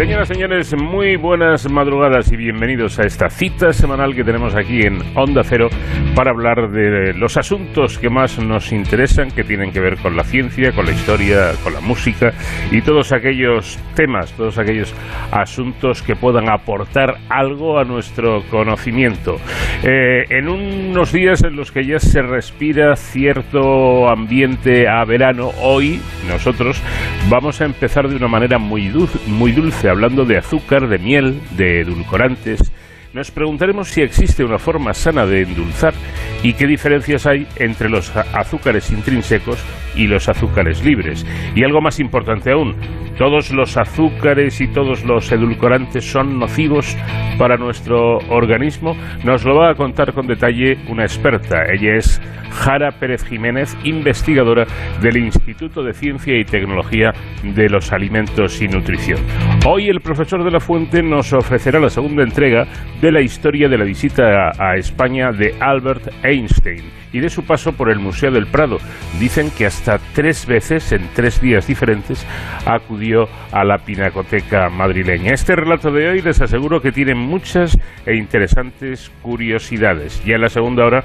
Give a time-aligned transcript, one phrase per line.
[0.00, 4.96] Señoras, señores, muy buenas madrugadas y bienvenidos a esta cita semanal que tenemos aquí en
[5.14, 5.68] Onda Cero
[6.14, 10.24] para hablar de los asuntos que más nos interesan, que tienen que ver con la
[10.24, 12.32] ciencia, con la historia, con la música
[12.70, 14.94] y todos aquellos temas, todos aquellos
[15.32, 19.36] asuntos que puedan aportar algo a nuestro conocimiento.
[19.82, 26.00] Eh, en unos días en los que ya se respira cierto ambiente a verano, hoy
[26.26, 26.82] nosotros
[27.28, 32.72] vamos a empezar de una manera muy dulce hablando de azúcar, de miel, de edulcorantes,
[33.12, 35.94] nos preguntaremos si existe una forma sana de endulzar
[36.42, 39.58] y qué diferencias hay entre los azúcares intrínsecos
[40.00, 41.26] y los azúcares libres.
[41.54, 42.74] Y algo más importante aún,
[43.18, 46.96] todos los azúcares y todos los edulcorantes son nocivos
[47.38, 48.96] para nuestro organismo.
[49.24, 51.64] Nos lo va a contar con detalle una experta.
[51.70, 54.66] Ella es Jara Pérez Jiménez, investigadora
[55.02, 57.12] del Instituto de Ciencia y Tecnología
[57.42, 59.20] de los Alimentos y Nutrición.
[59.66, 62.66] Hoy el profesor de la Fuente nos ofrecerá la segunda entrega
[63.02, 67.72] de la historia de la visita a, España de Albert Einstein y de su paso
[67.72, 68.78] por el Museo del Prado.
[69.18, 72.26] Dicen que hasta tres veces en tres días diferentes
[72.66, 75.32] acudió a la pinacoteca madrileña.
[75.32, 80.22] Este relato de hoy les aseguro que tiene muchas e interesantes curiosidades.
[80.24, 81.04] Ya en la segunda hora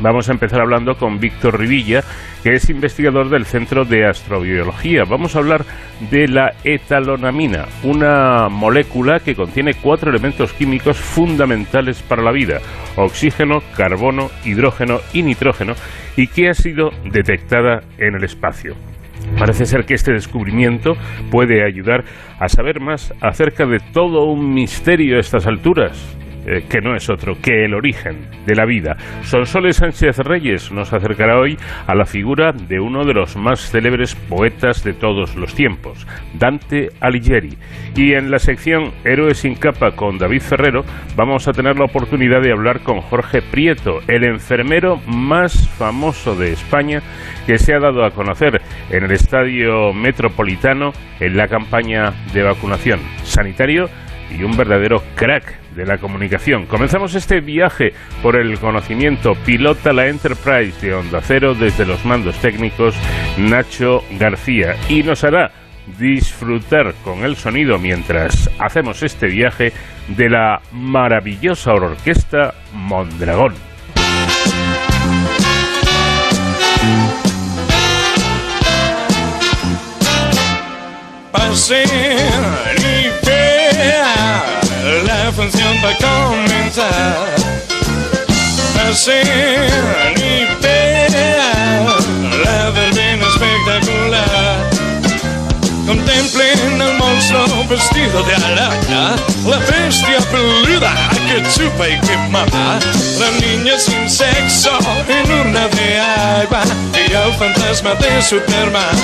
[0.00, 2.02] Vamos a empezar hablando con Víctor Rivilla,
[2.42, 5.04] que es investigador del Centro de Astrobiología.
[5.04, 5.64] Vamos a hablar
[6.10, 12.60] de la etalonamina, una molécula que contiene cuatro elementos químicos fundamentales para la vida,
[12.96, 15.74] oxígeno, carbono, hidrógeno y nitrógeno,
[16.16, 18.74] y que ha sido detectada en el espacio.
[19.38, 20.94] Parece ser que este descubrimiento
[21.30, 22.04] puede ayudar
[22.40, 27.08] a saber más acerca de todo un misterio a estas alturas, eh, que no es
[27.08, 28.96] otro que el origen de la vida.
[29.22, 34.14] Sonsoles Sánchez Reyes nos acercará hoy a la figura de uno de los más célebres
[34.14, 37.56] poetas de todos los tiempos, Dante Alighieri.
[37.94, 40.84] Y en la sección Héroes sin capa con David Ferrero
[41.16, 46.52] vamos a tener la oportunidad de hablar con Jorge Prieto, el enfermero más famoso de
[46.52, 47.02] España
[47.46, 48.60] que se ha dado a conocer
[48.90, 53.88] en el Estadio Metropolitano en la campaña de vacunación sanitario
[54.30, 56.66] y un verdadero crack de la comunicación.
[56.66, 59.34] Comenzamos este viaje por el conocimiento.
[59.44, 62.94] Pilota la Enterprise de Onda Cero desde los mandos técnicos
[63.38, 65.50] Nacho García y nos hará
[65.98, 69.72] disfrutar con el sonido mientras hacemos este viaje
[70.08, 73.54] de la maravillosa orquesta Mondragón.
[85.32, 87.34] Función va a comenzar.
[88.88, 90.46] Hacer ni
[92.44, 94.70] la verbena espectacular.
[95.86, 99.16] Contemplen al monstruo vestido de araña,
[99.46, 100.94] la bestia peluda
[101.26, 102.78] que chupa y que mama,
[103.18, 104.78] la niña sin sexo
[105.08, 106.62] en urna de agua
[106.94, 108.96] y al fantasma de Superman.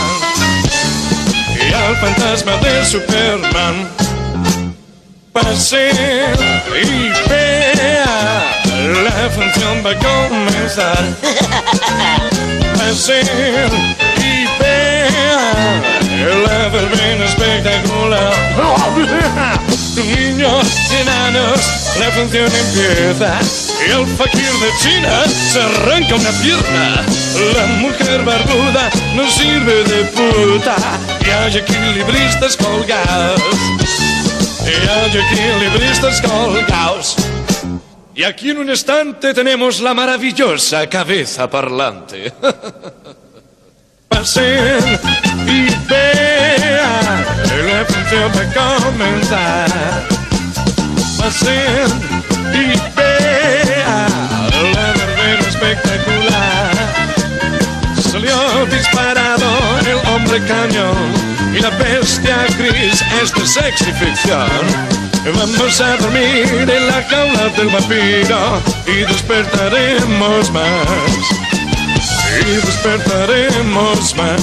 [1.56, 4.07] Y al fantasma de Superman
[5.42, 5.92] paseo
[6.82, 8.62] y vea,
[9.04, 11.04] la función va a comenzar.
[12.78, 13.68] Paseo
[14.16, 15.82] y vea,
[16.46, 18.34] la verbena espectacular.
[19.96, 21.60] Niños enanos,
[21.98, 23.38] la función empieza.
[23.86, 27.04] El fakir de China se arranca una pierna.
[27.56, 30.76] La mujer barbuda no sirve de puta.
[31.26, 34.07] Y hay equilibristas colgados
[34.70, 37.16] y colgados.
[38.14, 42.32] Y aquí en un instante tenemos la maravillosa cabeza parlante.
[44.08, 44.98] Pasen
[45.46, 47.24] y vean,
[47.68, 49.70] la función va a comenzar.
[51.18, 51.90] Pasen
[52.52, 52.66] y
[52.96, 54.12] vean,
[54.72, 56.74] la verbena espectacular.
[58.10, 59.27] Salió disparado el
[60.18, 60.96] hombre cañón
[61.54, 64.64] y la bestia gris es de sexy ficción.
[65.24, 71.24] Vamos a dormir en la jaula del vampiro y despertaremos más.
[72.46, 74.42] Y despertaremos más.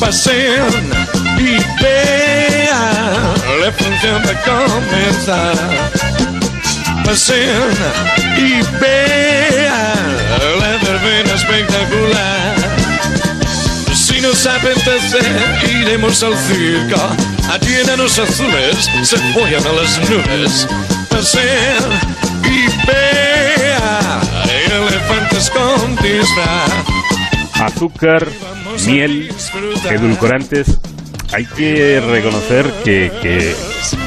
[0.00, 0.90] Pasen
[1.38, 5.56] y vean, la función va a comenzar.
[7.04, 7.70] Pasen
[8.36, 10.16] y vean,
[10.60, 11.83] la verbena espectacular
[14.24, 15.18] nos apetece,
[15.70, 17.00] iremos al circo.
[17.50, 20.66] Allí enanos azules se follan a las nubes.
[21.10, 21.82] Pasear
[22.44, 24.20] y vea
[27.54, 28.26] Azúcar,
[28.86, 29.28] miel,
[29.90, 30.80] edulcorantes.
[31.32, 33.54] Hay que reconocer que,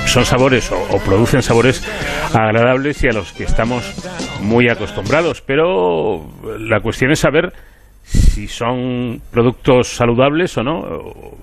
[0.07, 1.83] son sabores o, producen sabores
[2.33, 3.83] agradables y a los que estamos
[4.41, 6.25] muy acostumbrados, pero
[6.59, 7.53] la cuestión es saber
[8.07, 10.81] si son productos saludables o no.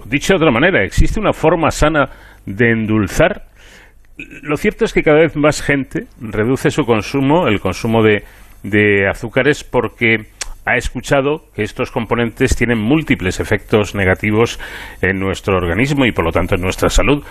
[0.07, 2.09] Dicho de otra manera, ¿existe una forma sana
[2.47, 3.45] de endulzar?
[4.43, 8.25] Lo cierto es que cada vez más gente reduce su consumo, el consumo de,
[8.63, 10.27] de azúcares, porque
[10.65, 14.59] ha escuchado que estos componentes tienen múltiples efectos negativos
[15.03, 17.23] en nuestro organismo y por lo tanto en nuestra salud.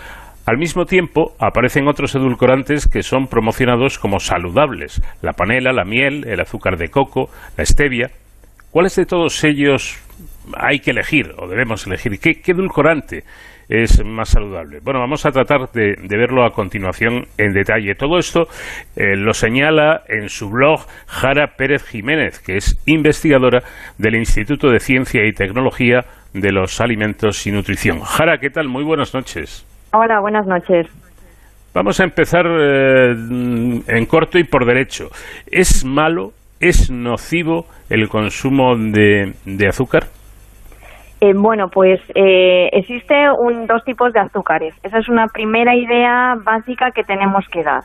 [0.45, 6.27] Al mismo tiempo, aparecen otros edulcorantes que son promocionados como saludables, la panela, la miel,
[6.27, 8.11] el azúcar de coco, la stevia.
[8.73, 10.03] ¿Cuáles de todos ellos
[10.57, 12.19] hay que elegir o debemos elegir?
[12.19, 13.23] ¿Qué, edulcorante
[13.69, 14.79] es más saludable?
[14.81, 17.93] Bueno, vamos a tratar de, verlo a continuación en detalle.
[17.93, 18.47] Todo esto
[18.95, 23.61] eh, lo señala en su blog Jara Pérez Jiménez, que es investigadora
[23.99, 27.99] del Instituto de Ciencia y Tecnología de los Alimentos y Nutrición.
[27.99, 28.69] Jara, ¿qué tal?
[28.69, 29.67] Muy buenas noches.
[29.91, 30.87] Hola, buenas noches.
[31.75, 33.11] Vamos a empezar eh,
[33.87, 35.09] en corto y por derecho.
[35.45, 36.33] ¿Es malo,
[36.67, 39.33] es nocivo el consumo de,
[39.67, 40.03] azúcar?
[41.21, 42.69] Eh, bueno, pues eh,
[43.39, 44.75] un, dos tipos de azúcares.
[44.83, 47.83] Esa es una primera idea básica que tenemos que dar.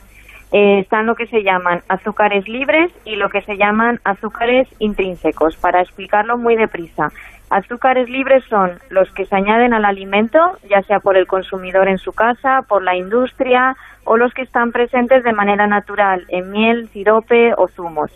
[0.51, 5.57] están lo que se llaman azúcares libres y lo que se llaman azúcares intrínsecos.
[5.57, 7.11] Para explicarlo muy deprisa,
[7.51, 10.39] Azúcares libres son los que se añaden al alimento,
[10.69, 14.71] ya sea por el consumidor en su casa, por la industria o los que están
[14.71, 18.11] presentes de manera natural en miel, sirope o zumos.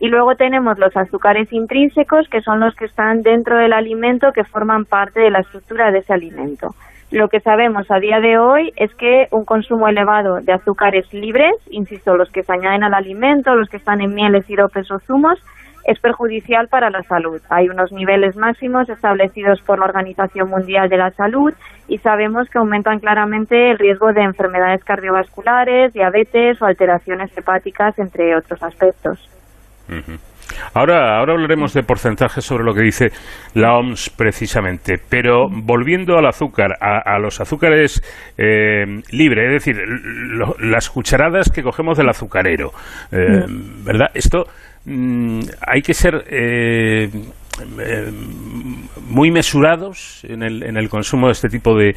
[0.00, 4.44] Y luego tenemos los azúcares intrínsecos, que son los que están dentro del alimento, que
[4.44, 6.68] forman parte de la estructura de ese alimento.
[7.10, 11.54] Lo que sabemos a día de hoy es que un consumo elevado de azúcares libres,
[11.70, 15.42] insisto, los que se añaden al alimento, los que están en mieles, siropes o zumos,
[15.84, 17.40] es perjudicial para la salud.
[17.48, 21.54] Hay unos niveles máximos establecidos por la Organización Mundial de la Salud
[21.88, 28.36] y sabemos que aumentan claramente el riesgo de enfermedades cardiovasculares, diabetes o alteraciones hepáticas, entre
[28.36, 29.37] otros aspectos.
[30.72, 33.10] Ahora, ahora hablaremos de porcentajes sobre lo que dice
[33.54, 38.02] la OMS precisamente, pero volviendo al azúcar, a, los azúcares
[38.38, 39.76] eh, libres, es decir,
[40.60, 42.72] las cucharadas que cogemos del azucarero,
[43.12, 43.44] eh,
[43.84, 44.08] ¿verdad?
[44.14, 44.46] Esto
[44.84, 47.10] Mm, hay que ser eh,
[47.78, 48.12] eh,
[49.06, 51.94] muy mesurados en el, en el consumo de este tipo de,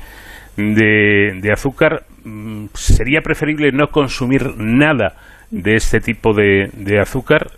[0.57, 2.03] de, azúcar.
[2.25, 5.15] Mm, sería preferible no consumir nada
[5.51, 7.51] de este tipo de, de azúcar.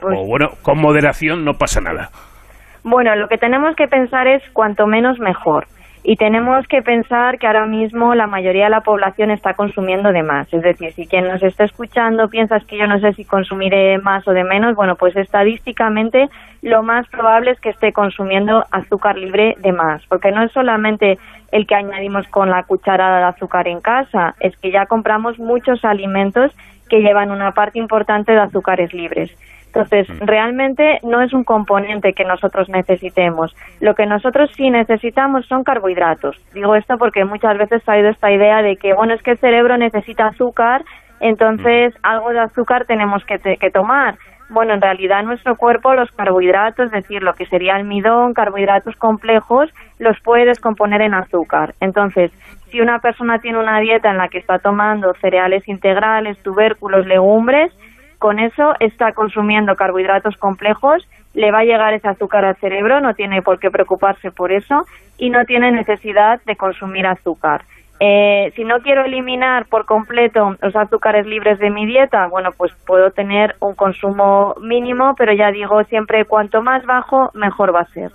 [0.00, 2.10] Pues o bueno, con moderación no pasa nada.
[2.82, 5.66] Bueno, lo que tenemos que pensar es cuanto menos mejor.
[6.08, 10.22] Y tenemos que pensar que ahora mismo la mayoría de la población está consumiendo de
[10.22, 10.46] más.
[10.54, 14.26] Es decir, si quien nos está escuchando piensas que yo no sé si consumiré más
[14.28, 16.28] o de menos, bueno, pues estadísticamente
[16.62, 20.06] lo más probable es que esté consumiendo azúcar libre de más.
[20.06, 21.18] Porque no es solamente
[21.50, 25.84] el que añadimos con la cucharada de azúcar en casa, es que ya compramos muchos
[25.84, 26.52] alimentos
[26.88, 29.30] que llevan una parte importante de azúcares libres.
[29.76, 30.26] Entonces, mm.
[30.26, 33.54] realmente no es un componente que nosotros necesitemos.
[33.80, 36.36] Lo que nosotros sí necesitamos son carbohidratos.
[36.54, 39.38] Digo esto porque muchas veces ha ido esta idea de que, bueno, es que el
[39.38, 40.82] cerebro necesita azúcar,
[41.20, 41.98] entonces mm.
[42.02, 44.16] algo de azúcar tenemos que, que tomar.
[44.48, 49.68] Bueno, en realidad nuestro cuerpo los carbohidratos, es decir, lo que sería almidón, carbohidratos complejos,
[49.98, 51.74] los puede descomponer en azúcar.
[51.80, 52.30] Entonces,
[52.76, 57.72] si una persona tiene una dieta en la que está tomando cereales integrales, tubérculos, legumbres,
[58.18, 63.14] con eso está consumiendo carbohidratos complejos, le va a llegar ese azúcar al cerebro, no
[63.14, 64.84] tiene por qué preocuparse por eso
[65.16, 67.62] y no tiene necesidad de consumir azúcar.
[67.98, 72.74] Eh, si no quiero eliminar por completo los azúcares libres de mi dieta, bueno, pues
[72.86, 77.86] puedo tener un consumo mínimo, pero ya digo, siempre cuanto más bajo, mejor va a
[77.86, 78.10] ser.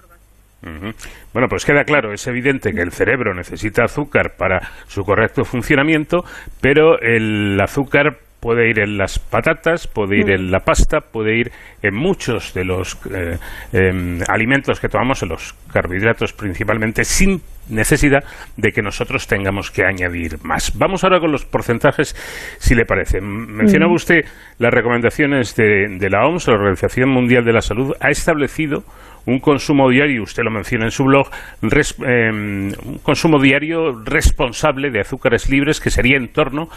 [1.34, 6.24] Bueno, pues queda claro, es evidente que el cerebro necesita azúcar para su correcto funcionamiento,
[6.62, 10.34] pero el azúcar puede ir en las patatas, puede ir mm.
[10.34, 11.52] en la pasta, puede ir
[11.82, 13.38] en muchos de los eh,
[13.72, 17.40] em, alimentos que tomamos, en los carbohidratos principalmente, sin
[17.72, 18.24] necesidad
[18.58, 20.78] de que nosotros tengamos que añadir más.
[20.78, 22.16] Vamos ahora con los porcentajes,
[22.60, 23.22] si le parece.
[23.22, 23.96] Mencionaba mm.
[23.96, 24.26] usted
[24.60, 28.84] las recomendaciones de, la OMS, la Organización Mundial de la Salud, ha establecido
[29.26, 31.30] un consumo diario, usted lo menciona en su blog,
[31.62, 36.70] em, un consumo diario responsable de azúcares libres que sería en torno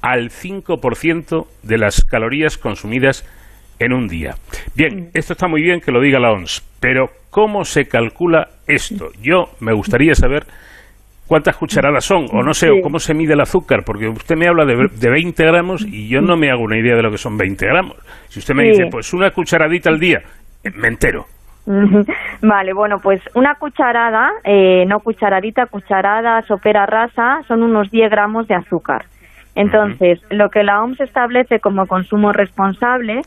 [0.00, 3.24] al 5% de las calorías consumidas
[3.78, 4.34] en un día.
[4.74, 9.10] Bien, esto está muy bien que lo diga la OMS, pero ¿cómo se calcula esto?
[9.20, 10.44] Yo me gustaría saber
[11.26, 14.48] cuántas cucharadas son, o no sé, o cómo se mide el azúcar, porque usted me
[14.48, 17.18] habla de, de 20 gramos y yo no me hago una idea de lo que
[17.18, 17.96] son 20 gramos.
[18.28, 20.22] Si usted me dice, pues una cucharadita al día,
[20.62, 21.26] eh, me entero.
[22.42, 28.48] Vale, bueno, pues una cucharada, eh, no cucharadita, cucharada, sopera rasa, son unos 10 gramos
[28.48, 29.06] de azúcar.
[29.54, 33.20] Entonces, lo que la OMS establece como consumo responsable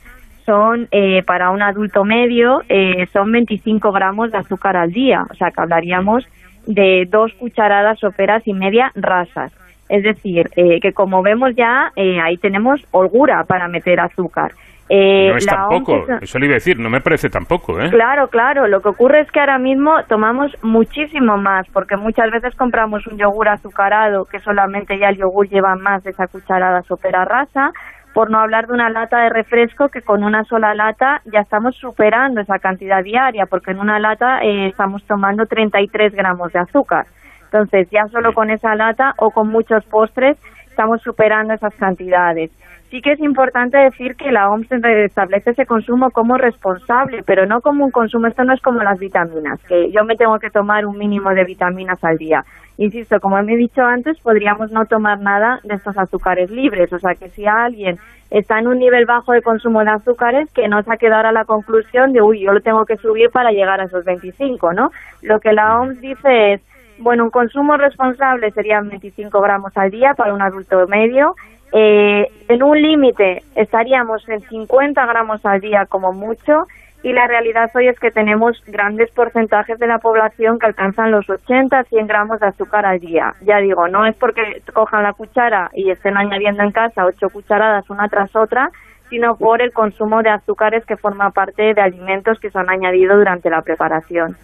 [0.46, 5.26] son, eh, para un adulto medio, eh, son 25 gramos de azúcar al día.
[5.30, 6.26] O sea, que hablaríamos
[6.68, 9.52] de dos cucharadas soperas y media rasas.
[9.90, 14.52] Es decir, eh, que como vemos ya, eh, ahí tenemos holgura para meter azúcar.
[14.88, 17.90] Eh, no es tampoco, eso le iba a decir, no me parece tampoco, ¿eh?
[17.90, 22.54] Claro, claro, lo que ocurre es que ahora mismo tomamos muchísimo más, porque muchas veces
[22.56, 27.26] compramos un yogur azucarado, que solamente ya el yogur lleva más de esa cucharada sopera
[27.26, 27.72] rasa,
[28.16, 31.76] por no hablar de una lata de refresco que con una sola lata ya estamos
[31.76, 37.08] superando esa cantidad diaria, porque en una lata eh, estamos tomando 33 gramos de azúcar.
[37.44, 42.52] Entonces, ya solo con esa lata o con muchos postres estamos superando esas cantidades
[42.90, 47.62] sí que es importante decir que la OMS establece ese consumo como responsable, pero no
[47.62, 48.28] como un consumo.
[48.28, 51.44] Esto no es como las vitaminas, que yo me tengo que tomar un mínimo de
[51.44, 52.44] vitaminas al día.
[52.78, 56.92] Insisto, como me he dicho antes, podríamos no tomar nada de estos azúcares libres.
[56.92, 57.98] O sea, que si alguien
[58.30, 61.32] está en un nivel bajo de consumo de azúcares, que no se ha quedado a
[61.32, 64.90] la conclusión de, uy, yo lo tengo que subir para llegar a esos 25, ¿no?
[65.22, 66.62] Lo que la OMS dice es,
[66.98, 71.36] bueno, un consumo responsable serían 25 gramos al día para un adulto medio
[71.74, 76.68] eh, en un límite estaríamos en 50 gramos al día como mucho
[77.06, 81.30] y la realidad hoy es que tenemos grandes porcentajes de la población que alcanzan los
[81.30, 83.34] 80 100 gramos de azúcar al día.
[83.42, 84.42] Ya digo, no es porque
[84.74, 88.72] cojan la cuchara y estén añadiendo en casa ocho cucharadas una tras otra,
[89.10, 93.16] sino por el consumo de azúcares que forma parte de alimentos que se han añadido
[93.16, 94.36] durante la preparación.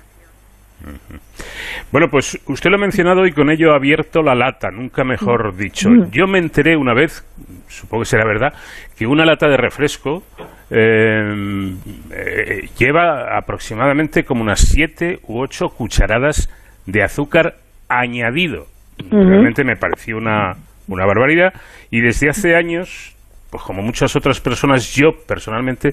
[1.92, 5.56] Bueno, pues usted lo ha mencionado y con ello ha abierto la lata, nunca mejor
[5.56, 5.90] dicho.
[6.12, 7.26] Yo me enteré una vez,
[7.68, 8.54] supongo que será verdad,
[8.98, 10.24] que una lata de refresco
[10.70, 11.76] eh,
[12.12, 16.50] eh, lleva aproximadamente como unas siete u ocho cucharadas
[16.86, 17.56] de azúcar
[17.90, 18.68] añadido.
[19.10, 20.54] Realmente me pareció una,
[20.88, 21.54] una barbaridad.
[21.90, 23.16] Y desde hace años,
[23.50, 25.90] pues como muchas otras personas, yo personalmente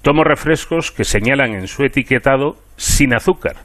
[0.00, 3.56] tomo refrescos que señalan en su etiquetado sin azúcar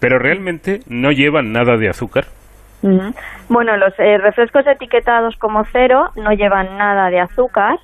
[0.00, 2.24] pero realmente no llevan nada de azúcar.
[3.48, 7.78] Bueno, los eh, refrescos etiquetados como cero no llevan nada de azúcar.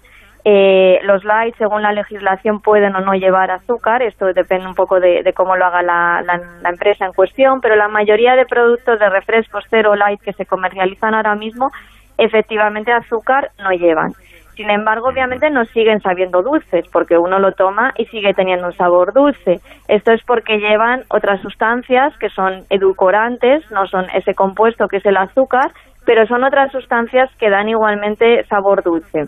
[0.46, 4.02] Eh, los light, según la legislación, pueden o no llevar azúcar.
[4.02, 7.88] Esto depende un poco de, cómo lo haga la, la, empresa en cuestión, pero la
[7.88, 11.70] mayoría de productos de refrescos cero light que se comercializan ahora mismo,
[12.18, 14.12] efectivamente azúcar no llevan.
[14.56, 18.72] Sin embargo, obviamente no siguen sabiendo dulces, porque uno lo toma y sigue teniendo un
[18.72, 19.60] sabor dulce.
[19.88, 25.06] Esto es porque llevan otras sustancias que son edulcorantes, no son ese compuesto que es
[25.06, 25.72] el azúcar,
[26.06, 29.26] pero son otras sustancias que dan igualmente sabor dulce.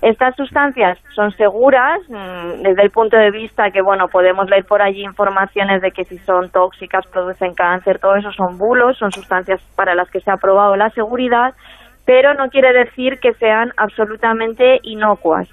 [0.00, 4.80] Estas sustancias son seguras mm, desde el punto de vista que, bueno, podemos leer por
[4.80, 9.60] allí informaciones de que si son tóxicas, producen cáncer, todo eso son bulos, son sustancias
[9.74, 11.54] para las que se ha probado la seguridad,
[12.08, 15.46] pero no quiere decir que sean absolutamente inocuas.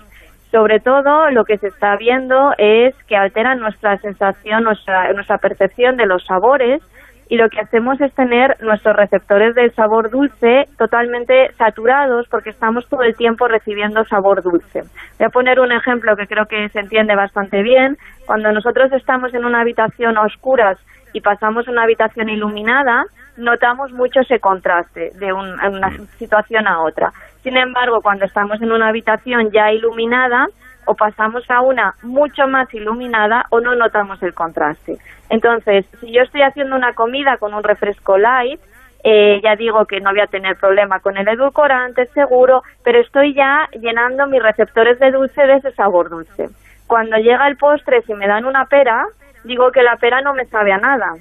[0.51, 5.97] Sobre todo lo que se está viendo es que alteran nuestra sensación, nuestra, nuestra percepción
[5.97, 6.81] de los sabores
[7.27, 12.87] y lo que hacemos es tener nuestros receptores del sabor dulce totalmente saturados porque estamos
[12.87, 14.83] todo el tiempo recibiendo sabor dulce.
[15.19, 17.97] Voy a poner un ejemplo que creo que se entiende bastante bien.
[18.25, 20.77] Cuando nosotros estamos en una habitación a oscuras
[21.11, 23.03] y pasamos a una habitación iluminada,
[23.37, 27.11] notamos mucho ese contraste de una situación a otra.
[27.43, 30.47] Sin embargo, cuando estamos en una habitación ya iluminada,
[30.85, 34.97] o pasamos a una mucho más iluminada o no notamos el contraste.
[35.29, 38.59] Entonces, si yo estoy haciendo una comida con un refresco light,
[39.03, 43.33] eh, ya digo que no voy a tener problema con el edulcorante, seguro, pero estoy
[43.35, 46.49] ya llenando mis receptores de dulce de ese sabor dulce.
[46.87, 49.05] Cuando llega el postre, si me dan una pera,
[49.43, 51.13] digo que la pera no me sabe a nada.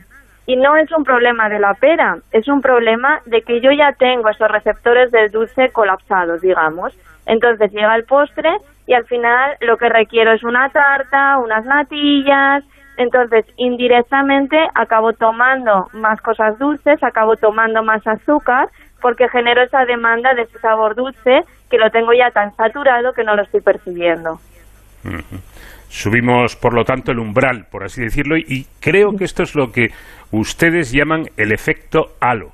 [0.46, 3.92] Y no es un problema de la pera, es un problema de que yo ya
[3.92, 6.94] tengo esos receptores del dulce colapsados, digamos.
[7.26, 8.50] Entonces llega el postre
[8.86, 12.62] y al final lo que requiero es una tarta, unas natillas.
[12.96, 18.68] Entonces, indirectamente acabo tomando más cosas dulces, acabo tomando más azúcar,
[19.00, 23.24] porque genero esa demanda de ese sabor dulce que lo tengo ya tan saturado que
[23.24, 24.38] no lo estoy percibiendo.
[25.94, 29.70] Subimos, por lo tanto, el umbral, por así decirlo, y creo que esto es lo
[29.70, 29.90] que
[30.32, 32.48] ustedes llaman el efecto halo.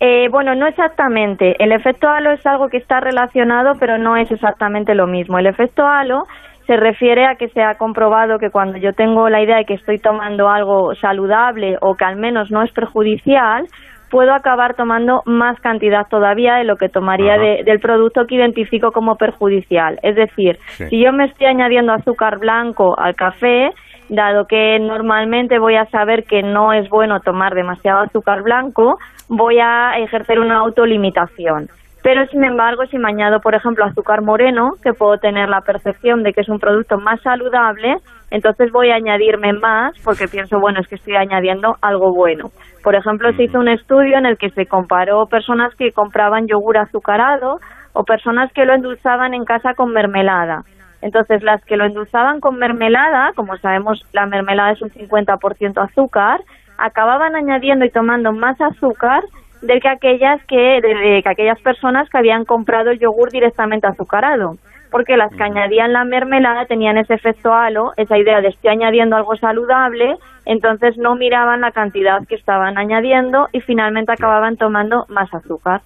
[0.00, 1.54] Eh, bueno, no exactamente.
[1.62, 5.38] El efecto halo es algo que está relacionado, pero no es exactamente lo mismo.
[5.38, 6.24] El efecto halo
[6.66, 9.74] se refiere a que se ha comprobado que cuando yo tengo la idea de que
[9.74, 13.68] estoy tomando algo saludable o que al menos no es perjudicial,
[14.10, 19.16] puedo acabar tomando más cantidad todavía de lo que tomaría del producto que identifico como
[19.16, 19.98] perjudicial.
[20.02, 20.58] Es decir,
[20.88, 23.70] si yo me estoy añadiendo azúcar blanco al café,
[24.08, 28.98] dado que normalmente voy a saber que no es bueno tomar demasiado azúcar blanco,
[29.28, 31.68] voy a ejercer una autolimitación.
[32.02, 36.22] Pero, sin embargo, si me añado, por ejemplo, azúcar moreno, que puedo tener la percepción
[36.22, 37.96] de que es un producto más saludable,
[38.30, 42.50] entonces voy a añadirme más porque pienso, bueno, es que estoy añadiendo algo bueno.
[42.82, 46.78] Por ejemplo, se hizo un estudio en el que se comparó personas que compraban yogur
[46.78, 47.58] azucarado
[47.92, 50.64] o personas que lo endulzaban en casa con mermelada.
[51.02, 56.40] Entonces, las que lo endulzaban con mermelada, como sabemos, la mermelada es un 50% azúcar,
[56.78, 59.22] acababan añadiendo y tomando más azúcar
[59.62, 64.56] de que aquellas que, de, que aquellas personas que habían comprado el yogur directamente azucarado
[64.96, 69.14] porque las que añadían la mermelada tenían ese efecto halo, esa idea de estoy añadiendo
[69.14, 75.28] algo saludable, entonces no miraban la cantidad que estaban añadiendo y finalmente acababan tomando más
[75.34, 75.82] azúcar.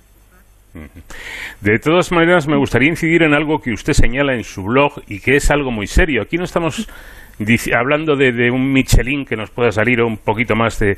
[1.60, 5.18] De todas maneras, me gustaría incidir en algo que usted señala en su blog y
[5.18, 6.22] que es algo muy serio.
[6.22, 6.88] Aquí no estamos
[7.74, 10.96] hablando de, un Michelin que nos pueda salir un poquito más de,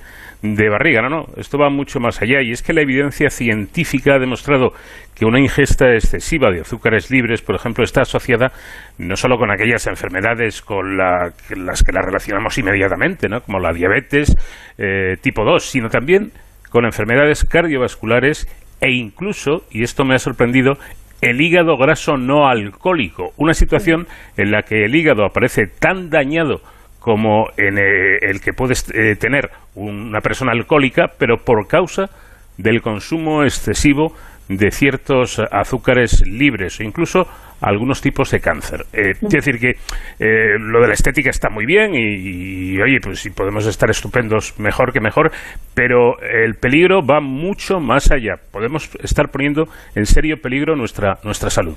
[0.69, 4.19] barriga, no, no, esto va mucho más allá y es que la evidencia científica ha
[4.19, 4.73] demostrado
[5.15, 8.53] que una ingesta excesiva de azúcares libres, por ejemplo, está asociada
[8.99, 13.41] no solo con aquellas enfermedades con las que la relacionamos inmediatamente, ¿no?
[13.41, 14.35] como la diabetes
[14.79, 16.33] eh, tipo 2, sino también
[16.71, 18.49] con enfermedades cardiovasculares
[18.81, 20.73] e incluso, y esto me ha sorprendido,
[21.23, 26.61] el hígado graso no alcohólico, una situación en la que el hígado aparece tan dañado
[26.99, 32.11] como en eh, el que puede eh, tener una persona alcohólica, pero por causa
[32.59, 34.14] del consumo excesivo
[34.49, 37.26] de ciertos azúcares libres o incluso
[37.62, 38.85] algunos tipos de cáncer.
[38.92, 39.71] Eh, quiero decir que
[40.19, 44.59] eh, lo de la estética está muy bien y, oye, pues si podemos estar estupendos,
[44.59, 45.31] mejor que mejor,
[45.75, 48.35] pero el peligro va mucho más allá.
[48.50, 49.64] Podemos estar poniendo
[49.95, 51.76] en serio peligro nuestra, nuestra salud.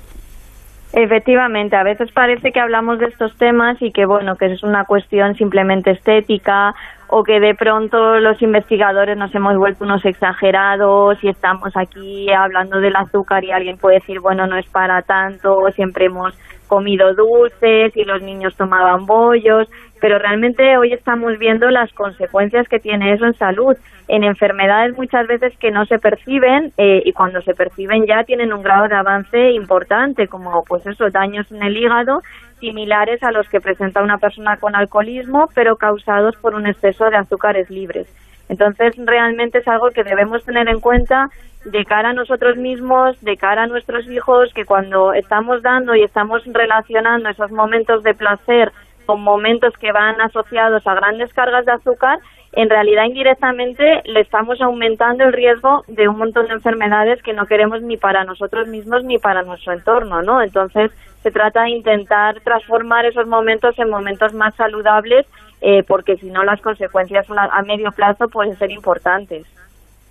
[0.92, 4.84] Efectivamente, a veces parece que hablamos de estos temas y que bueno, que es una
[4.84, 6.74] cuestión simplemente estética
[7.08, 12.80] o que de pronto los investigadores nos hemos vuelto unos exagerados y estamos aquí hablando
[12.80, 17.96] del azúcar y alguien puede decir, bueno, no es para tanto, siempre hemos comido dulces
[17.96, 19.68] y los niños tomaban bollos,
[20.00, 23.76] pero realmente hoy estamos viendo las consecuencias que tiene eso en salud,
[24.08, 28.52] en enfermedades muchas veces que no se perciben eh, y cuando se perciben ya tienen
[28.52, 32.20] un grado de avance importante, como pues eso, daños en el hígado
[32.60, 37.16] similares a los que presenta una persona con alcoholismo, pero causados por un exceso de
[37.16, 38.08] azúcares libres.
[38.48, 41.28] Entonces, realmente es algo que debemos tener en cuenta
[41.64, 46.04] de cara a nosotros mismos, de cara a nuestros hijos, que cuando estamos dando y
[46.04, 48.70] estamos relacionando esos momentos de placer
[49.06, 52.18] con momentos que van asociados a grandes cargas de azúcar,
[52.52, 57.46] en realidad indirectamente le estamos aumentando el riesgo de un montón de enfermedades que no
[57.46, 60.42] queremos ni para nosotros mismos ni para nuestro entorno, ¿no?
[60.42, 60.90] Entonces
[61.22, 65.26] se trata de intentar transformar esos momentos en momentos más saludables,
[65.60, 69.46] eh, porque si no las consecuencias a medio plazo pueden ser importantes.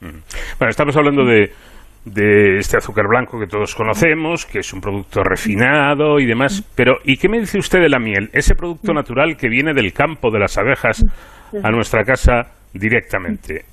[0.02, 1.52] Bueno, estamos hablando de
[2.06, 6.62] de este azúcar blanco que todos conocemos, que es un producto refinado y demás.
[6.76, 8.30] Pero, ¿y qué me dice usted de la miel?
[8.32, 11.04] Ese producto natural que viene del campo de las abejas
[11.64, 13.66] a nuestra casa directamente.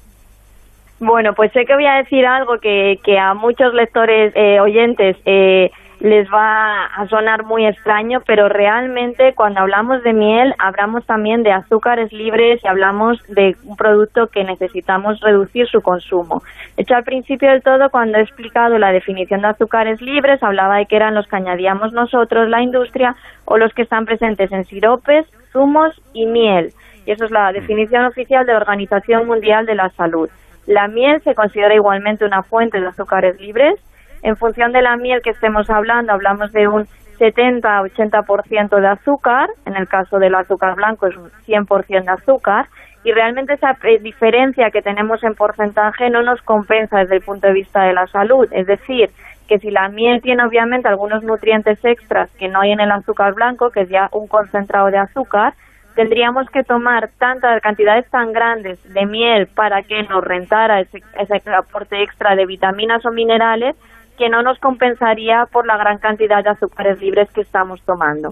[1.00, 5.16] Bueno, pues sé que voy a decir algo que, que a muchos lectores, eh, oyentes,
[5.26, 5.70] eh,
[6.02, 11.52] les va a sonar muy extraño, pero realmente cuando hablamos de miel hablamos también de
[11.52, 16.42] azúcares libres y hablamos de un producto que necesitamos reducir su consumo.
[16.76, 20.78] De hecho, al principio del todo, cuando he explicado la definición de azúcares libres, hablaba
[20.78, 24.64] de que eran los que añadíamos nosotros, la industria, o los que están presentes en
[24.64, 26.72] siropes, zumos y miel.
[27.06, 30.28] Y eso es la definición oficial de la Organización Mundial de la Salud.
[30.66, 33.78] La miel se considera igualmente una fuente de azúcares libres
[34.22, 36.84] en función de la miel que estemos hablando, hablamos de un
[37.18, 42.66] 70-80% de azúcar, en el caso del azúcar blanco es un 100% de azúcar,
[43.04, 47.48] y realmente esa eh, diferencia que tenemos en porcentaje no nos compensa desde el punto
[47.48, 48.46] de vista de la salud.
[48.52, 49.10] Es decir,
[49.48, 53.34] que si la miel tiene obviamente algunos nutrientes extras que no hay en el azúcar
[53.34, 55.54] blanco, que es ya un concentrado de azúcar,
[55.96, 61.50] tendríamos que tomar tantas cantidades tan grandes de miel para que nos rentara ese, ese
[61.50, 63.76] aporte extra de vitaminas o minerales
[64.22, 68.30] que no nos compensaría por la gran cantidad de azúcares libres que estamos tomando.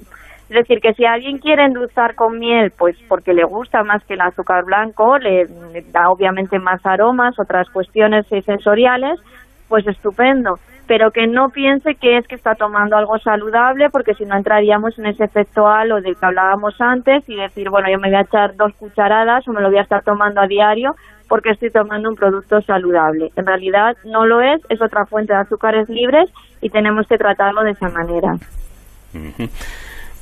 [0.48, 4.14] Es decir, que si alguien quiere endulzar con miel, pues porque le gusta más que
[4.14, 5.48] el azúcar blanco, le,
[5.90, 9.18] da obviamente más aromas, otras cuestiones sensoriales,
[9.66, 10.60] pues estupendo.
[10.90, 14.98] Pero que no piense que es que está tomando algo saludable, porque si no entraríamos
[14.98, 18.22] en ese efecto halo del que hablábamos antes y decir, bueno, yo me voy a
[18.22, 20.96] echar dos cucharadas o me lo voy a estar tomando a diario
[21.28, 23.30] porque estoy tomando un producto saludable.
[23.36, 26.28] En realidad no lo es, es otra fuente de azúcares libres
[26.60, 28.32] y tenemos que tratarlo de esa manera.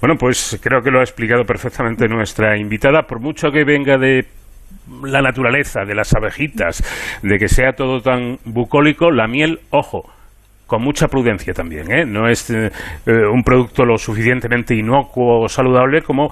[0.02, 4.26] Bueno, pues creo que lo ha explicado perfectamente nuestra invitada, por mucho que venga de
[5.02, 6.85] la naturaleza, de las abejitas,
[7.22, 10.02] de que sea todo tan bucólico, la miel, ojo,
[10.68, 11.90] con mucha prudencia también.
[11.90, 12.04] ¿eh?
[12.07, 12.70] No es eh,
[13.07, 16.31] eh, un producto lo suficientemente inocuo o saludable como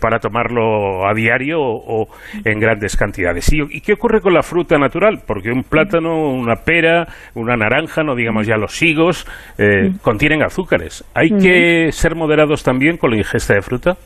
[0.00, 2.06] para tomarlo a diario o,
[2.44, 3.52] en grandes cantidades.
[3.52, 5.22] ¿Y, qué ocurre con la fruta natural?
[5.26, 9.26] Porque un plátano, una pera, una naranja, no digamos ya los higos,
[10.00, 11.04] contienen azúcares.
[11.14, 13.96] ¿Hay que ser moderados también con la ingesta de fruta?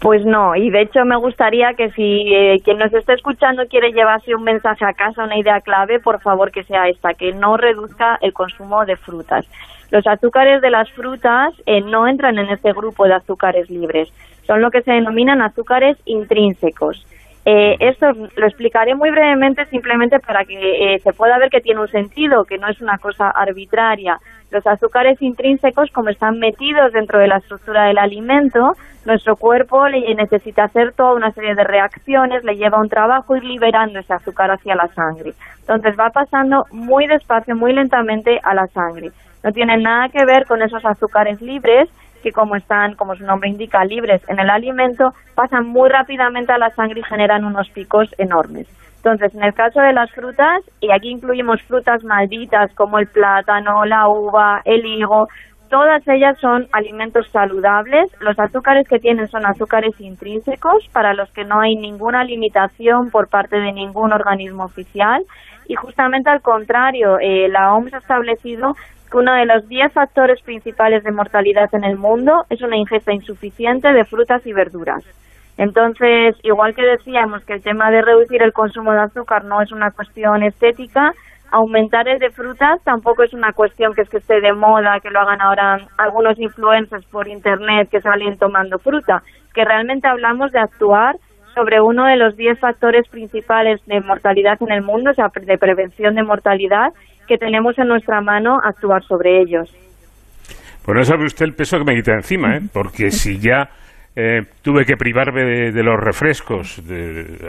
[0.00, 3.92] Pues no, y de hecho me gustaría que si eh, quien nos está escuchando quiere
[3.92, 7.58] llevarse un mensaje a casa, una idea clave, por favor que sea esta, que no
[7.58, 9.46] reduzca el consumo de frutas.
[9.90, 14.10] Los azúcares de las frutas eh, no entran en este grupo de azúcares libres,
[14.46, 17.06] son lo que se denominan azúcares intrínsecos.
[17.44, 21.88] Eh, esto lo explicaré muy brevemente simplemente para que se pueda ver que tiene un
[21.88, 24.18] sentido, que no es una cosa arbitraria.
[24.50, 28.72] Los azúcares intrínsecos, como están metidos dentro de la estructura del alimento,
[29.06, 34.00] nuestro cuerpo necesita hacer toda una serie de reacciones, le lleva un trabajo ir liberando
[34.00, 35.34] ese azúcar hacia la sangre.
[35.60, 39.10] Entonces va pasando muy despacio, muy lentamente a la sangre.
[39.44, 41.88] No tiene nada que ver con esos azúcares libres
[42.22, 46.58] que como están, como su nombre indica, libres en el alimento, pasan muy rápidamente a
[46.58, 48.66] la sangre y generan unos picos enormes.
[49.02, 53.86] Entonces, en el caso de las frutas, y aquí incluimos frutas malditas como el plátano,
[53.86, 55.26] la uva, el higo,
[55.70, 58.10] Todas ellas son alimentos saludables.
[58.20, 63.28] Los azúcares que tienen son azúcares intrínsecos para los que no hay ninguna limitación por
[63.28, 65.22] parte de ningún organismo oficial.
[65.68, 68.72] Y justamente al contrario, eh, la OMS ha establecido
[69.12, 73.12] que uno de los 10 factores principales de mortalidad en el mundo es una ingesta
[73.12, 75.04] insuficiente de frutas y verduras.
[75.60, 79.70] Entonces, igual que decíamos que el tema de reducir el consumo de azúcar no es
[79.72, 81.12] una cuestión estética,
[81.50, 85.10] aumentar el de frutas tampoco es una cuestión que es que esté de moda, que
[85.10, 90.60] lo hagan ahora algunos influencers por internet que salen tomando fruta, que realmente hablamos de
[90.60, 91.16] actuar
[91.54, 95.58] sobre uno de los 10 factores principales de mortalidad en el mundo, o sea, de
[95.58, 96.94] prevención de mortalidad,
[97.28, 99.70] que tenemos en nuestra mano actuar sobre ellos.
[100.86, 102.60] Bueno, sabe usted el peso que me quita encima, ¿eh?
[102.72, 103.68] porque si ya
[104.16, 106.82] eh, tuve que privarme de, los refrescos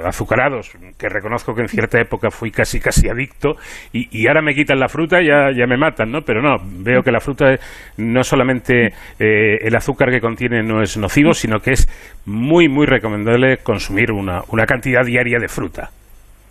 [0.05, 3.55] azucarados, que reconozco que en cierta época fui casi casi adicto,
[3.91, 6.21] y, ahora me quitan la fruta, ya, ya me matan, ¿no?
[6.21, 7.55] Pero no, veo que la fruta
[7.97, 11.87] no solamente eh, el azúcar que contiene no es nocivo, sino que es
[12.25, 15.89] muy, muy recomendable consumir una, una cantidad diaria de fruta.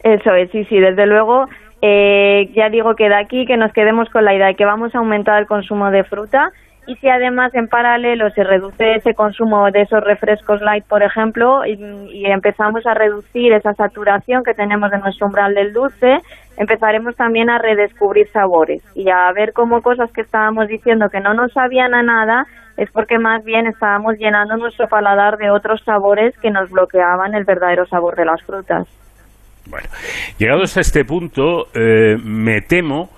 [0.03, 1.47] Eso es, sí, sí, desde luego.
[1.83, 4.95] Eh, ya digo que de aquí que nos quedemos con la idea de que vamos
[4.95, 6.53] a aumentar el consumo de fruta
[6.91, 11.65] y si además en paralelo se reduce ese consumo de esos refrescos light, por ejemplo,
[11.65, 16.19] y, empezamos a reducir esa saturación que tenemos de nuestro umbral del dulce,
[16.57, 21.33] empezaremos también a redescubrir sabores y a ver cómo cosas que estábamos diciendo que no
[21.33, 26.37] nos sabían a nada es porque más bien estábamos llenando nuestro paladar de otros sabores
[26.39, 28.89] que nos bloqueaban el verdadero sabor de las frutas.
[29.67, 29.87] Bueno,
[30.39, 33.11] llegados a este punto, eh, me temo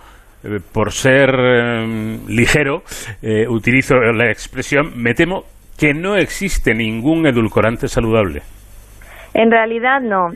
[0.45, 2.83] eh, por ser eh, ligero,
[3.23, 5.45] eh, utilizo la expresión, me temo
[5.79, 8.43] que no existe ningún edulcorante saludable.
[9.35, 10.31] En realidad no.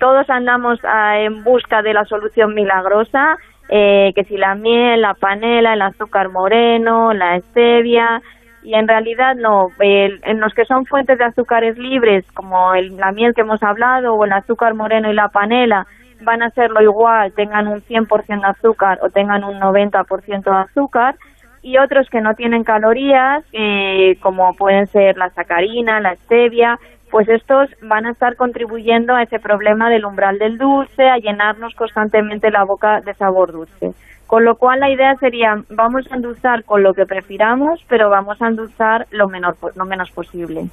[0.00, 3.36] todos andamos ah, en busca de la solución milagrosa,
[3.68, 8.20] que si la miel, la panela, el azúcar moreno, la stevia,
[8.64, 9.68] y en realidad no.
[9.78, 14.24] en los que son fuentes de azúcares libres, como la miel que hemos hablado, o
[14.24, 15.86] el azúcar moreno y la panela,
[16.20, 21.16] van a hacerlo igual, tengan un 100% de azúcar o tengan un 90% de azúcar,
[21.62, 26.78] y otros que no tienen calorías, eh, como pueden ser la sacarina, la stevia,
[27.10, 31.74] pues estos van a estar contribuyendo a ese problema del umbral del dulce, a llenarnos
[31.74, 33.92] constantemente la boca de sabor dulce.
[34.26, 38.42] Con lo cual la idea sería, vamos a endulzar con lo que prefiramos, pero vamos
[38.42, 40.68] a endulzar lo, menor, lo menos posible.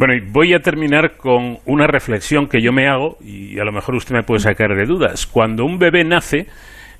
[0.00, 3.70] Bueno, y voy a terminar con una reflexión que yo me hago, y a lo
[3.70, 5.26] mejor usted me puede sacar de dudas.
[5.26, 6.46] Cuando un bebé nace,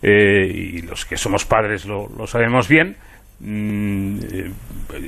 [0.02, 2.96] eh, y los que somos padres lo, sabemos bien,
[3.38, 4.50] mm, eh,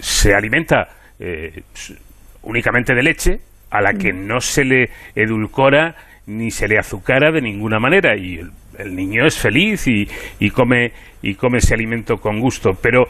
[0.00, 0.88] se alimenta
[1.20, 1.64] eh,
[2.44, 5.94] únicamente de leche, a la que no se le edulcora
[6.28, 8.40] ni se le azucara de ninguna manera, y
[8.78, 10.09] el, niño es feliz y,
[10.40, 12.70] y, come, y come ese alimento con gusto.
[12.81, 13.05] Pero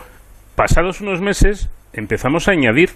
[0.56, 2.90] pasados unos meses empezamos a añadir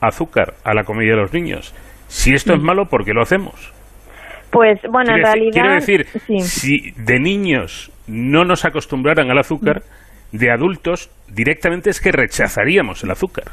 [0.00, 1.74] azúcar a la comida de los niños.
[2.08, 2.64] Si esto es mm.
[2.64, 3.72] malo, ¿por qué lo hacemos?
[4.50, 5.52] Pues bueno, en realidad...
[5.52, 6.06] Quiero decir,
[6.40, 9.82] si de niños no nos acostumbraran al azúcar,
[10.32, 13.44] de adultos directamente es que rechazaríamos el azúcar.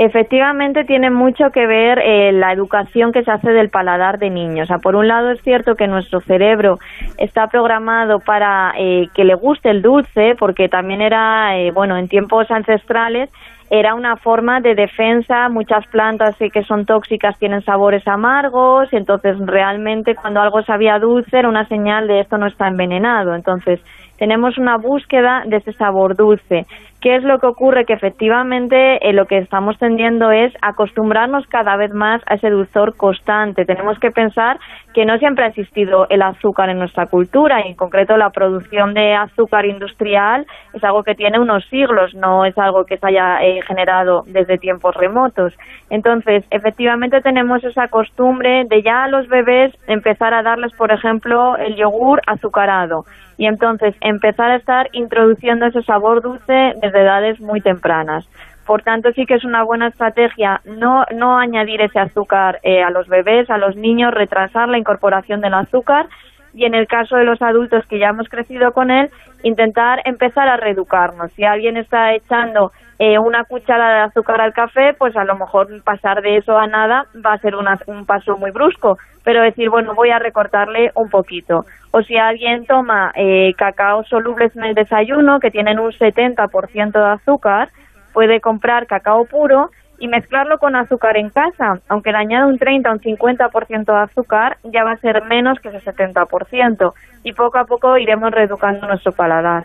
[0.00, 4.66] Efectivamente, tiene mucho que ver eh, la educación que se hace del paladar de niños.
[4.66, 6.78] O sea, por un lado es cierto que nuestro cerebro
[7.16, 12.06] está programado para eh, que le guste el dulce, porque también era, eh, bueno, en
[12.06, 13.28] tiempos ancestrales
[13.70, 15.48] era una forma de defensa.
[15.48, 21.48] Muchas plantas que son tóxicas tienen sabores amargos, entonces realmente cuando algo sabía dulce era
[21.48, 23.34] una señal de esto no está envenenado.
[23.34, 23.80] Entonces
[24.18, 26.66] tenemos una búsqueda de ese sabor dulce.
[27.00, 27.84] ¿Qué es lo que ocurre?
[27.84, 32.96] Que efectivamente eh, lo que estamos tendiendo es acostumbrarnos cada vez más a ese dulzor
[32.96, 33.64] constante.
[33.64, 34.58] Tenemos que pensar
[34.94, 38.94] que no siempre ha existido el azúcar en nuestra cultura y en concreto la producción
[38.94, 43.44] de azúcar industrial es algo que tiene unos siglos, no es algo que se haya
[43.44, 45.54] eh, generado desde tiempos remotos.
[45.90, 51.56] Entonces, efectivamente tenemos esa costumbre de ya a los bebés empezar a darles, por ejemplo,
[51.58, 53.04] el yogur azucarado
[53.38, 58.28] y entonces empezar a estar introduciendo ese sabor dulce desde edades muy tempranas.
[58.66, 62.90] Por tanto, sí que es una buena estrategia no, no añadir ese azúcar eh, a
[62.90, 66.06] los bebés, a los niños, retrasar la incorporación del azúcar
[66.54, 69.10] y en el caso de los adultos que ya hemos crecido con él,
[69.42, 71.32] intentar empezar a reeducarnos.
[71.32, 75.68] Si alguien está echando eh, una cucharada de azúcar al café, pues a lo mejor
[75.84, 79.94] pasar de eso a nada va a ser un paso muy brusco, pero decir, bueno,
[79.94, 81.64] voy a recortarle un poquito.
[81.92, 87.12] O si alguien toma eh, cacao solubles en el desayuno, que tienen un 70% de
[87.12, 87.68] azúcar,
[88.12, 91.80] puede comprar cacao puro y mezclarlo con azúcar en casa.
[91.88, 95.58] Aunque le añada un 30 o un 50% de azúcar, ya va a ser menos
[95.60, 96.92] que ese 70%.
[97.24, 99.64] Y poco a poco iremos reeducando nuestro paladar.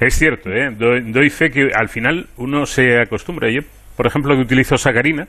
[0.00, 0.70] Es cierto, ¿eh?
[0.70, 3.50] doy, fe que al final uno se acostumbra.
[3.50, 3.60] Yo,
[3.96, 5.26] por ejemplo, que utilizo sacarina,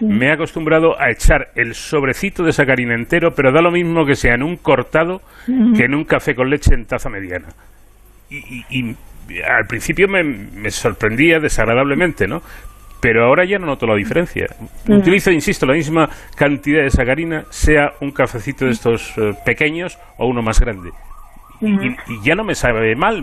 [0.00, 4.14] me he acostumbrado a echar el sobrecito de sacarina entero, pero da lo mismo que
[4.14, 7.48] sea en un cortado que en un café con leche en taza mediana.
[8.30, 8.94] y,
[9.44, 12.40] al principio me, sorprendía desagradablemente, ¿no?
[13.00, 14.46] Pero ahora ya no noto la diferencia.
[14.88, 20.26] Utilizo, insisto, la misma cantidad de sacarina, sea un cafecito de estos eh, pequeños o
[20.26, 20.90] uno más grande.
[21.60, 23.22] y, ya no me sabe mal.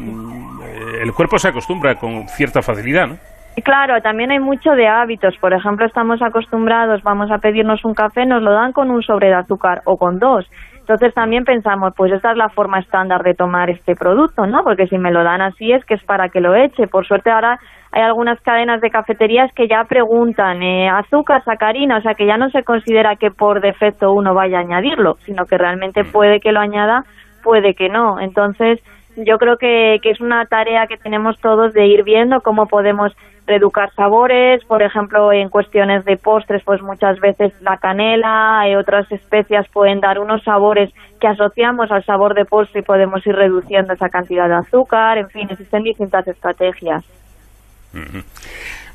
[1.01, 3.17] El cuerpo se acostumbra con cierta facilidad, ¿no?
[3.63, 5.35] Claro, también hay mucho de hábitos.
[5.39, 9.27] Por ejemplo, estamos acostumbrados, vamos a pedirnos un café, nos lo dan con un sobre
[9.27, 10.45] de azúcar o con dos.
[10.87, 14.63] Entonces también pensamos, pues esta es la forma estándar de tomar este producto, ¿no?
[14.63, 16.85] Porque si me lo dan así es que es para que lo eche.
[16.85, 17.57] Por suerte ahora
[17.91, 22.37] hay algunas cadenas de cafeterías que ya preguntan eh, azúcar, sacarina, o sea que ya
[22.37, 26.11] no se considera que por defecto uno vaya a añadirlo, sino que realmente mm.
[26.11, 27.03] puede que lo añada,
[27.43, 28.19] puede que no.
[28.19, 28.79] Entonces
[29.17, 33.15] yo creo que, que es una tarea que tenemos todos de ir viendo cómo podemos
[33.47, 39.12] reeducar sabores, por ejemplo, en cuestiones de postres, pues muchas veces la canela y otras
[39.12, 43.93] especias pueden dar unos sabores que asociamos al sabor de postre y podemos ir reduciendo
[43.93, 47.04] esa cantidad de azúcar, en fin, existen distintas estrategias.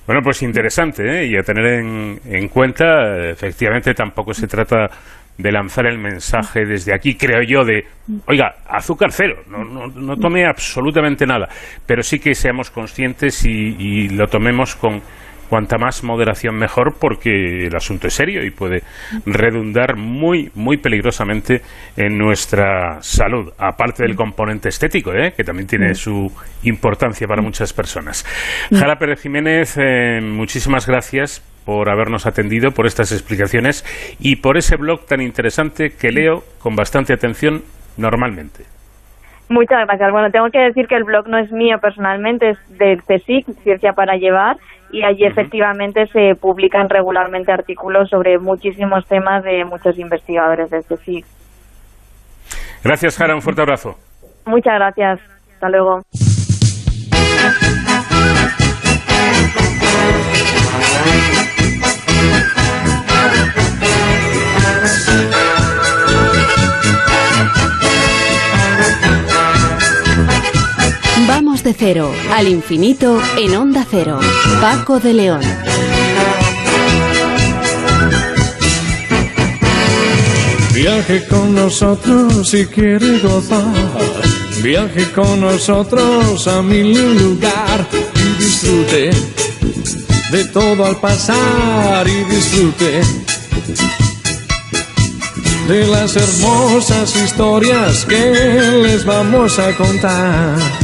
[0.07, 1.27] Bueno, pues interesante, ¿eh?
[1.27, 4.91] y a tener en, en cuenta, efectivamente tampoco se trata
[5.41, 7.85] de lanzar el mensaje desde aquí, creo yo, de,
[8.27, 11.49] oiga, azúcar cero, no, no, no tome absolutamente nada,
[11.87, 15.03] pero sí que seamos conscientes y, lo tomemos con
[15.49, 18.83] cuanta más moderación mejor porque el asunto es serio y puede
[19.27, 21.63] redundar muy, muy peligrosamente
[21.97, 25.33] en nuestra salud, aparte del componente estético, ¿eh?
[25.37, 26.31] que también tiene su
[26.63, 28.25] importancia para muchas personas.
[28.71, 33.85] Jara Pérez Jiménez, eh, muchísimas gracias por habernos atendido, por estas explicaciones
[34.19, 37.63] y por ese blog tan interesante que leo con bastante atención
[37.97, 38.65] normalmente.
[39.49, 40.13] Muchas gracias.
[40.13, 43.93] Bueno, tengo que decir que el blog no es mío personalmente, es del CSIC, Ciencia
[43.93, 44.57] para Llevar,
[44.93, 51.27] y allí efectivamente se publican regularmente artículos sobre muchísimos temas de muchos investigadores del CSIC.
[52.85, 53.35] Gracias, Jara.
[53.35, 53.97] Un fuerte abrazo.
[54.47, 55.21] Muchas gracias.
[55.55, 56.03] Hasta luego.
[71.65, 74.19] De cero al infinito en onda cero.
[74.63, 75.43] Paco de León.
[80.73, 83.75] Viaje con nosotros si quiere gozar.
[84.63, 89.11] Viaje con nosotros a mi lugar y disfrute
[90.31, 93.03] de todo al pasar y disfrute
[95.69, 98.33] de las hermosas historias que
[98.83, 100.80] les vamos a contar.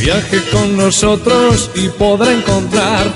[0.00, 3.12] Viaje con nosotros y podrá encontrar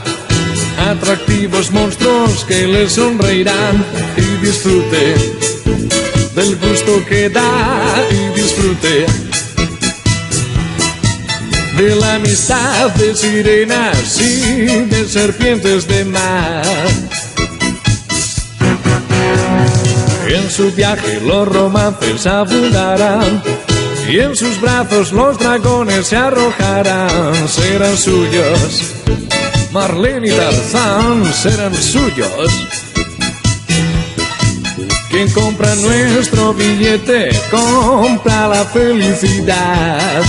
[0.91, 3.85] atractivos monstruos que le sonreirán
[4.17, 5.15] y disfrute
[6.35, 9.07] del gusto que da y disfrute
[11.77, 16.63] de la amistad de sirenas y de serpientes de mar.
[20.29, 23.43] En su viaje los romances abundarán
[24.09, 28.95] y en sus brazos los dragones se arrojarán, serán suyos.
[29.73, 32.51] Marlene y Tarzán serán suyos.
[35.11, 40.23] Quien compra nuestro billete compra la felicidad.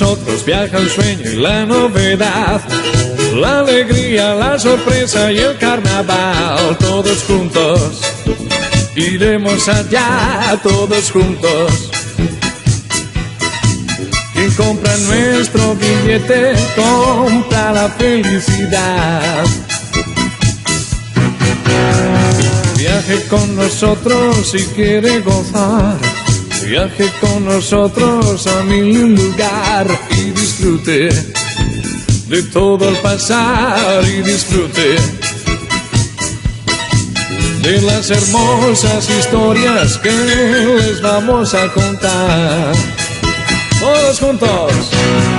[0.00, 2.60] Nosotros viaja el sueño y la novedad,
[3.34, 8.00] la alegría, la sorpresa y el carnaval, todos juntos.
[8.94, 11.90] Iremos allá, todos juntos.
[14.34, 19.44] Quien compra nuestro billete, compra la felicidad.
[22.76, 26.07] Viaje con nosotros si quiere gozar
[26.68, 31.08] Viaje con nosotros a mi lugar y disfrute
[32.28, 34.96] de todo el pasar y disfrute
[37.62, 42.74] de las hermosas historias que les vamos a contar.
[43.80, 45.37] Todos juntos.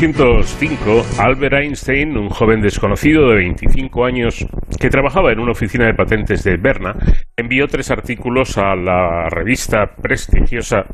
[0.00, 4.44] 1905, Albert Einstein, un joven desconocido de 25 años
[4.80, 6.96] que trabajaba en una oficina de patentes de Berna,
[7.36, 10.84] envió tres artículos a la revista prestigiosa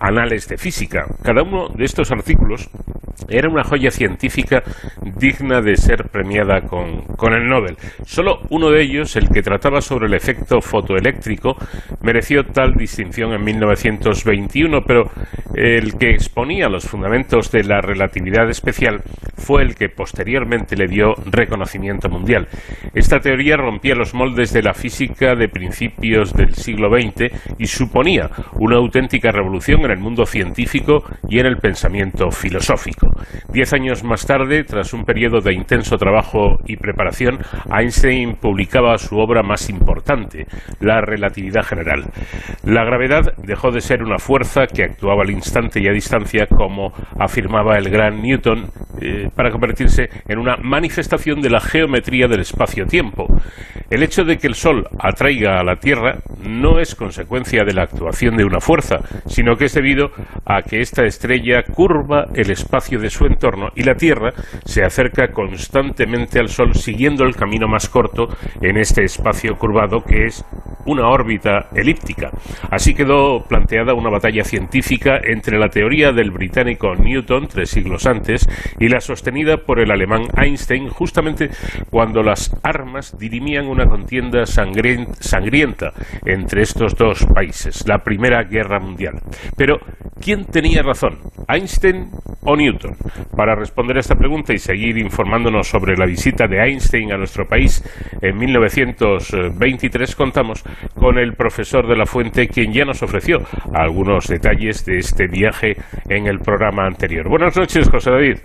[0.00, 1.06] Anales de Física.
[1.22, 2.68] Cada uno de estos artículos
[3.28, 4.62] era una joya científica
[5.16, 7.76] digna de ser premiada con, el Nobel.
[8.04, 11.56] Solo uno de ellos, el que trataba sobre el efecto fotoeléctrico,
[12.02, 15.10] mereció tal distinción en 1921, pero
[15.54, 19.02] el que exponía los fundamentos de la relatividad especial
[19.36, 22.48] fue el que posteriormente le dio reconocimiento mundial.
[22.94, 28.30] Esta teoría rompía los moldes de la física de principios del siglo XX y suponía
[28.54, 32.99] una auténtica revolución en el mundo científico y en el pensamiento filosófico.
[33.52, 37.38] Diez años más tarde, tras un periodo de intenso trabajo y preparación,
[37.72, 40.46] Einstein publicaba su obra más importante,
[40.80, 42.04] La relatividad general.
[42.64, 46.92] La gravedad dejó de ser una fuerza que actuaba al instante y a distancia, como
[47.18, 48.66] afirmaba el gran Newton,
[49.00, 53.26] eh, para convertirse en una manifestación de la geometría del espacio-tiempo.
[53.90, 57.82] El hecho de que el Sol atraiga a la Tierra no es consecuencia de la
[57.82, 60.10] actuación de una fuerza, sino que es debido
[60.44, 64.32] a que esta estrella curva el espacio de su entorno y la Tierra
[64.64, 68.28] se acerca constantemente al Sol siguiendo el camino más corto
[68.60, 70.44] en este espacio curvado que es
[70.86, 72.30] una órbita elíptica.
[72.70, 78.48] Así quedó planteada una batalla científica entre la teoría del británico Newton tres siglos antes
[78.78, 81.50] y la sostenida por el alemán Einstein justamente
[81.90, 85.92] cuando las armas dirimían una contienda sangrienta
[86.24, 89.20] entre estos dos países, la Primera Guerra Mundial.
[89.56, 89.78] Pero,
[90.20, 91.18] ¿quién tenía razón?
[91.48, 92.10] ¿Einstein
[92.42, 92.79] o Newton?
[93.36, 97.46] Para responder a esta pregunta y seguir informándonos sobre la visita de Einstein a nuestro
[97.46, 97.82] país
[98.22, 100.62] en 1923, contamos
[100.94, 103.38] con el profesor de la Fuente, quien ya nos ofreció
[103.74, 105.76] algunos detalles de este viaje
[106.08, 107.28] en el programa anterior.
[107.28, 108.36] Buenas noches, José David.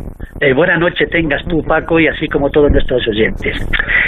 [0.42, 3.58] Eh, buenas noches tengas tú, Paco, y así como todos nuestros oyentes.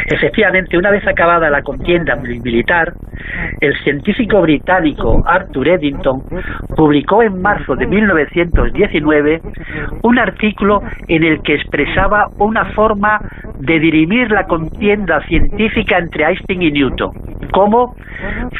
[0.08, 2.94] Efectivamente, una vez acabada la contienda militar,
[3.60, 6.22] el científico británico Arthur Eddington
[6.76, 9.42] publicó en marzo de 1919
[10.04, 13.20] un artículo en el que expresaba una forma
[13.60, 17.12] de dirimir la contienda científica entre Einstein y Newton,
[17.52, 17.96] como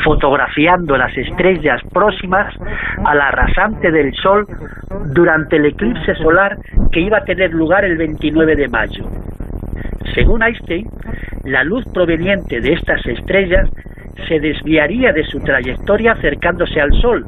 [0.04, 2.54] fotografiando las estrellas próximas
[3.06, 4.46] a la rasante del Sol
[5.14, 6.58] durante el eclipse solar
[6.92, 9.06] que iba a tener lugar el 29 de mayo.
[10.14, 10.88] Según Einstein,
[11.44, 13.70] la luz proveniente de estas estrellas
[14.28, 17.26] se desviaría de su trayectoria acercándose al Sol,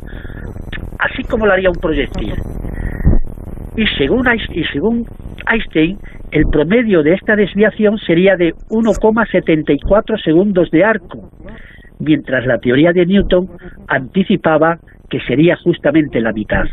[0.99, 2.33] así como lo haría un proyectil.
[3.79, 5.05] Y según, y según
[5.49, 5.97] Einstein,
[6.31, 11.31] el promedio de esta desviación sería de 1,74 segundos de arco,
[11.97, 13.47] mientras la teoría de Newton
[13.87, 16.65] anticipaba que sería justamente la mitad.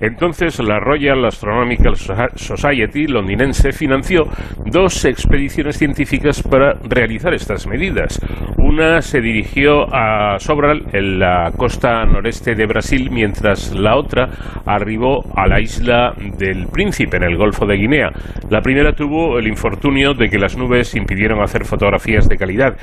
[0.00, 4.24] Entonces la Royal Astronomical Society londinense financió
[4.64, 8.18] dos expediciones científicas para realizar estas medidas.
[8.56, 14.28] Una se dirigió a Sobral, en la costa noreste de Brasil, mientras la otra
[14.64, 18.10] arribó a la isla del Príncipe, en el Golfo de Guinea.
[18.48, 22.76] La primera tuvo el infortunio de que las nubes impidieron hacer fotografías de calidad,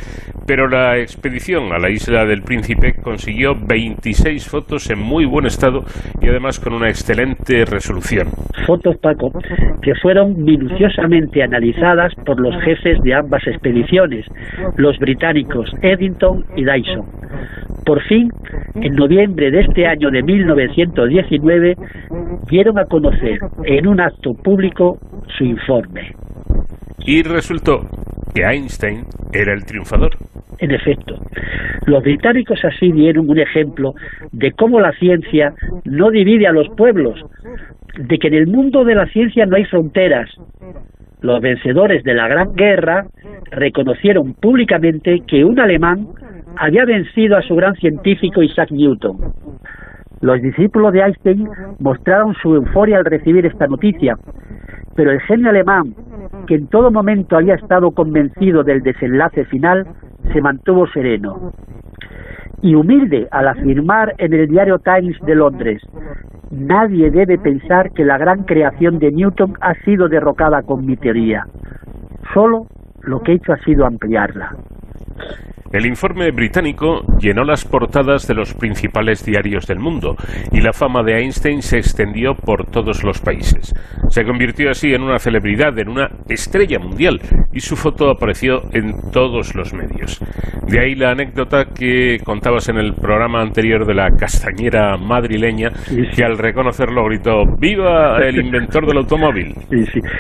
[0.46, 5.84] pero la expedición a la isla del Príncipe consiguió 26 fotos en muy buen estado
[6.22, 8.28] y además con una excelente resolución.
[8.66, 9.32] Fotos, Paco,
[9.82, 14.26] que fueron minuciosamente analizadas por los jefes de ambas expediciones,
[14.76, 17.06] los británicos Eddington y Dyson.
[17.86, 18.30] Por fin,
[18.76, 21.76] en noviembre de este año de 1919,
[22.50, 24.98] dieron a conocer en un acto público
[25.38, 26.12] su informe.
[27.00, 27.82] Y resultó
[28.34, 30.18] que Einstein era el triunfador.
[30.60, 31.16] En efecto,
[31.86, 33.94] los británicos así dieron un ejemplo
[34.32, 35.54] de cómo la ciencia
[35.86, 37.20] no divide a los pueblos,
[37.98, 40.30] de que en el mundo de la ciencia no hay fronteras.
[41.22, 43.06] Los vencedores de la Gran Guerra
[43.52, 46.08] reconocieron públicamente que un alemán
[46.58, 49.18] había vencido a su gran científico Isaac Newton.
[50.22, 51.48] Los discípulos de Einstein
[51.80, 54.16] mostraron su euforia al recibir esta noticia,
[54.96, 55.94] pero el genio alemán,
[56.48, 59.86] que en todo momento había estado convencido del desenlace final,
[60.34, 61.52] se mantuvo sereno
[62.62, 65.82] y humilde al afirmar en el diario Times de Londres,
[66.52, 71.46] nadie debe pensar que la gran creación de Newton ha sido derrocada con mi teoría,
[72.34, 72.66] solo
[73.02, 74.56] lo que he hecho ha sido ampliarla.
[75.72, 80.16] El informe británico llenó las portadas de los principales diarios del mundo
[80.52, 83.74] y la fama de Einstein se extendió por todos los países.
[84.10, 87.20] Se convirtió así en una celebridad, en una estrella mundial
[87.52, 90.20] y su foto apareció en todos los medios.
[90.68, 95.72] De ahí la anécdota que contabas en el programa anterior de la castañera madrileña
[96.16, 99.54] que al reconocerlo gritó ¡Viva el inventor del automóvil!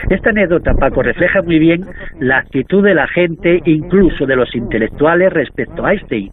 [0.09, 1.85] Esta anécdota, Paco, refleja muy bien
[2.19, 6.31] la actitud de la gente, incluso de los intelectuales respecto a Einstein.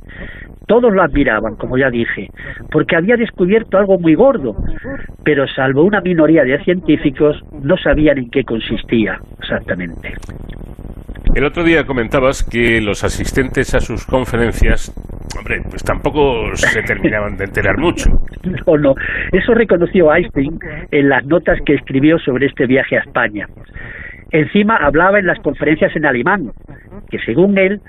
[0.66, 2.28] Todos lo admiraban, como ya dije,
[2.70, 4.56] porque había descubierto algo muy gordo,
[5.22, 10.14] pero salvo una minoría de científicos no sabían en qué consistía exactamente.
[11.34, 14.94] El otro día comentabas que los asistentes a sus conferencias,
[15.36, 18.10] hombre, pues tampoco se terminaban de enterar mucho.
[18.44, 18.94] No, no,
[19.32, 20.58] eso reconoció Einstein
[20.90, 23.46] en las notas que escribió sobre este viaje a España.
[24.34, 26.50] Encima hablaba en las conferencias en alemán,
[27.08, 27.80] que según él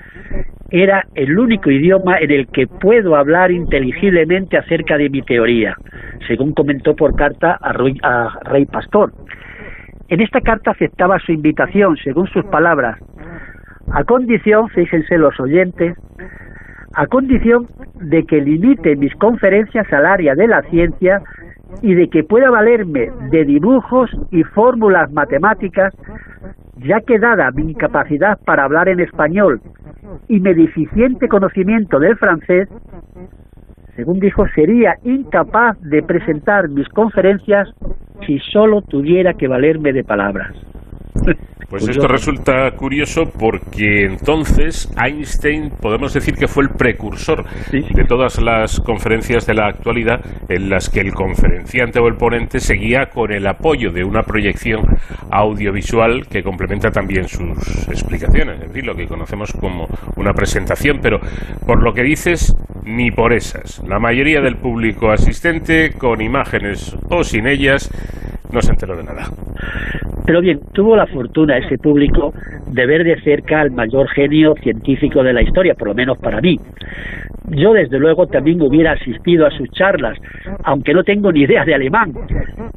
[0.70, 5.74] era el único idioma en el que puedo hablar inteligiblemente acerca de mi teoría,
[6.28, 7.72] según comentó por carta a,
[8.44, 9.12] Rey Pastor.
[10.06, 12.96] En esta carta aceptaba su invitación, según sus palabras,
[13.92, 15.96] a condición, fíjense los oyentes,
[16.94, 21.22] a condición de que limite mis conferencias al área de la ciencia
[21.82, 25.92] y de que pueda valerme de dibujos y fórmulas matemáticas,
[26.76, 29.60] ya que dada mi incapacidad para hablar en español
[30.28, 32.68] y mi deficiente conocimiento del francés,
[33.94, 37.68] según dijo, sería incapaz de presentar mis conferencias
[38.26, 40.54] si solo tuviera que valerme de palabras.
[41.68, 48.40] Pues esto resulta curioso porque entonces Einstein podemos decir que fue el precursor de todas
[48.40, 53.32] las conferencias de la actualidad en las que el conferenciante o el ponente seguía con
[53.32, 54.82] el apoyo de una proyección
[55.30, 61.18] audiovisual que complementa también sus explicaciones, es decir, lo que conocemos como una presentación, pero
[61.66, 62.54] por lo que dices,
[62.84, 63.82] ni por esas.
[63.88, 67.90] La mayoría del público asistente, con imágenes o sin ellas,
[68.56, 69.24] no se enteró de nada.
[70.24, 72.32] Pero bien, tuvo la fortuna ese público
[72.66, 76.40] de ver de cerca al mayor genio científico de la historia, por lo menos para
[76.40, 76.58] mí.
[77.50, 80.18] Yo, desde luego, también hubiera asistido a sus charlas,
[80.64, 82.12] aunque no tengo ni idea de alemán,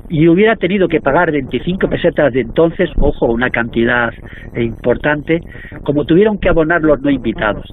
[0.09, 4.11] y hubiera tenido que pagar 25 pesetas de entonces, ojo, una cantidad
[4.55, 5.39] importante,
[5.83, 7.65] como tuvieron que abonar los no invitados.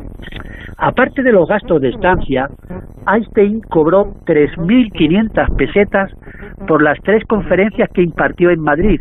[0.78, 2.48] Aparte de los gastos de estancia,
[3.06, 6.12] Einstein cobró 3.500 pesetas
[6.66, 9.00] por las tres conferencias que impartió en Madrid,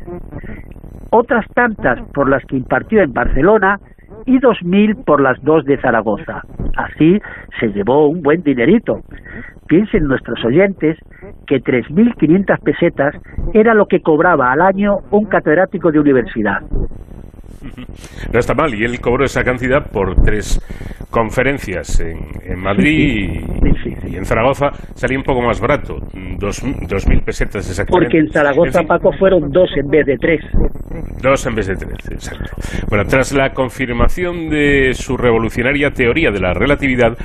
[1.10, 3.78] otras tantas por las que impartió en Barcelona
[4.26, 6.44] y 2.000 por las dos de Zaragoza.
[6.78, 7.20] Así
[7.60, 9.02] se llevó un buen dinerito.
[9.68, 10.98] Piensen nuestros oyentes
[11.46, 13.16] que 3.500 pesetas
[13.54, 16.62] era lo que cobraba al año un catedrático de universidad.
[18.32, 20.60] No está mal, y él cobró esa cantidad por tres
[21.10, 23.42] conferencias en, Madrid
[24.06, 25.98] y, en Zaragoza salía un poco más barato,
[26.38, 28.06] dos, dos mil pesetas exactamente.
[28.06, 30.42] Porque en Zaragoza, Paco, fueron dos en vez de tres.
[31.22, 32.52] Dos en vez de tres, exacto.
[32.90, 37.18] Bueno, tras la confirmación de su revolucionaria teoría de la relatividad,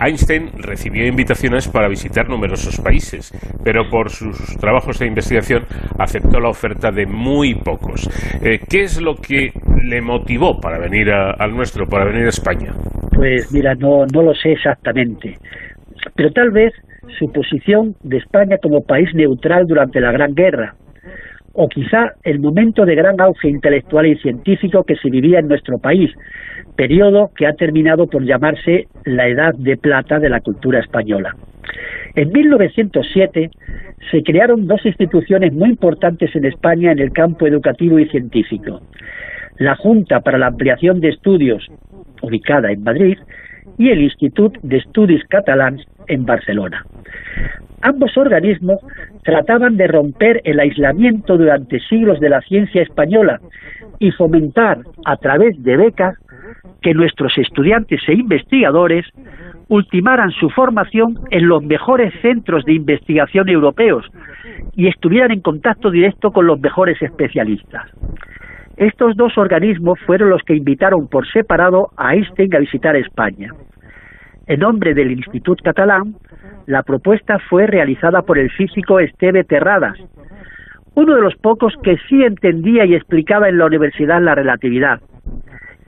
[0.00, 3.32] Einstein recibió invitaciones para visitar numerosos países,
[3.64, 5.64] pero por sus trabajos de investigación
[5.98, 8.08] aceptó la oferta de muy pocos.
[8.42, 9.52] Eh, ¿Qué es lo que
[9.84, 12.72] le motivó para venir al nuestro, para venir a España?
[13.14, 15.36] Pues mira, no, no lo sé exactamente,
[16.14, 16.72] pero tal vez
[17.18, 20.74] su posición de España como país neutral durante la Gran Guerra,
[21.60, 25.78] o quizá el momento de gran auge intelectual y científico que se vivía en nuestro
[25.78, 26.10] país,
[26.76, 31.34] periodo que ha terminado por llamarse la Edad de Plata de la cultura española.
[32.14, 33.50] En 1907
[34.10, 38.80] se crearon dos instituciones muy importantes en España en el campo educativo y científico.
[39.58, 41.66] La Junta para la Ampliación de Estudios,
[42.22, 43.18] ubicada en Madrid,
[43.76, 46.84] y el Institut de Estudios Catalans en Barcelona.
[47.82, 48.78] Ambos organismos
[49.24, 53.40] trataban de romper el aislamiento durante siglos de la ciencia española
[53.98, 56.16] y fomentar a través de becas
[56.82, 59.06] que nuestros estudiantes e investigadores
[59.68, 64.06] ultimaran su formación en los mejores centros de investigación europeos
[64.74, 67.90] y estuvieran en contacto directo con los mejores especialistas.
[68.78, 73.50] Estos dos organismos fueron los que invitaron por separado a Einstein a visitar España.
[74.46, 76.14] En nombre del Institut Catalán,
[76.66, 79.98] la propuesta fue realizada por el físico Esteve Terradas,
[80.94, 85.00] uno de los pocos que sí entendía y explicaba en la universidad la relatividad,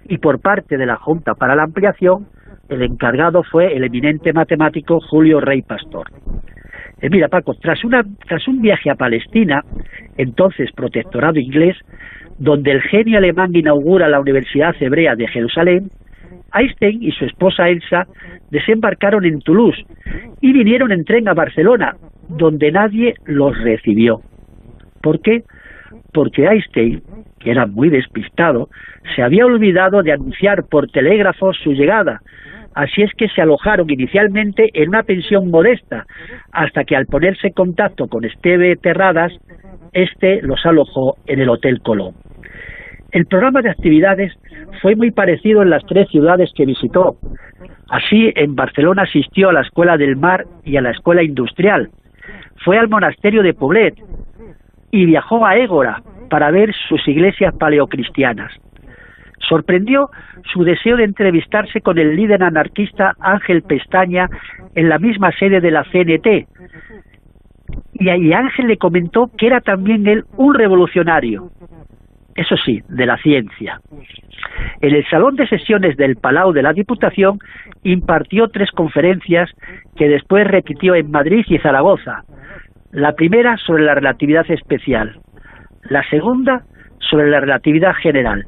[0.05, 2.27] y por parte de la Junta para la Ampliación,
[2.69, 6.09] el encargado fue el eminente matemático Julio Rey Pastor.
[7.01, 9.63] Eh, mira, Paco, tras, un viaje a Palestina,
[10.17, 11.77] entonces protectorado inglés,
[12.41, 15.91] donde el genio alemán inaugura la Universidad Hebrea de Jerusalén,
[16.53, 18.07] Einstein y su esposa Elsa
[18.51, 19.85] desembarcaron en Toulouse
[20.41, 21.95] y vinieron en tren a Barcelona,
[22.29, 24.21] donde nadie los recibió.
[25.01, 25.43] ¿Por qué?
[26.13, 27.03] Porque Einstein
[27.41, 28.69] que era muy despistado,
[29.17, 32.21] se había olvidado de anunciar por telégrafo su llegada,
[32.75, 36.05] así es que se alojaron inicialmente en una pensión modesta,
[36.53, 39.33] hasta que al ponerse en contacto con Esteve Terradas,
[39.93, 42.15] este los alojó en el Hotel Colón.
[43.13, 44.33] El programa de actividades
[44.81, 47.17] fue muy parecido en las tres ciudades que visitó.
[47.89, 51.91] Así, en Barcelona asistió a la Escuela del Mar y a la Escuela Industrial.
[52.65, 53.95] Fue al monasterio de Poblet
[54.93, 58.53] y viajó a Égora, para ver sus iglesias paleocristianas.
[59.49, 60.11] Sorprendió
[60.53, 64.29] su deseo de entrevistarse con el líder anarquista Ángel Pestaña
[64.75, 66.47] en la misma sede de la CNT.
[67.95, 71.51] Y ahí Ángel le comentó que era también él un revolucionario,
[72.41, 73.81] eso sí, de la ciencia.
[74.81, 77.39] En el salón de sesiones del Palau de la Diputación
[77.83, 79.51] impartió tres conferencias
[79.95, 82.25] que después repitió en Madrid y Zaragoza.
[82.93, 85.21] La primera sobre la relatividad especial,
[85.91, 86.63] la segunda
[87.11, 88.47] sobre la relatividad general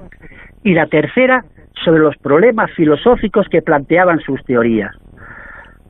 [0.64, 1.45] y la tercera
[1.84, 4.97] sobre los problemas filosóficos que planteaban sus teorías.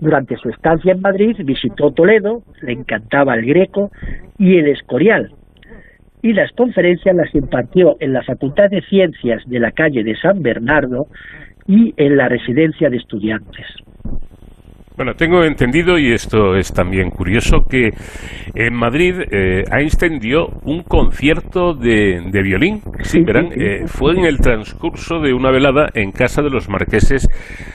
[0.00, 3.92] Durante su estancia en Madrid visitó Toledo, le encantaba el greco
[4.38, 5.30] y el escorial,
[6.22, 10.42] y las conferencias las impartió en la Facultad de Ciencias de la calle de San
[10.42, 11.08] Bernardo
[11.66, 13.66] y en la residencia de estudiantes.
[14.94, 17.90] Bueno, tengo entendido, y esto es también curioso, que
[18.54, 22.82] en Madrid eh, Einstein dio un concierto de, violín.
[23.00, 27.26] Sí, verán, eh, fue en el transcurso de una velada en casa de los marqueses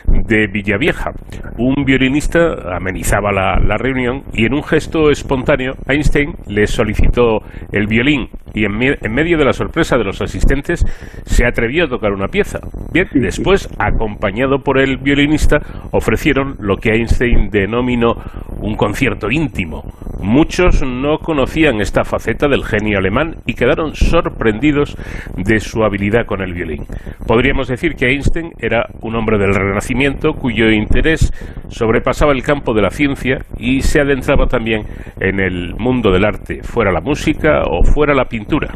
[0.05, 1.11] de Villavieja.
[1.57, 7.39] Un violinista amenizaba la, la reunión y en un gesto espontáneo Einstein le solicitó
[7.71, 10.83] el violín y en, medio de la sorpresa de los asistentes
[11.25, 12.59] se atrevió a tocar una pieza.
[12.91, 15.57] Bien, después, acompañado por el violinista,
[15.91, 17.06] ofrecieron lo que Einstein
[17.49, 18.15] denominó
[18.59, 19.83] un concierto íntimo.
[20.21, 24.97] Muchos no conocían esta faceta del genio alemán y quedaron sorprendidos
[25.37, 26.85] de su habilidad con el violín.
[27.27, 31.31] Podríamos decir que Einstein era un hombre del Renacimiento cuyo interés
[31.69, 34.83] sobrepasaba el campo de la ciencia y se adentraba también
[35.19, 38.73] en el mundo del arte, fuera la música o fuera la pintura.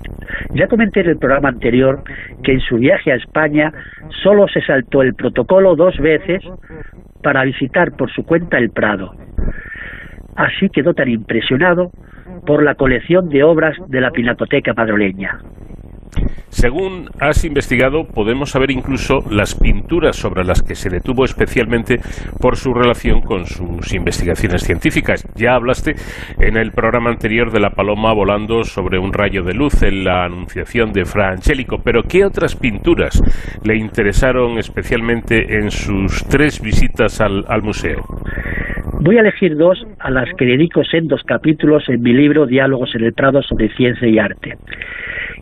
[0.54, 2.04] Ya comenté en el programa anterior
[2.44, 3.72] que en su viaje a España
[4.24, 6.44] solo se saltó el protocolo dos veces
[7.22, 9.14] para visitar por su cuenta el Prado.
[10.36, 11.92] Así quedó tan impresionado
[12.46, 15.40] por la colección de obras de la Pinacoteca madrileña.
[16.50, 22.00] Según has investigado, podemos saber incluso las pinturas sobre las que se detuvo especialmente
[22.40, 25.26] por su relación con sus investigaciones científicas.
[25.36, 25.96] Ya hablaste
[26.40, 30.26] en el programa anterior de la paloma volando sobre un rayo de luz en la
[30.26, 33.22] Anunciación de Fra Angelico, pero ¿qué otras pinturas
[33.64, 38.04] le interesaron especialmente en sus tres visitas al, al museo?
[39.00, 43.06] Voy a elegir dos a las que dedico sendos capítulos en mi libro Diálogos en
[43.06, 44.58] el Prado sobre ciencia y arte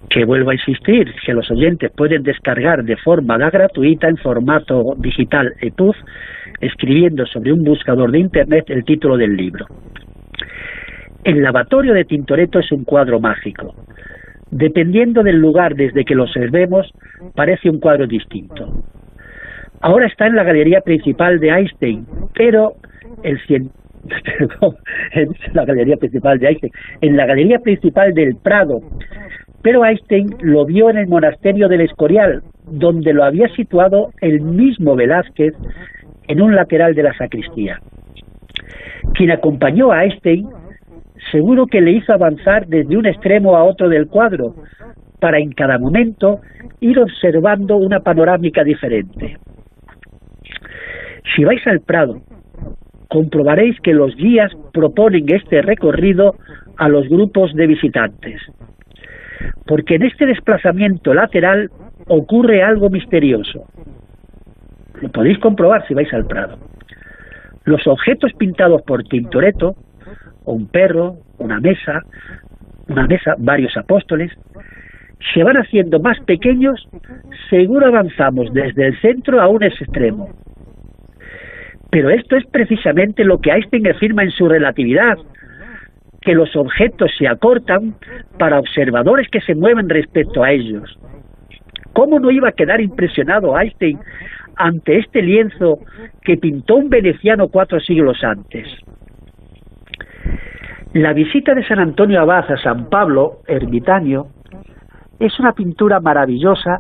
[0.10, 5.54] que vuelvo a insistir, que los oyentes pueden descargar de forma gratuita en formato digital
[5.62, 5.96] EPUB,
[6.62, 9.66] escribiendo sobre un buscador de Internet el título del libro.
[11.24, 13.76] El lavatorio de Tintoretto es un cuadro mágico.
[14.52, 16.90] Dependiendo del lugar desde que lo observemos,
[17.36, 18.84] parece un cuadro distinto.
[19.82, 22.74] Ahora está en la galería principal de Einstein, pero
[23.24, 23.70] el en
[25.54, 26.72] la galería principal de Einstein,
[27.02, 28.80] en la galería principal del Prado,
[29.62, 34.96] pero Einstein lo vio en el monasterio del Escorial, donde lo había situado el mismo
[34.96, 35.54] Velázquez
[36.28, 37.80] en un lateral de la sacristía.
[39.16, 40.48] Quien acompañó a Einstein
[41.32, 44.56] seguro que le hizo avanzar desde un extremo a otro del cuadro,
[45.20, 46.40] para en cada momento
[46.80, 49.38] ir observando una panorámica diferente.
[51.36, 52.22] Si vais al Prado,
[53.10, 56.36] comprobaréis que los guías proponen este recorrido
[56.78, 58.42] a los grupos de visitantes
[59.66, 61.70] porque en este desplazamiento lateral
[62.08, 63.66] ocurre algo misterioso.
[65.02, 66.58] Lo podéis comprobar si vais al Prado.
[67.66, 69.76] Los objetos pintados por Tintoretto,
[70.46, 72.02] un perro, una mesa,
[72.88, 74.32] una mesa, varios apóstoles,
[75.34, 76.88] se van haciendo más pequeños
[77.50, 80.30] según avanzamos desde el centro a un extremo.
[81.92, 85.18] Pero esto es precisamente lo que Einstein afirma en su relatividad,
[86.22, 87.96] que los objetos se acortan
[88.38, 90.98] para observadores que se mueven respecto a ellos.
[91.94, 94.00] ¿Cómo no iba a quedar impresionado Einstein
[94.56, 95.80] ante este lienzo
[96.22, 98.68] que pintó un veneciano cuatro siglos antes?
[100.94, 104.28] La visita de San Antonio Abad a San Pablo, ermitaño,
[105.20, 106.80] es una pintura maravillosa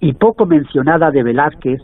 [0.00, 1.80] y poco mencionada de Velázquez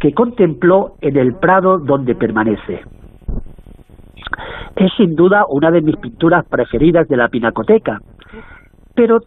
[0.00, 2.80] que contempló en el prado donde permanece.
[4.76, 8.00] Es sin duda una de mis pinturas preferidas de la pinacoteca,
[8.94, 9.20] pero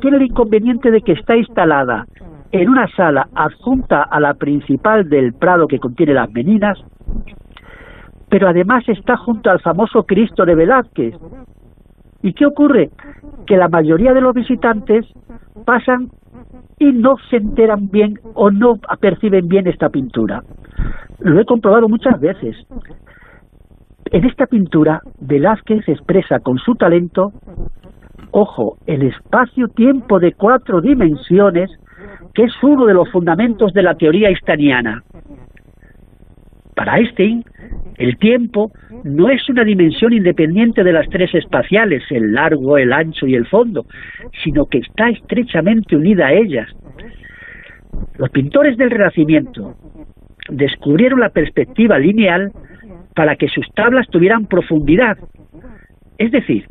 [0.00, 2.06] tiene el inconveniente de que está instalada
[2.52, 6.78] en una sala adjunta a la principal del Prado que contiene las meninas,
[8.28, 11.14] pero además está junto al famoso Cristo de Velázquez.
[12.22, 12.90] ¿Y qué ocurre?
[13.46, 15.06] Que la mayoría de los visitantes
[15.64, 16.08] pasan
[16.78, 20.42] y no se enteran bien o no perciben bien esta pintura.
[21.20, 22.56] Lo he comprobado muchas veces.
[24.12, 27.32] En esta pintura, Velázquez expresa con su talento,
[28.30, 31.70] ojo, el espacio-tiempo de cuatro dimensiones,
[32.32, 35.02] que es uno de los fundamentos de la teoría einsteiniana.
[36.76, 37.42] Para Einstein,
[37.96, 38.70] el tiempo
[39.02, 43.46] no es una dimensión independiente de las tres espaciales, el largo, el ancho y el
[43.46, 43.86] fondo,
[44.44, 46.68] sino que está estrechamente unida a ellas.
[48.18, 49.74] Los pintores del Renacimiento
[50.50, 52.52] descubrieron la perspectiva lineal
[53.16, 55.16] para que sus tablas tuvieran profundidad.
[56.18, 56.66] Es decir,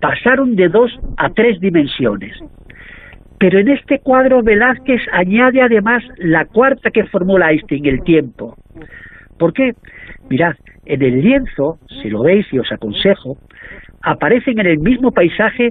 [0.00, 2.34] pasaron de dos a tres dimensiones.
[3.38, 8.56] Pero en este cuadro Velázquez añade además la cuarta que formula Einstein, el tiempo.
[9.38, 9.72] ¿Por qué?
[10.30, 10.54] Mirad,
[10.86, 13.36] en el lienzo, si lo veis y os aconsejo,
[14.02, 15.70] aparecen en el mismo paisaje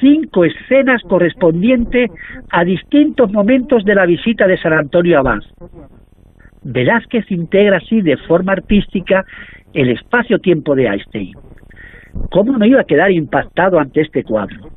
[0.00, 2.10] cinco escenas correspondientes
[2.50, 5.40] a distintos momentos de la visita de San Antonio Abad.
[6.68, 9.24] Velázquez integra así de forma artística
[9.72, 11.32] el espacio-tiempo de Einstein.
[12.30, 14.68] ¿Cómo no iba a quedar impactado ante este cuadro?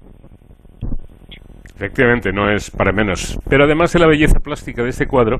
[1.79, 3.39] Efectivamente, no es para menos.
[3.47, 5.39] Pero además de la belleza plástica de este cuadro,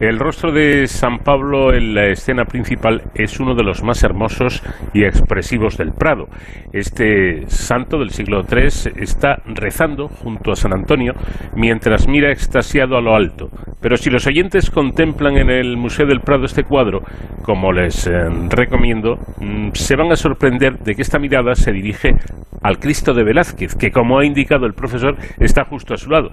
[0.00, 4.60] el rostro de San Pablo en la escena principal es uno de los más hermosos
[4.92, 6.26] y expresivos del Prado.
[6.72, 11.14] Este santo del siglo III está rezando junto a San Antonio
[11.54, 13.48] mientras mira extasiado a lo alto.
[13.80, 17.02] Pero si los oyentes contemplan en el Museo del Prado este cuadro,
[17.44, 22.16] como les eh, recomiendo, mm, se van a sorprender de que esta mirada se dirige
[22.62, 26.30] al Cristo de Velázquez, que como ha indicado el profesor está justo a su lado.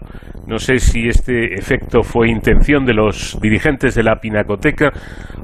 [0.47, 4.91] No sé si este efecto fue intención de los dirigentes de la Pinacoteca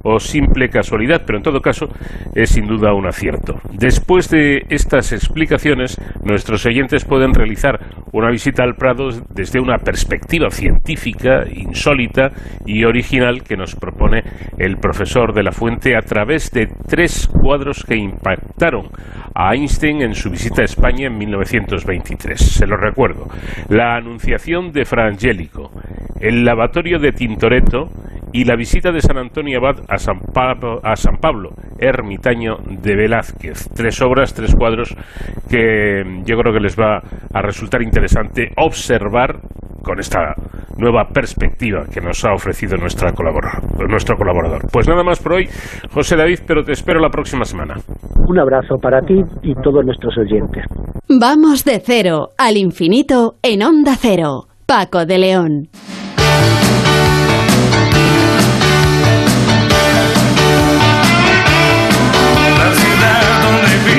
[0.04, 1.88] o simple casualidad, pero en todo caso
[2.34, 3.56] es sin duda un acierto.
[3.72, 7.80] Después de estas explicaciones, nuestros oyentes pueden realizar
[8.14, 12.32] una visita al Prado desde una perspectiva científica, insólita
[12.66, 14.24] y original que nos propone
[14.58, 18.90] el profesor de la Fuente a través de tres cuadros que impactaron
[19.34, 22.40] a Einstein en su visita a España en 1923.
[22.40, 23.28] Se lo recuerdo.
[23.70, 25.72] La Anunciación de Fra Angelico,
[26.20, 27.90] el lavatorio de Tintoretto
[28.34, 32.96] y la visita de San Antonio Abad a San, Pablo, a San Pablo, ermitaño de
[32.96, 33.70] Velázquez.
[33.76, 34.96] Tres obras, tres cuadros
[35.50, 37.02] que yo creo que les va
[37.34, 39.40] a resultar interesante observar
[39.84, 40.36] con esta
[40.78, 44.62] nueva perspectiva que nos ha ofrecido nuestra colaborador, nuestro colaborador.
[44.72, 45.48] Pues nada más por hoy,
[45.92, 47.76] José David, pero te espero la próxima semana.
[48.28, 50.66] Un abrazo para ti y todos nuestros oyentes.
[51.08, 54.48] Vamos de cero al infinito en onda cero.
[54.66, 55.70] Paco de León.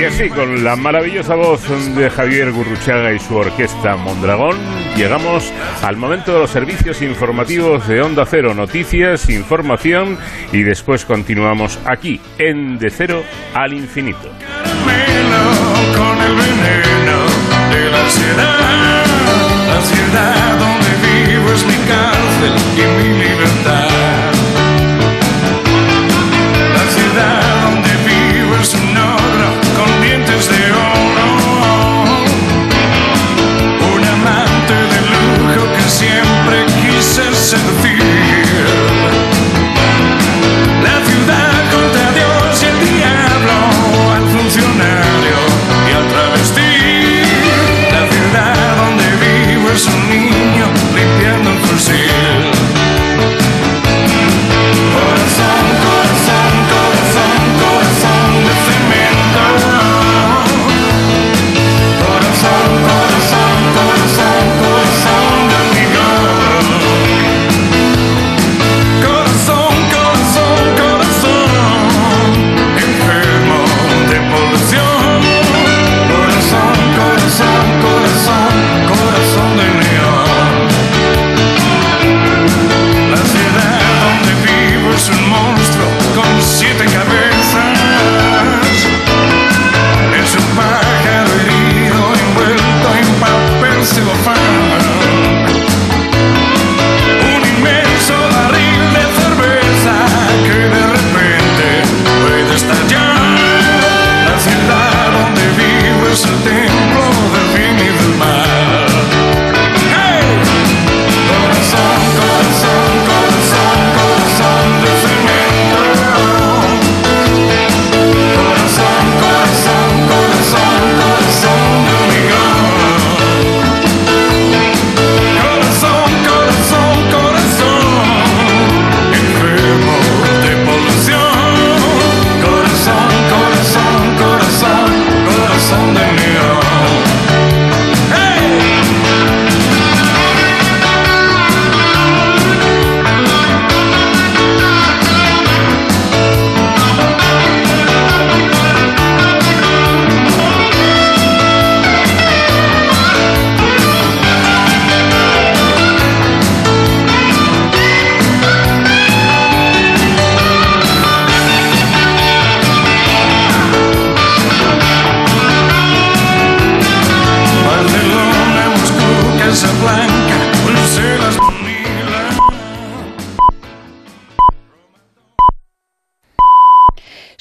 [0.01, 4.57] Y así, con la maravillosa voz de Javier Gurruchaga y su orquesta Mondragón,
[4.97, 5.53] llegamos
[5.83, 10.17] al momento de los servicios informativos de Onda Cero, noticias, información
[10.53, 13.23] y después continuamos aquí, en De Cero
[13.55, 14.29] al Infinito.
[15.97, 17.19] Con el veneno
[17.71, 19.05] de la ciudad,
[19.69, 23.89] la ciudad donde vivo es mi cárcel y mi libertad.
[26.77, 27.52] La ciudad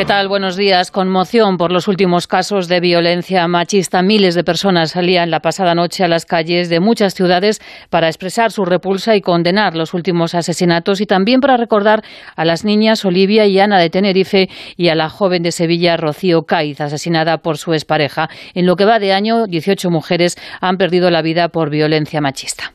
[0.00, 0.28] ¿Qué tal?
[0.28, 0.90] Buenos días.
[0.90, 4.00] Conmoción por los últimos casos de violencia machista.
[4.00, 8.50] Miles de personas salían la pasada noche a las calles de muchas ciudades para expresar
[8.50, 12.02] su repulsa y condenar los últimos asesinatos y también para recordar
[12.34, 14.48] a las niñas Olivia y Ana de Tenerife
[14.78, 18.30] y a la joven de Sevilla Rocío Caiz, asesinada por su expareja.
[18.54, 22.72] En lo que va de año, 18 mujeres han perdido la vida por violencia machista.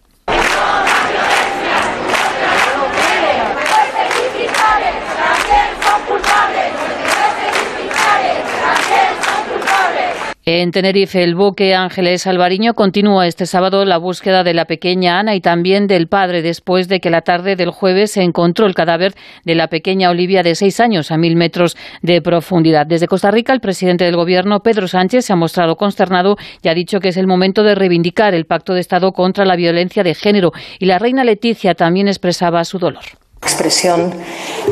[10.48, 15.34] En Tenerife, el buque Ángeles Alvariño continúa este sábado la búsqueda de la pequeña Ana
[15.34, 19.16] y también del padre después de que la tarde del jueves se encontró el cadáver
[19.44, 22.86] de la pequeña Olivia de seis años a mil metros de profundidad.
[22.86, 26.76] Desde Costa Rica, el presidente del gobierno, Pedro Sánchez, se ha mostrado consternado y ha
[26.76, 30.14] dicho que es el momento de reivindicar el pacto de Estado contra la violencia de
[30.14, 33.02] género y la reina Leticia también expresaba su dolor.
[33.42, 34.14] Expresión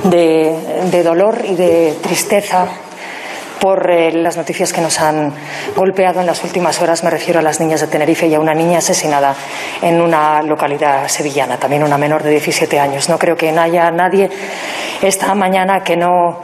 [0.04, 0.56] de,
[0.92, 2.68] de dolor y de tristeza
[3.64, 5.32] por eh, las noticias que nos han
[5.74, 7.02] golpeado en las últimas horas.
[7.06, 9.34] Me refiero a las niñas de Tenerife y a una niña asesinada
[9.82, 13.08] en una localidad sevillana, también una menor de 17 años.
[13.08, 14.30] No creo que haya nadie
[15.02, 16.42] esta mañana que no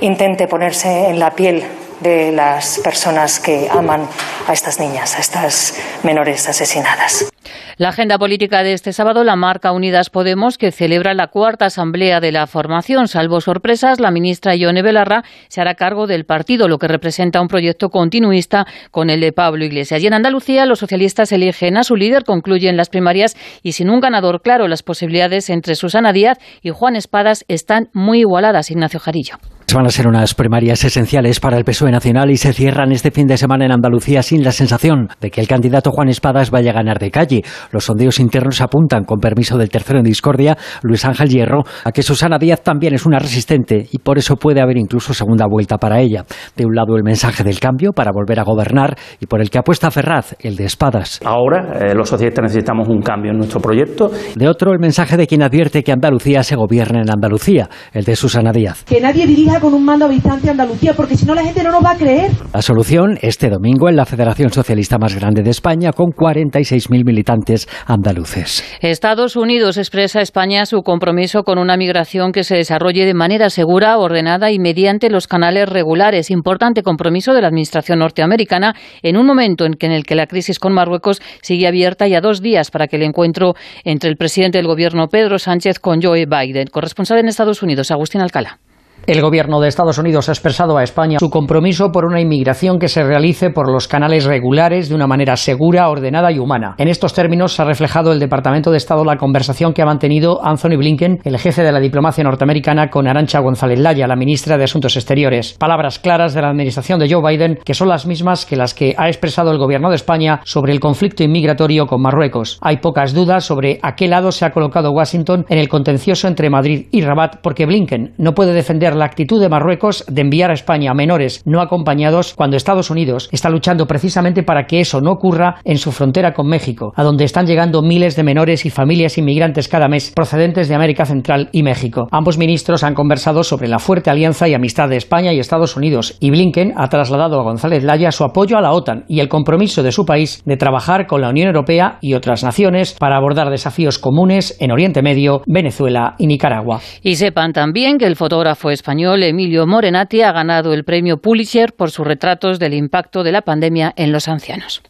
[0.00, 1.62] intente ponerse en la piel
[2.00, 4.08] de las personas que aman
[4.46, 7.30] a estas niñas, a estas menores asesinadas.
[7.76, 12.20] La agenda política de este sábado la marca Unidas Podemos, que celebra la cuarta asamblea
[12.20, 13.08] de la formación.
[13.08, 17.48] Salvo sorpresas, la ministra Ione Belarra se hará cargo del partido, lo que representa un
[17.48, 20.02] proyecto continuista con el de Pablo Iglesias.
[20.02, 24.00] Y en Andalucía, los socialistas eligen a su líder, concluyen las primarias y sin un
[24.00, 28.70] ganador claro, las posibilidades entre Susana Díaz y Juan Espadas están muy igualadas.
[28.70, 29.38] Ignacio Jarillo.
[29.72, 33.26] Van a ser unas primarias esenciales para el PSOE nacional y se cierran este fin
[33.26, 36.74] de semana en Andalucía sin la sensación de que el candidato Juan Espadas vaya a
[36.74, 37.42] ganar de calle.
[37.72, 42.04] Los sondeos internos apuntan, con permiso del tercero en discordia, Luis Ángel Hierro, a que
[42.04, 46.00] Susana Díaz también es una resistente y por eso puede haber incluso segunda vuelta para
[46.00, 46.24] ella.
[46.56, 49.58] De un lado el mensaje del cambio para volver a gobernar y por el que
[49.58, 51.20] apuesta Ferraz, el de Espadas.
[51.24, 54.12] Ahora eh, los socialistas necesitamos un cambio en nuestro proyecto.
[54.36, 58.14] De otro el mensaje de quien advierte que Andalucía se gobierna en Andalucía, el de
[58.14, 58.84] Susana Díaz.
[58.84, 59.26] Que nadie
[59.60, 61.96] con un mando a distancia Andalucía, porque si no la gente no nos va a
[61.96, 62.30] creer.
[62.52, 67.68] La solución este domingo en la Federación Socialista más grande de España, con 46.000 militantes
[67.86, 68.64] andaluces.
[68.80, 73.50] Estados Unidos expresa a España su compromiso con una migración que se desarrolle de manera
[73.50, 76.30] segura, ordenada y mediante los canales regulares.
[76.30, 80.26] Importante compromiso de la Administración norteamericana en un momento en, que, en el que la
[80.26, 84.16] crisis con Marruecos sigue abierta y a dos días para que el encuentro entre el
[84.16, 86.68] presidente del Gobierno Pedro Sánchez con Joe Biden.
[86.68, 88.58] Corresponsal en Estados Unidos, Agustín Alcalá.
[89.06, 92.88] El gobierno de Estados Unidos ha expresado a España su compromiso por una inmigración que
[92.88, 96.74] se realice por los canales regulares de una manera segura, ordenada y humana.
[96.78, 100.42] En estos términos se ha reflejado el Departamento de Estado la conversación que ha mantenido
[100.42, 104.64] Anthony Blinken, el jefe de la diplomacia norteamericana, con Arancha González Laya, la ministra de
[104.64, 105.54] Asuntos Exteriores.
[105.58, 108.94] Palabras claras de la administración de Joe Biden que son las mismas que las que
[108.96, 112.58] ha expresado el gobierno de España sobre el conflicto inmigratorio con Marruecos.
[112.62, 116.48] Hay pocas dudas sobre a qué lado se ha colocado Washington en el contencioso entre
[116.48, 120.54] Madrid y Rabat porque Blinken no puede defender la actitud de Marruecos de enviar a
[120.54, 125.12] España a menores no acompañados cuando Estados Unidos está luchando precisamente para que eso no
[125.12, 129.18] ocurra en su frontera con México, a donde están llegando miles de menores y familias
[129.18, 132.08] inmigrantes cada mes procedentes de América Central y México.
[132.10, 136.16] Ambos ministros han conversado sobre la fuerte alianza y amistad de España y Estados Unidos
[136.20, 139.82] y Blinken ha trasladado a González Laya su apoyo a la OTAN y el compromiso
[139.82, 143.98] de su país de trabajar con la Unión Europea y otras naciones para abordar desafíos
[143.98, 146.80] comunes en Oriente Medio, Venezuela y Nicaragua.
[147.02, 151.90] Y sepan también que el fotógrafo español Emilio Morenati ha ganado el premio Pulitzer por
[151.90, 154.82] sus retratos del impacto de la pandemia en los ancianos.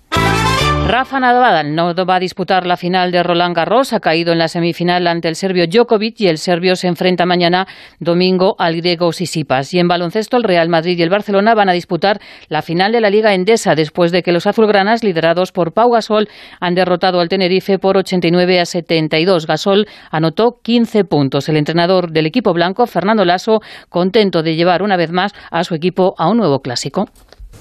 [0.86, 4.48] Rafa Nadal no va a disputar la final de Roland Garros, ha caído en la
[4.48, 7.66] semifinal ante el serbio Djokovic y el serbio se enfrenta mañana
[8.00, 9.72] domingo al griego Sisipas.
[9.72, 13.00] Y en baloncesto el Real Madrid y el Barcelona van a disputar la final de
[13.00, 16.28] la Liga Endesa después de que los azulgranas liderados por Pau Gasol
[16.60, 19.46] han derrotado al Tenerife por 89 a 72.
[19.46, 21.48] Gasol anotó 15 puntos.
[21.48, 25.74] El entrenador del equipo blanco, Fernando Lasso, contento de llevar una vez más a su
[25.74, 27.08] equipo a un nuevo clásico.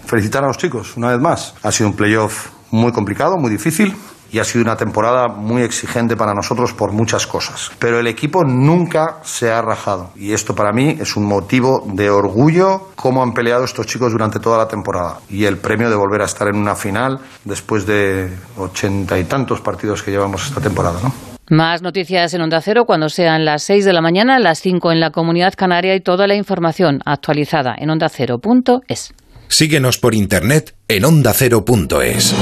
[0.05, 1.55] Felicitar a los chicos una vez más.
[1.63, 3.95] Ha sido un playoff muy complicado, muy difícil
[4.31, 7.71] y ha sido una temporada muy exigente para nosotros por muchas cosas.
[7.77, 12.09] Pero el equipo nunca se ha rajado y esto para mí es un motivo de
[12.09, 16.23] orgullo cómo han peleado estos chicos durante toda la temporada y el premio de volver
[16.23, 20.99] a estar en una final después de ochenta y tantos partidos que llevamos esta temporada,
[21.03, 21.13] ¿no?
[21.49, 24.99] Más noticias en Onda Cero cuando sean las 6 de la mañana, las 5 en
[24.99, 29.13] la Comunidad Canaria y toda la información actualizada en ondacero.es.
[29.47, 32.33] Síguenos por internet en ondacero.es.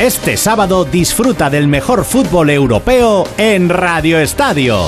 [0.00, 4.86] Este sábado disfruta del mejor fútbol europeo en Radio Estadio.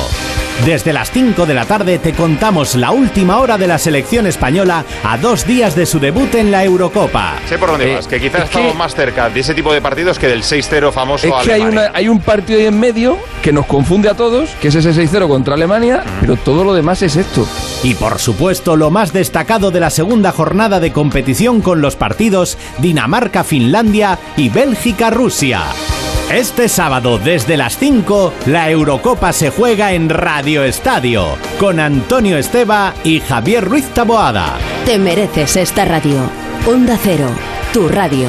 [0.65, 4.85] Desde las 5 de la tarde te contamos la última hora de la selección española
[5.03, 7.35] a dos días de su debut en la Eurocopa.
[7.49, 10.29] Sé por dónde vas, que quizás estamos más cerca de ese tipo de partidos que
[10.29, 13.67] del 6-0 famoso Es que hay, una, hay un partido ahí en medio que nos
[13.67, 17.45] confunde a todos, que es ese 6-0 contra Alemania, pero todo lo demás es esto.
[17.83, 22.57] Y por supuesto, lo más destacado de la segunda jornada de competición con los partidos
[22.79, 25.63] Dinamarca-Finlandia y Bélgica-Rusia.
[26.31, 32.95] Este sábado desde las 5, la Eurocopa se juega en Radio Estadio, con Antonio Esteba
[33.05, 34.59] y Javier Ruiz Taboada.
[34.87, 36.31] Te mereces esta radio.
[36.67, 37.29] Onda Cero,
[37.75, 38.29] tu radio.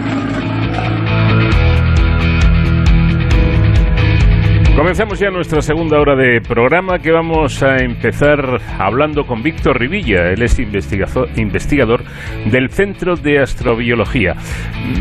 [4.81, 10.31] Comenzamos ya nuestra segunda hora de programa que vamos a empezar hablando con Víctor Rivilla.
[10.31, 12.03] Él es investigador
[12.45, 14.33] del Centro de Astrobiología.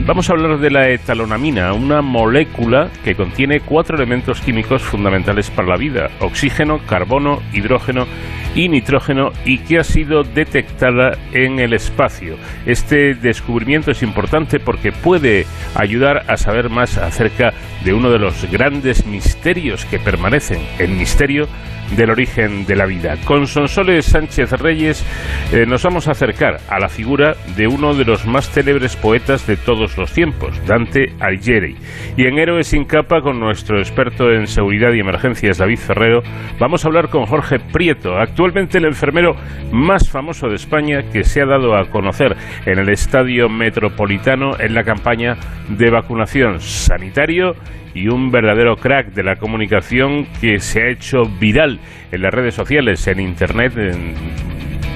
[0.04, 5.68] Vamos a hablar de la etalonamina, una molécula que contiene cuatro elementos químicos fundamentales para
[5.68, 8.06] la vida: oxígeno, carbono, hidrógeno
[8.54, 12.36] y nitrógeno y que ha sido detectada en el espacio.
[12.66, 18.44] Este descubrimiento es importante porque puede ayudar a saber más acerca de uno de los
[18.50, 21.48] grandes misterios que permanecen, el misterio
[21.96, 23.16] del origen de la vida.
[23.24, 25.04] Con Sonsoles Sánchez Reyes
[25.52, 29.46] eh, nos vamos a acercar a la figura de uno de los más célebres poetas
[29.46, 31.76] de todos los tiempos, Dante Alighieri.
[32.16, 36.22] Y en Héroes sin capa, con nuestro experto en seguridad y emergencias, David Ferrero,
[36.58, 39.34] vamos a hablar con Jorge Prieto, actualmente el enfermero
[39.72, 44.74] más famoso de España que se ha dado a conocer en el Estadio Metropolitano en
[44.74, 45.36] la campaña
[45.68, 47.54] de vacunación sanitario
[47.94, 51.80] y un verdadero crack de la comunicación que se ha hecho viral
[52.12, 53.72] en las redes sociales, en Internet,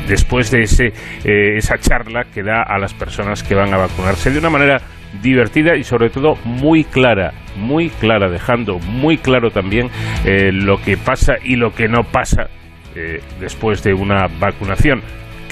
[0.08, 0.92] después de ese,
[1.24, 4.80] eh, esa charla que da a las personas que van a vacunarse de una manera
[5.22, 9.90] divertida y sobre todo muy clara, muy clara, dejando muy claro también
[10.24, 12.48] eh, lo que pasa y lo que no pasa
[12.94, 15.02] eh, después de una vacunación,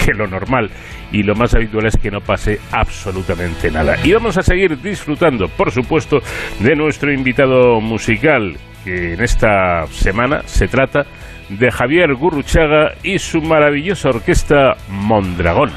[0.05, 0.70] que lo normal
[1.13, 3.97] y lo más habitual es que no pase absolutamente nada.
[4.03, 6.21] Y vamos a seguir disfrutando, por supuesto,
[6.59, 11.05] de nuestro invitado musical, que en esta semana se trata
[11.49, 15.71] de Javier Gurruchaga y su maravillosa orquesta Mondragón.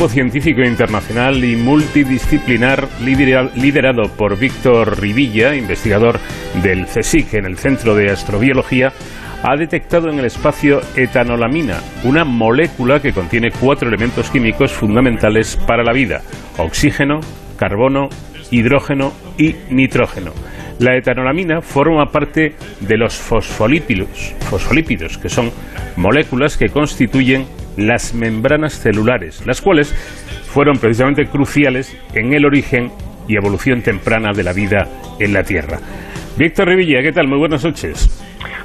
[0.00, 6.18] Equipo científico internacional y multidisciplinar lidera- liderado por Víctor Rivilla, investigador
[6.62, 8.94] del CSIC en el Centro de Astrobiología,
[9.42, 15.84] ha detectado en el espacio etanolamina, una molécula que contiene cuatro elementos químicos fundamentales para
[15.84, 16.22] la vida,
[16.56, 17.20] oxígeno,
[17.58, 18.08] carbono,
[18.50, 20.32] hidrógeno y nitrógeno.
[20.78, 25.50] La etanolamina forma parte de los fosfolípidos, fosfolípidos, que son
[25.96, 29.92] moléculas que constituyen las membranas celulares, las cuales
[30.52, 32.90] fueron precisamente cruciales en el origen
[33.28, 34.86] y evolución temprana de la vida
[35.18, 35.78] en la Tierra.
[36.36, 37.28] Víctor Revilla, ¿qué tal?
[37.28, 38.08] Muy buenas noches.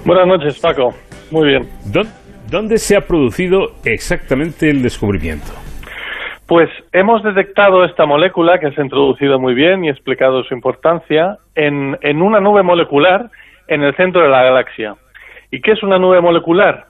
[0.06, 0.94] Buenas noches, Paco.
[1.32, 1.70] Muy bien.
[2.50, 5.52] ¿Dónde se ha producido exactamente el descubrimiento?
[6.48, 11.38] Pues hemos detectado esta molécula que se ha introducido muy bien y explicado su importancia
[11.56, 13.30] en, en una nube molecular
[13.68, 14.96] en el centro de la galaxia.
[15.50, 16.86] ¿Y qué es una nube molecular?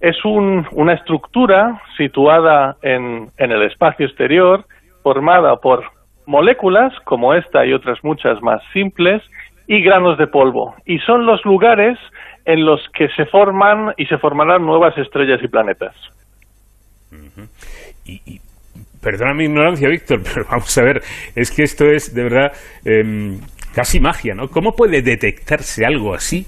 [0.00, 4.64] Es un, una estructura situada en, en el espacio exterior,
[5.02, 5.84] formada por
[6.26, 9.22] moléculas como esta y otras muchas más simples
[9.66, 10.74] y granos de polvo.
[10.86, 11.98] Y son los lugares
[12.44, 15.94] en los que se forman y se formarán nuevas estrellas y planetas.
[18.04, 18.40] y,
[19.02, 21.02] perdona mi ignorancia, Víctor, pero vamos a ver,
[21.34, 22.52] es que esto es de verdad
[22.84, 23.40] em,
[23.74, 24.48] casi magia, ¿no?
[24.48, 26.46] ¿Cómo puede detectarse algo así?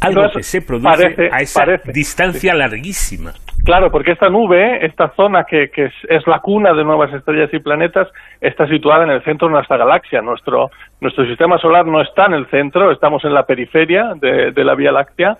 [0.00, 3.32] Algo que se produce a esa distancia larguísima.
[3.64, 7.58] Claro, porque esta nube, esta zona que, que es, la cuna de nuevas estrellas y
[7.58, 8.06] planetas,
[8.40, 10.20] está situada en el centro de nuestra galaxia.
[10.22, 10.70] Nuestro,
[11.00, 14.76] nuestro sistema solar no está en el centro, estamos en la periferia de, de la
[14.76, 15.38] Vía Láctea,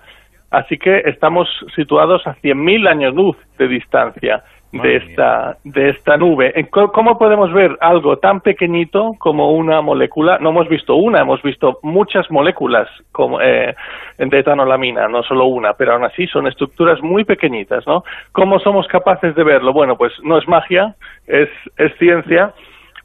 [0.51, 6.53] así que estamos situados a 100.000 años luz de distancia de esta, de esta nube.
[6.69, 10.37] ¿Cómo podemos ver algo tan pequeñito como una molécula?
[10.39, 13.75] No hemos visto una, hemos visto muchas moléculas como, eh,
[14.17, 18.03] de etanolamina, no solo una, pero aún así son estructuras muy pequeñitas, ¿no?
[18.31, 19.73] ¿Cómo somos capaces de verlo?
[19.73, 20.95] Bueno, pues no es magia,
[21.27, 22.53] es, es ciencia,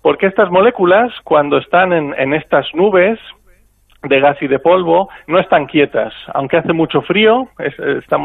[0.02, 3.18] porque estas moléculas, cuando están en, en estas nubes,
[4.02, 6.12] de gas y de polvo no están quietas.
[6.34, 7.48] Aunque hace mucho frío,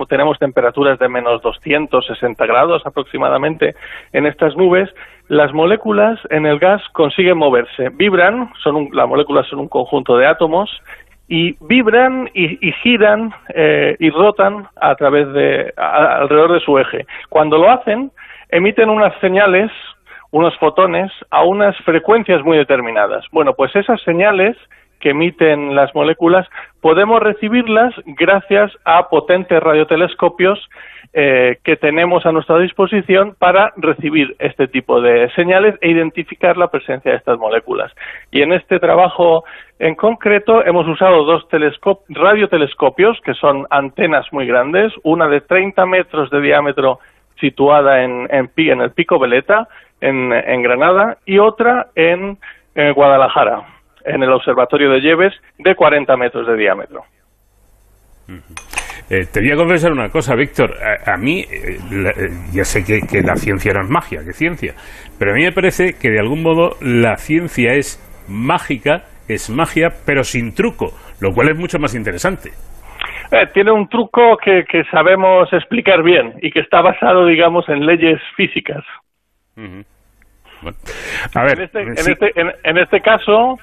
[0.10, 3.76] tenemos temperaturas de menos 260 grados aproximadamente
[4.14, 4.90] en estas nubes,
[5.28, 7.90] las moléculas en el gas consiguen moverse.
[7.90, 10.70] Vibran, son las moléculas son un conjunto de átomos
[11.28, 17.06] y vibran y, giran eh, y rotan a través de alrededor de su eje.
[17.30, 18.12] Cuando lo hacen,
[18.50, 19.70] emiten unas señales,
[20.32, 23.26] unos fotones a unas frecuencias muy determinadas.
[23.32, 24.56] Bueno, pues esas señales
[25.00, 26.48] que emiten las moléculas,
[26.82, 30.60] podemos recibirlas gracias a potentes radiotelescopios
[31.14, 36.68] eh, que tenemos a nuestra disposición para recibir este tipo de señales e identificar la
[36.68, 37.92] presencia de estas moléculas.
[38.32, 39.44] Y en este trabajo
[39.80, 41.48] en concreto hemos usado dos
[42.10, 47.00] radiotelescopios, que son antenas muy grandes, una de 30 metros de diámetro
[47.40, 49.68] situada en, en, en el Pico Veleta,
[50.02, 52.38] en, en Granada, y otra en
[52.94, 53.77] Guadalajara
[54.08, 57.04] en el Observatorio de Lleves de 40 metros de diámetro.
[59.10, 60.76] Eh, te voy a confesar una cosa, Víctor.
[61.06, 64.74] A, mí, eh, eh, ya sé que, que, la ciencia no es magia, que ciencia,
[65.18, 69.90] pero a mí me parece que de algún modo la ciencia es mágica, es magia,
[70.06, 70.92] pero sin truco,
[71.22, 72.52] lo cual es mucho más interesante.
[73.54, 78.20] tiene un truco que, que, sabemos explicar bien y que está basado, digamos, en leyes
[78.36, 78.84] físicas.
[81.34, 83.58] a ver, en este, en, este, en, en este caso,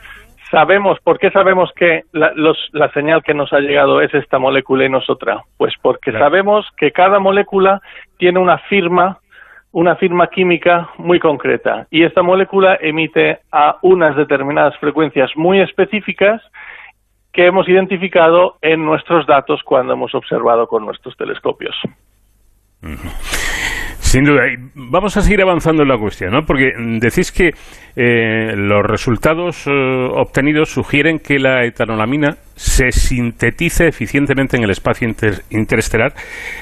[0.54, 4.38] sabemos, ¿por qué sabemos que la, los, la, señal que nos ha llegado es esta
[4.38, 5.42] molécula y no es otra?
[5.56, 7.80] Pues porque sabemos que cada molécula
[8.18, 9.18] tiene una firma,
[9.72, 16.40] una firma química muy concreta y esta molécula emite a unas determinadas frecuencias muy específicas
[17.32, 21.74] que hemos identificado en nuestros datos cuando hemos observado con nuestros telescopios.
[24.14, 24.42] Sin duda.
[24.74, 26.42] Vamos a seguir avanzando en la cuestión, ¿no?
[26.46, 27.50] Porque decís que
[27.96, 35.08] eh, los resultados eh, obtenidos sugieren que la etanolamina se sintetiza eficientemente en el espacio
[35.50, 36.12] interestelar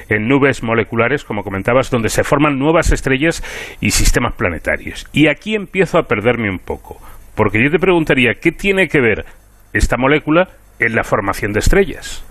[0.09, 3.43] en nubes moleculares, como comentabas, donde se forman nuevas estrellas
[3.83, 5.07] y sistemas planetarios.
[5.13, 6.97] Y aquí empiezo a perderme un poco,
[7.37, 9.27] porque yo te preguntaría, ¿qué tiene que ver
[9.75, 10.49] esta molécula
[10.79, 12.25] en la formación de estrellas?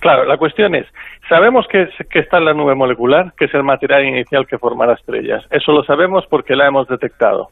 [0.00, 0.86] Claro, la cuestión es,
[1.28, 5.44] sabemos que, está en la nube molecular, que es el material inicial que formará estrellas.
[5.50, 7.50] Eso lo sabemos porque la hemos detectado.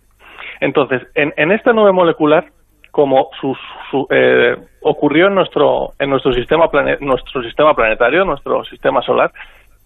[0.60, 2.46] Entonces, en, esta nube molecular,
[2.90, 3.28] como
[4.10, 6.70] eh, ocurrió en nuestro, en nuestro sistema,
[7.00, 9.30] nuestro sistema planetario, nuestro sistema solar,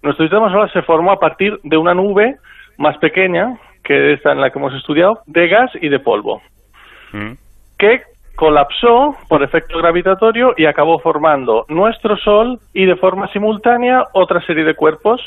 [0.02, 2.36] nuestro sistema solar se formó a partir de una nube
[2.78, 6.40] más pequeña, que esta en la que hemos estudiado, de gas y de polvo,
[7.12, 7.32] mm.
[7.78, 8.02] que
[8.40, 14.64] colapsó por efecto gravitatorio y acabó formando nuestro Sol y de forma simultánea otra serie
[14.64, 15.20] de cuerpos.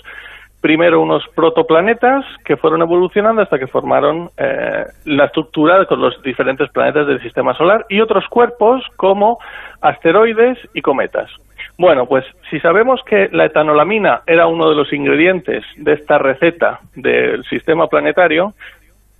[0.61, 6.71] Primero unos protoplanetas que fueron evolucionando hasta que formaron eh, la estructura con los diferentes
[6.71, 9.37] planetas del sistema solar y otros cuerpos como
[9.79, 11.29] asteroides y cometas.
[11.77, 16.79] Bueno, pues si sabemos que la etanolamina era uno de los ingredientes de esta receta
[16.95, 18.55] del sistema planetario,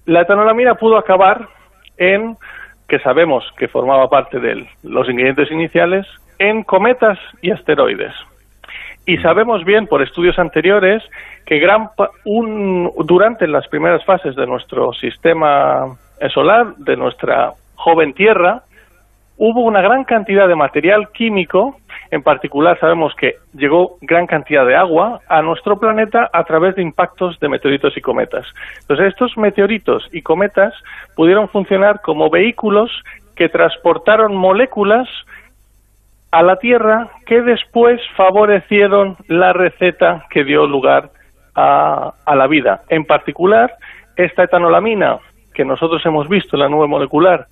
[0.07, 1.47] la etanolamina pudo acabar
[1.97, 2.35] en,
[2.87, 6.05] que sabemos que formaba parte de los ingredientes iniciales,
[6.39, 8.13] en cometas y asteroides.
[9.05, 11.03] Y sabemos bien por estudios anteriores
[11.45, 11.89] que gran
[12.25, 15.97] un, durante las primeras fases de nuestro sistema
[16.33, 18.63] solar, de nuestra joven Tierra,
[19.37, 21.77] hubo una gran cantidad de material químico,
[22.13, 26.83] en particular sabemos que llegó gran cantidad de agua a nuestro planeta a través de
[26.83, 28.45] impactos de meteoritos y cometas.
[28.81, 30.75] Entonces estos meteoritos y cometas
[31.15, 32.91] pudieron funcionar como vehículos
[33.35, 35.09] que transportaron moléculas
[36.29, 41.09] a la Tierra que después favorecieron la receta que dio lugar
[41.55, 42.83] a, la vida.
[42.89, 43.73] En particular,
[44.17, 45.17] esta etanolamina
[45.51, 47.47] que nosotros hemos visto en la nube molecular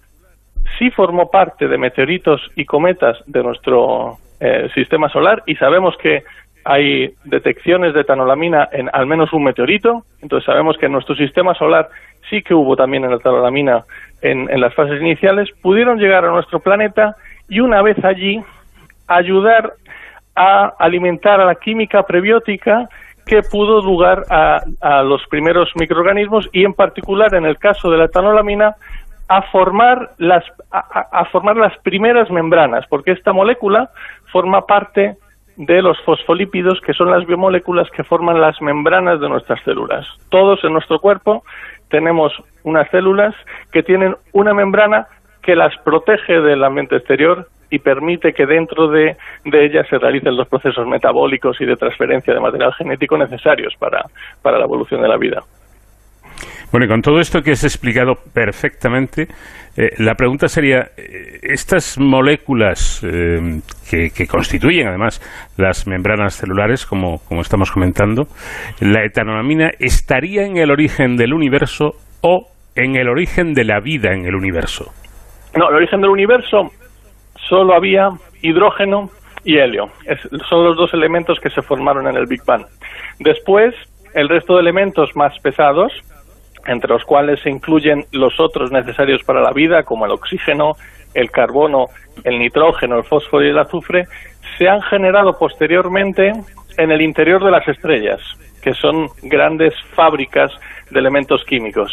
[0.78, 6.24] sí formó parte de meteoritos y cometas de nuestro eh, sistema solar y sabemos que
[6.64, 11.54] hay detecciones de etanolamina en al menos un meteorito, entonces sabemos que en nuestro sistema
[11.54, 11.90] solar
[12.30, 13.86] sí que hubo también etanolamina
[14.22, 17.16] en, en las fases iniciales, pudieron llegar a nuestro planeta
[17.50, 18.42] y una vez allí
[19.08, 19.74] ayudar
[20.36, 22.90] a alimentar a la química prebiótica
[23.26, 27.98] que pudo lugar a, a, los primeros microorganismos y en particular en el caso de
[27.98, 28.76] la etanolamina
[29.32, 33.90] a formar las a, formar las primeras membranas porque esta molécula
[34.32, 35.18] forma parte
[35.58, 40.64] de los fosfolípidos que son las biomoléculas que forman las membranas de nuestras células todos
[40.64, 41.44] en nuestro cuerpo
[41.90, 42.34] tenemos
[42.64, 43.36] unas células
[43.72, 45.08] que tienen una membrana
[45.42, 50.36] que las protege del ambiente exterior y permite que dentro de, de ellas se realicen
[50.36, 54.06] los procesos metabólicos y de transferencia de material genético necesarios para,
[54.42, 55.42] para la evolución de la vida.
[56.72, 59.28] Bueno, y con todo esto que has explicado perfectamente,
[59.76, 65.22] eh, la pregunta sería, eh, ¿estas moléculas eh, que, constituyen además
[65.58, 68.24] las membranas celulares, como, estamos comentando,
[68.80, 71.92] la etanolamina, estaría en el origen del universo
[72.22, 74.92] o en el origen de la vida en el universo?
[75.56, 76.72] No, el origen del universo
[77.36, 78.08] solo había
[78.42, 79.10] hidrógeno
[79.44, 79.88] y helio.
[80.48, 82.66] Son los dos elementos que se formaron en el Big Bang.
[83.20, 83.76] Después,
[84.14, 85.92] el resto de elementos más pesados,
[86.68, 90.74] entre los cuales se incluyen los otros necesarios para la vida, como el oxígeno,
[91.14, 91.88] el carbono,
[92.24, 94.06] el nitrógeno, el fósforo y el azufre,
[94.58, 96.32] se han generado posteriormente
[96.78, 98.22] en el interior de las estrellas,
[98.62, 100.52] que son grandes fábricas
[100.90, 101.92] de elementos químicos.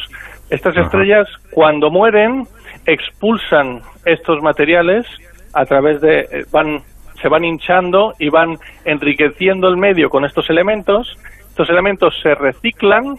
[0.50, 2.46] Estas estrellas, cuando mueren,
[2.86, 5.06] expulsan estos materiales
[5.54, 6.82] a través de eh, van
[7.20, 11.16] se van hinchando y van enriqueciendo el medio con estos elementos.
[11.48, 13.16] Estos elementos se reciclan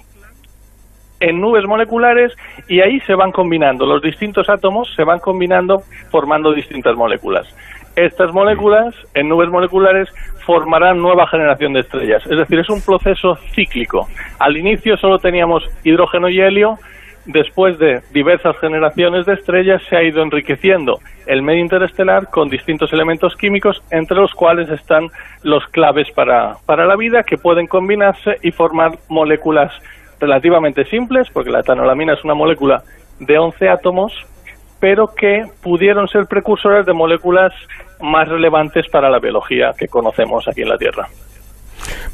[1.19, 2.33] en nubes moleculares
[2.67, 3.85] y ahí se van combinando.
[3.85, 5.81] Los distintos átomos se van combinando
[6.11, 7.47] formando distintas moléculas.
[7.95, 10.07] Estas moléculas en nubes moleculares
[10.45, 12.23] formarán nueva generación de estrellas.
[12.25, 14.07] Es decir, es un proceso cíclico.
[14.39, 16.77] Al inicio solo teníamos hidrógeno y helio,
[17.25, 22.91] después de diversas generaciones de estrellas, se ha ido enriqueciendo el medio interestelar con distintos
[22.93, 25.09] elementos químicos, entre los cuales están
[25.43, 29.71] los claves para, para la vida, que pueden combinarse y formar moléculas
[30.19, 32.83] relativamente simples, porque la etanolamina es una molécula
[33.19, 34.13] de 11 átomos,
[34.79, 37.53] pero que pudieron ser precursores de moléculas
[38.01, 41.07] más relevantes para la biología que conocemos aquí en la Tierra.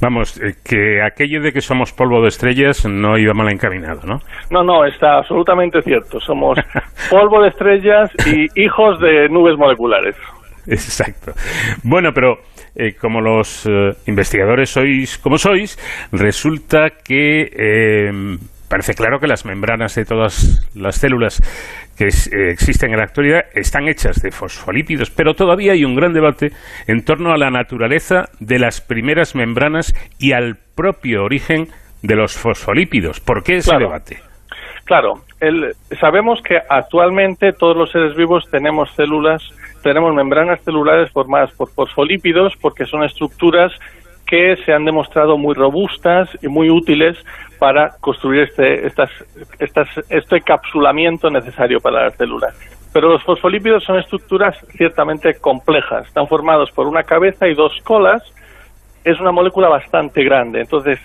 [0.01, 4.19] Vamos, eh, que aquello de que somos polvo de estrellas no iba mal encaminado, ¿no?
[4.49, 6.19] No, no, está absolutamente cierto.
[6.19, 6.59] Somos
[7.09, 10.15] polvo de estrellas y hijos de nubes moleculares.
[10.67, 11.33] Exacto.
[11.83, 12.39] Bueno, pero
[12.75, 15.77] eh, como los eh, investigadores sois como sois,
[16.11, 18.37] resulta que eh,
[18.69, 21.41] parece claro que las membranas de todas las células
[21.97, 25.95] que es, eh, existen en la actualidad están hechas de fosfolípidos, pero todavía hay un
[25.95, 26.51] gran debate
[26.87, 31.67] en torno a la naturaleza de las primeras membranas y al propio origen
[32.01, 33.19] de los fosfolípidos.
[33.19, 33.87] ¿Por qué ese claro.
[33.87, 34.17] debate?
[34.85, 39.41] Claro, el, sabemos que actualmente todos los seres vivos tenemos células,
[39.85, 43.71] tenemos membranas celulares formadas por fosfolípidos porque son estructuras
[44.25, 47.15] que se han demostrado muy robustas y muy útiles
[47.59, 49.11] para construir este, estas,
[49.59, 52.55] estas, este capsulamiento necesario para las células.
[52.93, 56.07] Pero los fosfolípidos son estructuras ciertamente complejas.
[56.07, 58.23] Están formados por una cabeza y dos colas.
[59.03, 60.61] Es una molécula bastante grande.
[60.61, 60.99] Entonces,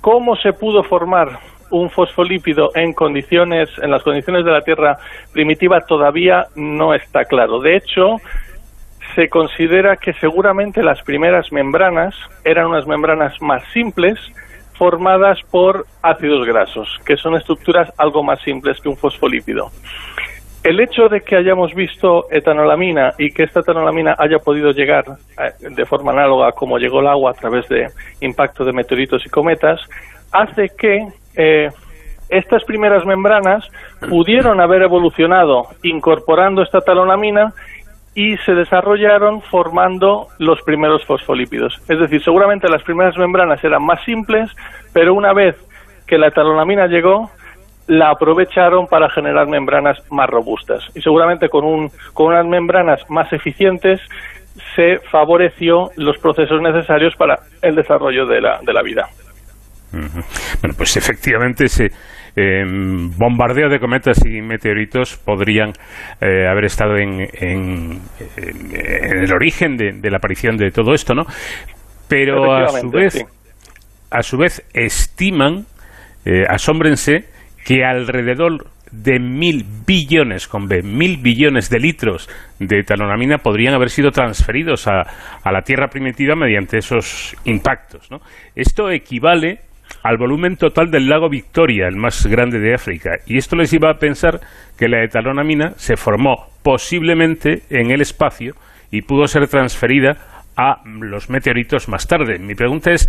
[0.00, 1.40] ¿cómo se pudo formar
[1.70, 4.96] un fosfolípido en condiciones, en las condiciones de la Tierra
[5.32, 7.60] primitiva todavía no está claro.
[7.60, 8.16] De hecho,
[9.14, 12.14] se considera que seguramente las primeras membranas
[12.44, 14.18] eran unas membranas más simples,
[14.74, 19.70] formadas por ácidos grasos, que son estructuras algo más simples que un fosfolípido.
[20.64, 25.04] el hecho de que hayamos visto etanolamina y que esta etanolamina haya podido llegar
[25.38, 27.86] eh, de forma análoga como llegó el agua a través de
[28.20, 29.80] impacto de meteoritos y cometas,
[30.32, 31.06] hace que
[31.36, 31.68] eh,
[32.28, 33.64] estas primeras membranas
[34.08, 37.52] pudieron haber evolucionado incorporando esta etanolamina
[38.14, 41.74] y se desarrollaron formando los primeros fosfolípidos.
[41.88, 44.50] Es decir, seguramente las primeras membranas eran más simples,
[44.92, 45.54] pero una vez
[46.06, 47.30] que la etanolamina llegó,
[47.86, 50.82] la aprovecharon para generar membranas más robustas.
[50.94, 54.00] Y seguramente con, un, con unas membranas más eficientes
[54.74, 59.06] se favoreció los procesos necesarios para el desarrollo de la, de la vida.
[60.60, 61.90] Bueno, pues efectivamente ese
[62.34, 65.72] em, bombardeo de cometas y meteoritos podrían
[66.20, 68.00] eh, haber estado en, en,
[68.36, 71.24] el origen de, la aparición de todo esto, ¿no?
[72.08, 73.24] Pero a su vez,
[74.10, 75.66] a su vez estiman,
[76.24, 77.24] eh, asómbrense,
[77.64, 82.28] que alrededor de mil billones, con B, mil billones de litros
[82.58, 85.02] de etanonamina podrían haber sido transferidos a,
[85.42, 88.10] a la Tierra primitiva mediante esos impactos.
[88.10, 88.20] ¿no?
[88.54, 89.60] Esto equivale
[90.02, 93.18] al volumen total del lago Victoria, el más grande de África.
[93.26, 94.40] Y esto les iba a pensar
[94.78, 98.54] que la etalonamina se formó posiblemente en el espacio
[98.90, 100.16] y pudo ser transferida
[100.56, 102.38] a los meteoritos más tarde.
[102.38, 103.08] Mi pregunta es,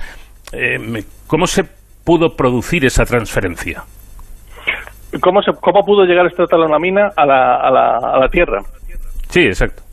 [0.53, 1.63] eh, ¿cómo se
[2.03, 3.83] pudo producir esa transferencia?
[5.21, 8.61] ¿Cómo, se, cómo pudo llegar esta etalonamina a la, a la, a la Tierra?
[9.29, 9.83] Sí, exacto.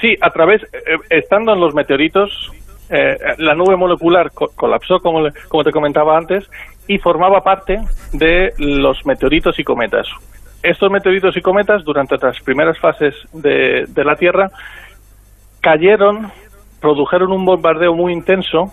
[0.00, 2.52] Sí, a través, eh, estando en los meteoritos,
[2.92, 6.48] eh, la nube molecular colapsó, como, como te comentaba antes,
[6.86, 7.80] y formaba parte
[8.12, 10.06] de los meteoritos y cometas.
[10.62, 14.50] Estos meteoritos y cometas, durante las primeras fases de, de la Tierra,
[15.60, 16.30] cayeron,
[16.80, 18.72] produjeron un bombardeo muy intenso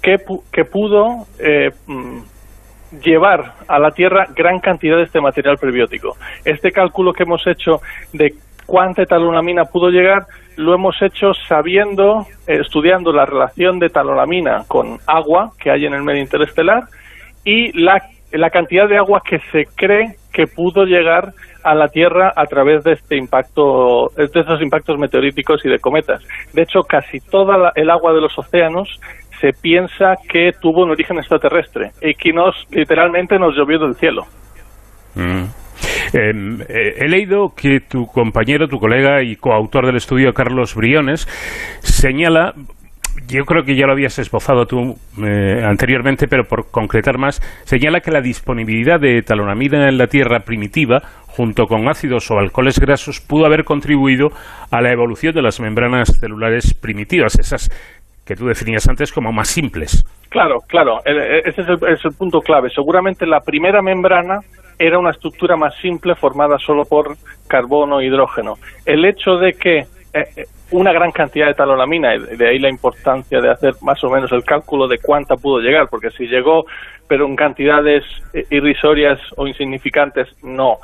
[0.00, 0.16] que,
[0.50, 2.20] que pudo eh, mm,
[3.02, 6.16] llevar a la Tierra gran cantidad de este material prebiótico.
[6.44, 7.80] Este cálculo que hemos hecho
[8.12, 8.34] de
[8.66, 10.26] cuánta talonamina pudo llegar,
[10.58, 16.02] lo hemos hecho sabiendo, estudiando la relación de talolamina con agua que hay en el
[16.02, 16.82] medio interestelar
[17.44, 18.02] y la,
[18.32, 21.32] la cantidad de agua que se cree que pudo llegar
[21.62, 26.22] a la Tierra a través de este impacto, de estos impactos meteoríticos y de cometas.
[26.52, 28.88] De hecho, casi toda el agua de los océanos
[29.40, 34.26] se piensa que tuvo un origen extraterrestre y que nos literalmente nos llovió del cielo.
[35.14, 35.44] Mm.
[36.12, 41.26] Em, eh, he leído que tu compañero, tu colega y coautor del estudio, Carlos Briones,
[41.80, 42.54] señala
[43.26, 48.00] yo creo que ya lo habías esbozado tú eh, anteriormente, pero por concretar más, señala
[48.00, 53.20] que la disponibilidad de talonamida en la Tierra primitiva, junto con ácidos o alcoholes grasos,
[53.20, 54.28] pudo haber contribuido
[54.70, 57.68] a la evolución de las membranas celulares primitivas, esas
[58.24, 60.04] que tú definías antes como más simples.
[60.28, 62.68] Claro, claro, ese es el, es el punto clave.
[62.68, 64.40] Seguramente la primera membrana
[64.78, 67.16] era una estructura más simple formada solo por
[67.48, 68.54] carbono e hidrógeno.
[68.84, 69.86] El hecho de que eh,
[70.36, 74.10] eh, una gran cantidad de talolamina, y de ahí la importancia de hacer más o
[74.10, 76.64] menos el cálculo de cuánta pudo llegar, porque si llegó
[77.08, 80.76] pero en cantidades eh, irrisorias o insignificantes, no,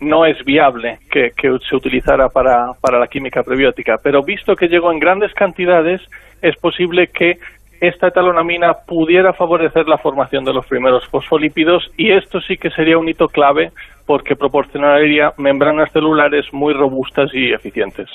[0.00, 1.32] no es viable que,
[1.68, 3.96] se utilizara para, para la química prebiótica.
[4.02, 6.00] Pero visto que llegó en grandes cantidades,
[6.40, 7.38] es posible que
[7.80, 12.98] esta etalonamina pudiera favorecer la formación de los primeros fosfolípidos y esto sí que sería
[12.98, 13.72] un hito clave
[14.06, 18.08] porque proporcionaría membranas celulares muy robustas y eficientes.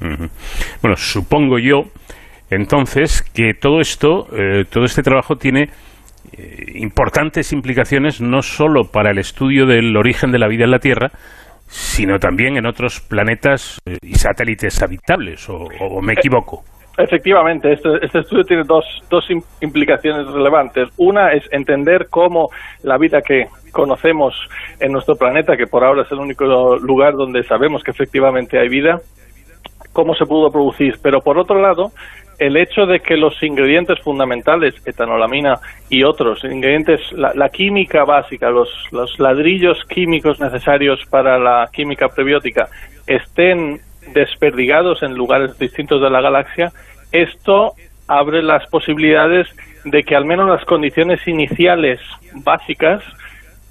[0.00, 1.84] Bueno, supongo yo
[2.50, 5.70] entonces que todo esto, eh, todo este trabajo tiene
[6.32, 10.78] eh, importantes implicaciones no solo para el estudio del origen de la vida en la
[10.78, 11.10] Tierra,
[11.66, 16.64] sino también en otros planetas eh, y satélites habitables, o me equivoco.
[16.98, 19.24] Efectivamente, este, este, estudio tiene dos, dos
[19.60, 20.88] implicaciones relevantes.
[20.96, 22.50] Una es entender cómo
[22.82, 24.34] la vida que conocemos
[24.80, 26.44] en nuestro planeta, que por ahora es el único
[26.76, 29.00] lugar donde sabemos que efectivamente hay vida,
[29.92, 30.96] cómo se pudo producir.
[31.00, 31.92] Pero por otro lado,
[32.40, 38.68] el hecho de que los ingredientes fundamentales, etanolamina y otros ingredientes, la, química básica, los,
[38.90, 42.68] los ladrillos químicos necesarios para la química prebiótica,
[43.06, 43.80] estén
[44.12, 46.72] desperdigados en lugares distintos de la galaxia,
[47.12, 47.74] esto
[48.06, 49.46] abre las posibilidades
[49.84, 52.00] de que al menos las condiciones iniciales
[52.34, 53.02] básicas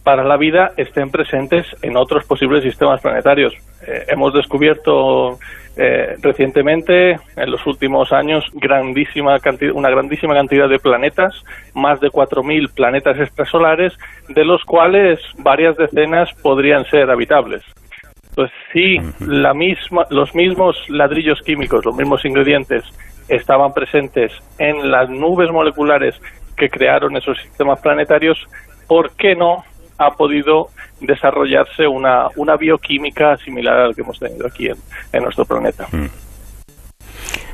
[0.03, 3.53] para la vida estén presentes en otros posibles sistemas planetarios.
[3.85, 5.38] Eh, hemos descubierto
[5.76, 9.38] eh, recientemente, en los últimos años, grandísima
[9.73, 11.43] una grandísima cantidad de planetas,
[11.73, 13.93] más de 4.000 planetas extrasolares,
[14.30, 17.64] de los cuales varias decenas podrían ser habitables.
[18.38, 22.84] Pues sí, la misma, los mismos ladrillos químicos, los mismos ingredientes
[23.27, 26.14] estaban presentes en las nubes moleculares
[26.55, 28.38] que crearon esos sistemas planetarios,
[28.88, 29.64] ¿por qué no
[29.97, 30.68] ha podido
[31.01, 34.77] desarrollarse una, una bioquímica similar a la que hemos tenido aquí en,
[35.14, 35.88] en nuestro planeta.
[35.91, 36.05] Mm.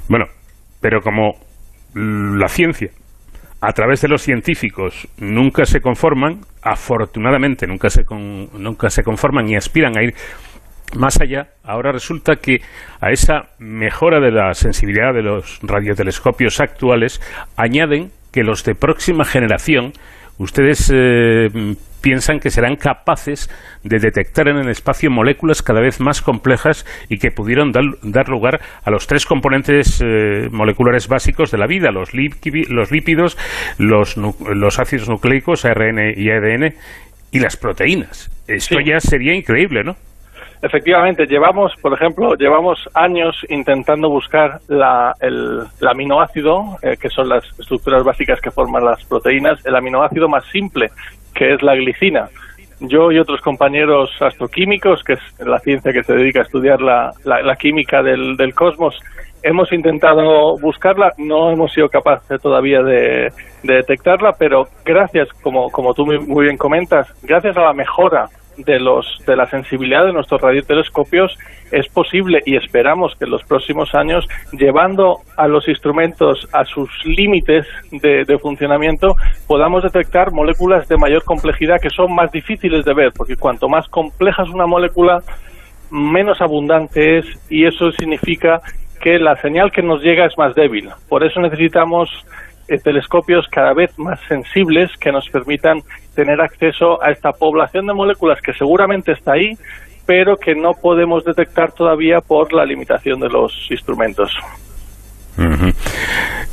[0.09, 0.25] Bueno,
[0.81, 1.37] pero como
[1.93, 2.89] la ciencia
[3.61, 9.55] a través de los científicos nunca se conforman, afortunadamente nunca se, nunca se conforman y
[9.55, 10.13] aspiran a ir
[10.95, 12.61] más allá, ahora resulta que
[13.01, 17.21] a esa mejora de la sensibilidad de los radiotelescopios actuales
[17.55, 19.93] añaden que los de próxima generación
[20.37, 21.47] ustedes eh,
[22.01, 23.49] piensan que serán capaces
[23.83, 28.59] de detectar en el espacio moléculas cada vez más complejas y que pudieron dar, lugar
[28.83, 33.37] a los tres componentes eh, moleculares básicos de la vida, los, los lípidos,
[33.77, 36.73] los, los, ácidos nucleicos, ARN y ADN,
[37.31, 38.29] y las proteínas.
[38.47, 39.95] Esto ya sería increíble, ¿no?
[40.63, 47.43] Efectivamente, llevamos, por ejemplo, llevamos años intentando buscar la, el, aminoácido, eh, que son las
[47.59, 50.89] estructuras básicas que forman las proteínas, el aminoácido más simple,
[51.35, 52.29] que es la glicina.
[52.79, 57.11] Yo y otros compañeros astroquímicos, que es la ciencia que se dedica a estudiar la,
[57.59, 58.97] química del, cosmos,
[59.41, 63.33] hemos intentado buscarla, no hemos sido capaces todavía de,
[63.63, 68.79] de detectarla, pero gracias, como, como tú muy bien comentas, gracias a la mejora de
[68.79, 71.37] los de la sensibilidad de nuestros radiotelescopios
[71.71, 76.89] es posible y esperamos que en los próximos años llevando a los instrumentos a sus
[77.05, 79.15] límites de, de, funcionamiento
[79.47, 83.87] podamos detectar moléculas de mayor complejidad que son más difíciles de ver porque cuanto más
[83.87, 85.21] compleja es una molécula
[85.89, 88.61] menos abundante es y eso significa
[89.03, 90.89] que la señal que nos llega es más débil.
[91.09, 92.09] Por eso necesitamos
[92.77, 95.81] telescopios cada vez más sensibles que nos permitan
[96.15, 99.57] tener acceso a esta población de moléculas que seguramente está ahí,
[100.05, 104.31] pero que no podemos detectar todavía por la limitación de los instrumentos.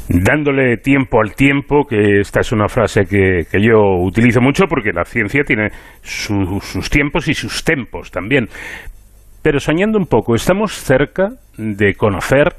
[0.09, 4.93] Dándole tiempo al tiempo, que esta es una frase que, que yo utilizo mucho porque
[4.93, 5.69] la ciencia tiene
[6.03, 8.49] sus tiempos y sus tempos también.
[9.43, 12.55] Pero soñando un poco, ¿estamos cerca de conocer,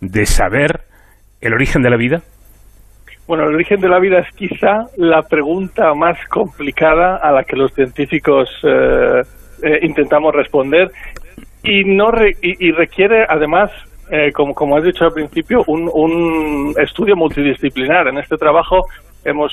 [0.00, 0.82] de saber
[1.40, 2.22] el origen de la vida?
[3.26, 7.56] Bueno, el origen de la vida es quizá la pregunta más complicada a la que
[7.56, 9.22] los científicos eh,
[9.62, 10.90] eh, intentamos responder.
[11.62, 12.10] Y no
[12.42, 13.70] y, requiere además
[14.10, 18.08] eh, como, como has dicho al principio un, un estudio multidisciplinar.
[18.08, 18.86] En este trabajo
[19.24, 19.52] hemos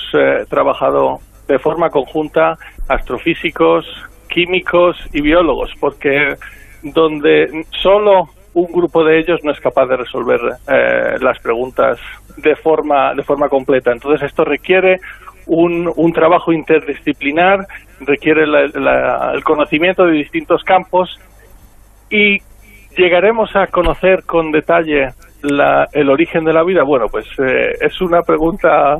[0.49, 3.85] trabajado de forma conjunta astrofísicos
[4.27, 6.33] químicos y biólogos porque
[6.81, 10.39] donde solo un grupo de ellos no es capaz de resolver
[11.21, 11.99] las preguntas
[12.37, 13.91] de forma, de forma completa.
[13.91, 14.99] Entonces esto requiere
[15.47, 17.65] un, un trabajo interdisciplinar,
[18.01, 21.19] requiere el conocimiento de distintos campos
[22.09, 22.37] y
[22.97, 25.09] llegaremos a conocer con detalle
[25.41, 26.83] la, el origen de la vida.
[26.83, 28.97] Bueno, pues eh, es una pregunta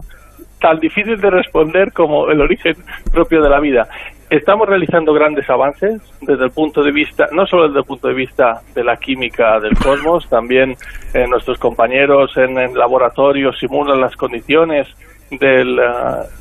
[0.60, 2.76] tan difícil de responder como el origen
[3.12, 3.88] propio de la vida.
[4.30, 8.14] Estamos realizando grandes avances desde el punto de vista, no solo desde el punto de
[8.14, 10.76] vista de la química del cosmos, también
[11.16, 14.88] eh, nuestros compañeros en el laboratorio simulan las condiciones
[15.32, 15.84] del, eh,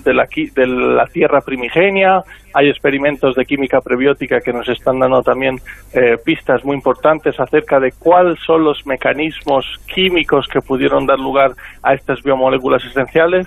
[0.05, 2.23] de, la, de la Tierra primigenia.
[2.53, 5.57] Hay experimentos de química prebiótica que nos están dando también
[5.95, 11.53] eh, pistas muy importantes acerca de cuáles son los mecanismos químicos que pudieron dar lugar
[11.83, 13.47] a estas biomoléculas esenciales.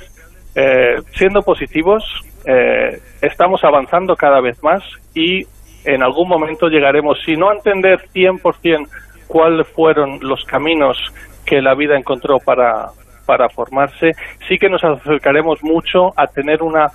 [1.13, 2.03] siendo positivos,
[2.45, 5.43] eh, estamos avanzando cada vez más y
[5.85, 8.87] en algún momento llegaremos, si no a entender 100%
[9.27, 10.97] cuáles fueron los caminos
[11.45, 12.89] que la vida encontró para,
[13.25, 14.11] para formarse,
[14.47, 16.87] sí que nos acercaremos mucho a tener una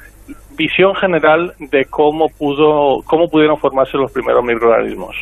[0.56, 5.16] visión general de cómo pudo cómo pudieron formarse los primeros microorganismos.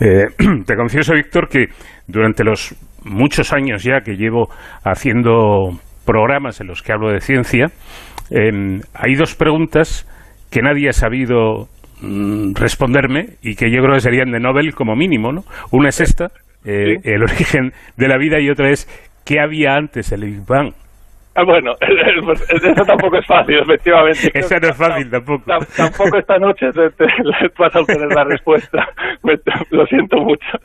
[0.00, 0.26] Eh,
[0.66, 1.66] te confieso, Víctor, que
[2.06, 4.48] durante los muchos años ya que llevo
[4.84, 5.70] haciendo
[6.04, 7.66] programas en los que hablo de ciencia,
[8.30, 10.06] Em, hay dos preguntas
[10.50, 11.68] que nadie ha sabido
[12.00, 15.42] mm, responderme y que yo creo que serían de Nobel como mínimo, ¿no?
[15.70, 16.30] Una es esta,
[16.64, 18.86] eh, el origen de la vida, y otra es
[19.24, 20.72] ¿qué había antes el Big Bang?
[21.34, 24.28] Ah, bueno, eso tampoco es fácil, efectivamente.
[24.34, 25.44] Eso no es fácil tampoco.
[25.76, 26.88] Tampoco esta noche te,
[27.58, 28.88] vas a obtener la respuesta.
[29.70, 30.58] Lo siento mucho.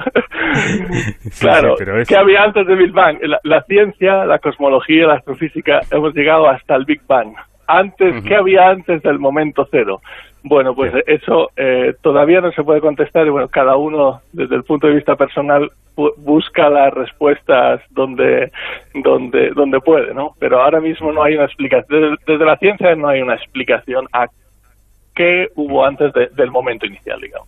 [1.39, 1.75] claro,
[2.07, 3.19] ¿qué había antes del Big Bang?
[3.43, 7.35] la, ciencia, la cosmología, la astrofísica, hemos llegado hasta el Big Bang
[7.67, 10.01] antes, ¿qué había antes del momento cero?
[10.43, 14.63] Bueno, pues eso eh, todavía no se puede contestar y bueno, cada uno desde el
[14.63, 15.71] punto de vista personal
[16.17, 18.51] busca las respuestas donde,
[18.93, 20.35] donde, donde puede, ¿no?
[20.39, 24.27] Pero ahora mismo no hay una explicación, desde, la ciencia no hay una explicación a
[25.15, 27.47] qué hubo antes del momento inicial, digamos.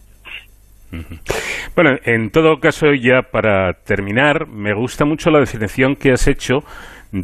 [1.75, 6.63] Bueno, en todo caso, ya para terminar, me gusta mucho la definición que has hecho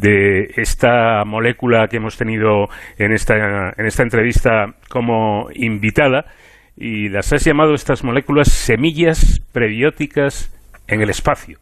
[0.00, 6.24] de esta molécula que hemos tenido en esta, en esta entrevista como invitada
[6.76, 10.48] y las has llamado estas moléculas semillas prebióticas
[10.88, 11.58] en el espacio.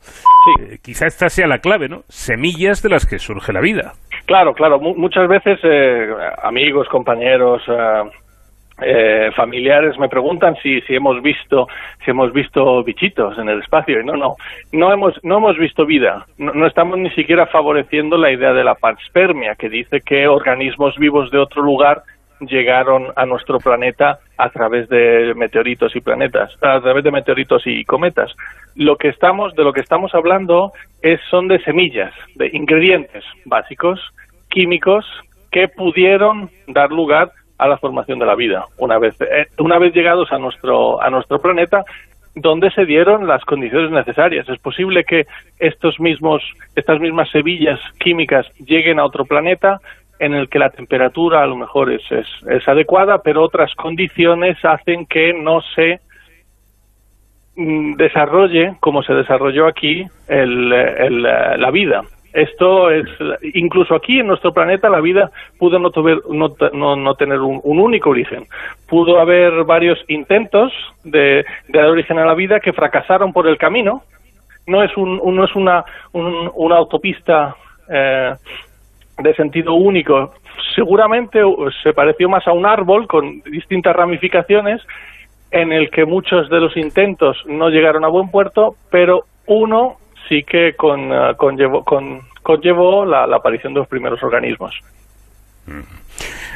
[0.61, 2.03] Eh, quizá esta sea la clave, ¿no?
[2.09, 3.93] Semillas de las que surge la vida.
[4.27, 4.79] Claro, claro.
[4.79, 6.09] muchas veces eh,
[6.43, 8.11] amigos, compañeros, eh,
[9.35, 11.69] familiares me preguntan si, si hemos visto
[12.05, 14.37] si hemos visto bichitos en el espacio y no no
[14.73, 18.65] no hemos no hemos visto vida no, no, estamos ni siquiera favoreciendo la idea de
[18.65, 22.03] la panspermia que dice que organismos vivos de otro lugar
[22.41, 27.85] llegaron a nuestro planeta a través de meteoritos y planetas, a través de meteoritos y
[27.85, 28.35] cometas.
[28.75, 34.01] Lo que estamos, de lo que estamos hablando es, son de semillas, de ingredientes básicos,
[34.49, 35.05] químicos,
[35.51, 38.65] que pudieron dar lugar a la formación de la vida.
[38.79, 41.85] Una vez, eh, una vez llegados a nuestro, a nuestro planeta,
[42.35, 44.49] donde se dieron las condiciones necesarias.
[44.49, 45.27] Es posible que
[45.59, 46.43] estos mismos,
[46.75, 49.81] estas mismas semillas químicas lleguen a otro planeta,
[50.19, 55.07] en el que la temperatura a lo mejor es, es, adecuada, pero otras condiciones hacen
[55.07, 56.01] que no se
[57.57, 62.03] mm, desarrolle como se desarrolló aquí el, el, la vida.
[62.33, 63.07] Esto es,
[63.55, 65.91] incluso aquí en nuestro planeta la vida pudo no,
[66.73, 68.45] no, no, tener un, único origen.
[68.89, 74.03] Pudo haber varios intentos de, dar origen a la vida que fracasaron por el camino.
[74.67, 77.57] No es, un, no es una, una autopista
[77.89, 78.33] eh,
[79.19, 80.33] de sentido único.
[80.77, 81.41] Seguramente
[81.83, 84.81] se pareció más a un árbol con distintas ramificaciones
[85.51, 89.97] en el que muchos de los intentos no llegaron a buen puerto, pero uno
[90.31, 94.81] sí que con, uh, conllevó, con, conllevó la, la, aparición de los primeros organismos.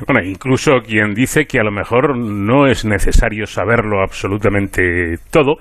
[0.06, 5.56] Bueno, incluso quien dice que a lo mejor no es necesario saberlo absolutamente todo,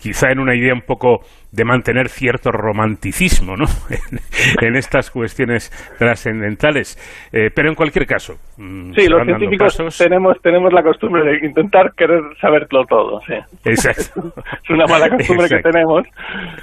[0.00, 1.20] quizá en una idea un poco
[1.52, 3.64] de mantener cierto romanticismo ¿no?
[4.62, 6.96] en, estas cuestiones trascendentales.
[7.32, 8.34] Eh, pero en cualquier caso.
[8.56, 13.20] Mm, sí, los científicos tenemos, tenemos la costumbre de intentar querer saberlo todo.
[13.22, 13.34] Sí.
[13.64, 14.32] Exacto.
[14.62, 16.06] es una mala costumbre que tenemos.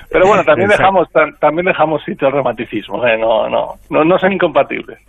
[0.10, 1.10] Pero bueno, también dejamos
[1.40, 3.06] también dejamos sitio al romanticismo.
[3.06, 3.18] ¿eh?
[3.18, 5.00] No, no, no, no son incompatibles.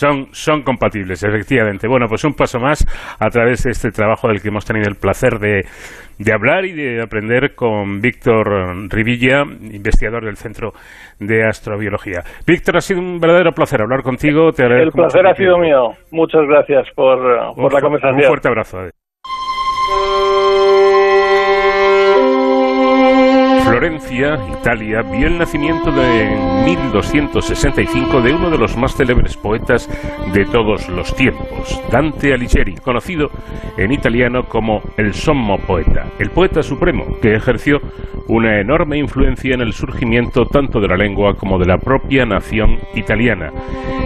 [0.00, 1.86] Son, son compatibles, efectivamente.
[1.86, 2.86] Bueno, pues un paso más
[3.18, 5.60] a través de este trabajo del que hemos tenido el placer de,
[6.18, 8.46] de hablar y de aprender con Víctor
[8.88, 10.72] Rivilla, investigador del Centro
[11.18, 12.22] de Astrobiología.
[12.46, 14.52] Víctor, ha sido un verdadero placer hablar contigo.
[14.52, 15.90] Te el placer ha sido mío.
[16.12, 17.18] Muchas gracias por,
[17.54, 18.22] por la conversación.
[18.22, 18.78] Un fuerte abrazo.
[23.80, 26.28] Florencia, Italia, vio el nacimiento de
[26.66, 29.88] 1265 de uno de los más célebres poetas
[30.34, 33.30] de todos los tiempos, Dante Alighieri, conocido
[33.78, 37.80] en italiano como el Sommo Poeta, el poeta supremo que ejerció
[38.28, 42.78] una enorme influencia en el surgimiento tanto de la lengua como de la propia nación
[42.94, 43.50] italiana.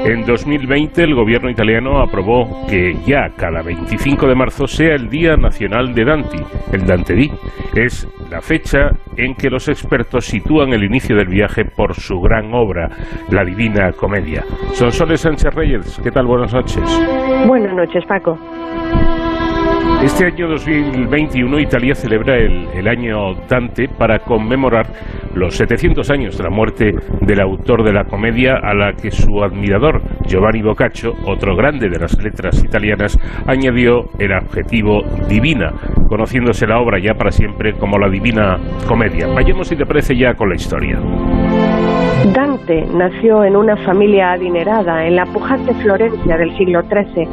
[0.05, 5.37] En 2020 el gobierno italiano aprobó que ya cada 25 de marzo sea el Día
[5.37, 6.37] Nacional de Dante,
[6.73, 7.31] el Dante Di.
[7.75, 12.53] Es la fecha en que los expertos sitúan el inicio del viaje por su gran
[12.55, 12.89] obra,
[13.31, 14.43] la Divina Comedia.
[14.73, 16.27] Sonsoles Sánchez Reyes, ¿qué tal?
[16.27, 16.83] Buenas noches.
[17.47, 18.39] Buenas noches, Paco.
[20.05, 24.87] Este año 2021 Italia celebra el, año Dante para conmemorar
[25.35, 26.93] los 700 años de la muerte
[27.23, 31.99] del autor de la comedia a la que su admirador Giovanni Boccaccio, otro grande de
[31.99, 35.73] las letras italianas, añadió el adjetivo divina,
[36.09, 39.27] conociéndose la obra ya para siempre como la Divina Comedia.
[39.29, 41.01] Vayamos si te parece ya con la historia.
[42.33, 47.29] Dante nació en una familia adinerada en la pujante Florencia del siglo XIII.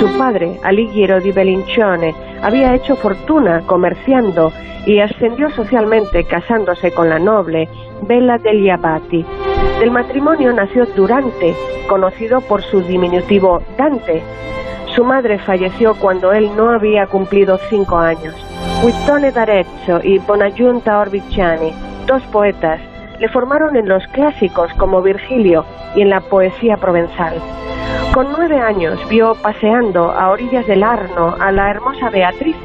[0.00, 4.52] Su padre, Alighiero di Bellincione, había hecho fortuna comerciando
[4.86, 7.68] y ascendió socialmente casándose con la noble
[8.02, 9.24] Bella degli Abati.
[9.78, 11.54] Del matrimonio nació Durante,
[11.86, 14.20] conocido por su diminutivo Dante.
[14.96, 18.34] Su madre falleció cuando él no había cumplido cinco años.
[18.82, 21.72] Guittone d'Arezzo y Bonagiunta Orbiciani,
[22.06, 22.80] dos poetas,
[23.18, 25.64] le formaron en los clásicos como Virgilio
[25.94, 27.34] y en la poesía provenzal.
[28.12, 32.56] Con nueve años vio paseando a orillas del Arno a la hermosa Beatriz,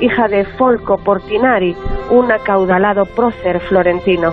[0.00, 1.76] hija de Folco Portinari,
[2.10, 4.32] un acaudalado prócer florentino.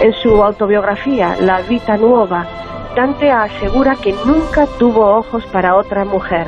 [0.00, 2.46] En su autobiografía, La Vita Nuova,
[2.94, 6.46] Dante asegura que nunca tuvo ojos para otra mujer.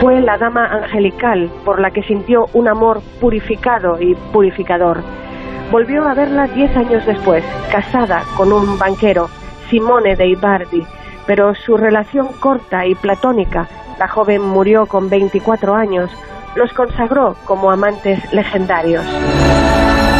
[0.00, 5.02] Fue la dama angelical por la que sintió un amor purificado y purificador
[5.70, 9.28] volvió a verla diez años después, casada con un banquero,
[9.68, 10.86] Simone de Ibardi,
[11.26, 13.68] pero su relación corta y platónica,
[13.98, 16.10] la joven murió con 24 años,
[16.58, 19.04] los consagró como amantes legendarios.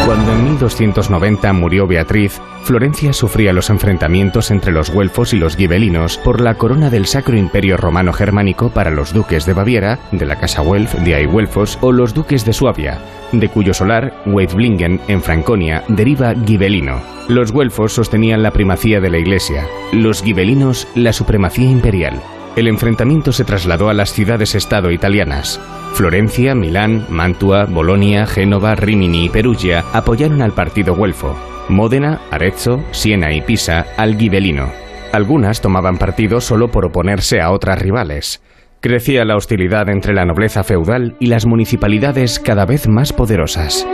[0.05, 6.17] Cuando en 1290 murió Beatriz, Florencia sufría los enfrentamientos entre los güelfos y los gibelinos
[6.17, 10.37] por la corona del Sacro Imperio Romano Germánico para los duques de Baviera, de la
[10.37, 12.99] Casa Welf, de Ayguelfos, o los duques de Suabia,
[13.33, 17.01] de cuyo solar, Weidblingen, en Franconia, deriva gibelino.
[17.27, 22.19] Los güelfos sostenían la primacía de la Iglesia, los gibelinos la supremacía imperial.
[22.55, 25.61] El enfrentamiento se trasladó a las ciudades-estado italianas.
[25.93, 31.37] Florencia, Milán, Mantua, Bolonia, Génova, Rimini y Perugia apoyaron al partido güelfo.
[31.69, 34.69] Módena, Arezzo, Siena y Pisa al gibelino.
[35.11, 38.41] Algunas tomaban partido solo por oponerse a otras rivales.
[38.81, 43.85] Crecía la hostilidad entre la nobleza feudal y las municipalidades cada vez más poderosas.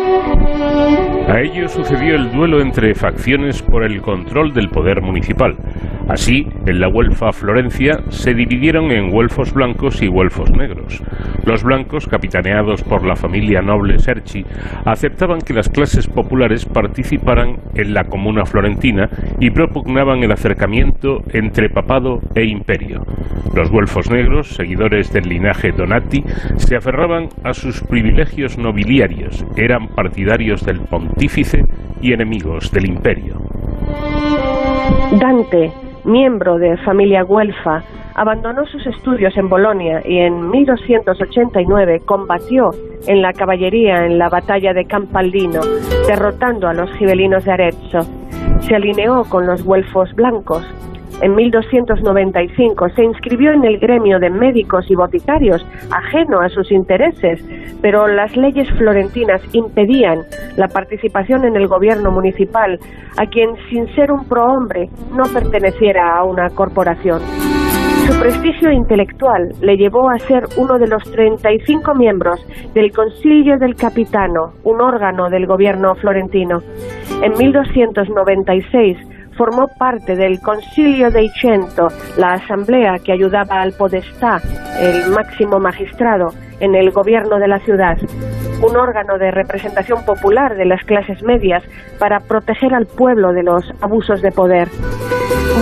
[1.27, 5.57] A ello sucedió el duelo entre facciones por el control del poder municipal.
[6.07, 11.01] Así, en la Huelfa Florencia se dividieron en güelfos blancos y güelfos negros.
[11.45, 14.45] Los blancos, capitaneados por la familia noble Serchi,
[14.85, 19.09] aceptaban que las clases populares participaran en la comuna florentina
[19.39, 23.01] y propugnaban el acercamiento entre papado e imperio.
[23.55, 26.23] Los güelfos negros, seguidores del linaje Donati,
[26.57, 31.63] se aferraban a sus privilegios nobiliarios, eran partidarios del pontífice
[32.01, 33.39] y enemigos del imperio.
[35.19, 35.71] Dante,
[36.05, 37.83] miembro de familia Guelfa,
[38.15, 42.71] abandonó sus estudios en Bolonia y en 1289 combatió
[43.07, 45.61] en la caballería en la batalla de Campaldino,
[46.07, 47.99] derrotando a los gibelinos de Arezzo.
[48.61, 50.65] Se alineó con los güelfos blancos.
[51.21, 57.43] En 1295 se inscribió en el gremio de médicos y boticarios, ajeno a sus intereses,
[57.81, 60.23] pero las leyes florentinas impedían
[60.57, 62.79] la participación en el gobierno municipal
[63.17, 67.21] a quien, sin ser un prohombre, no perteneciera a una corporación.
[68.07, 72.39] Su prestigio intelectual le llevó a ser uno de los 35 miembros
[72.73, 76.61] del Concilio del Capitano, un órgano del gobierno florentino.
[77.23, 81.87] En 1296 formó parte del Concilio dei Cento,
[82.17, 84.41] la asamblea que ayudaba al podestá,
[84.79, 87.97] el máximo magistrado, en el gobierno de la ciudad,
[88.61, 91.63] un órgano de representación popular de las clases medias
[91.99, 94.69] para proteger al pueblo de los abusos de poder.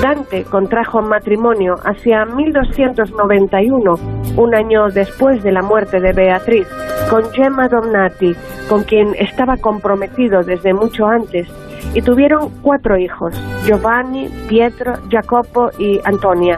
[0.01, 3.95] Dante contrajo matrimonio hacia 1291,
[4.37, 6.67] un año después de la muerte de Beatriz,
[7.09, 8.35] con Gemma Domnati,
[8.69, 11.47] con quien estaba comprometido desde mucho antes,
[11.93, 13.33] y tuvieron cuatro hijos,
[13.65, 16.57] Giovanni, Pietro, Jacopo y Antonia.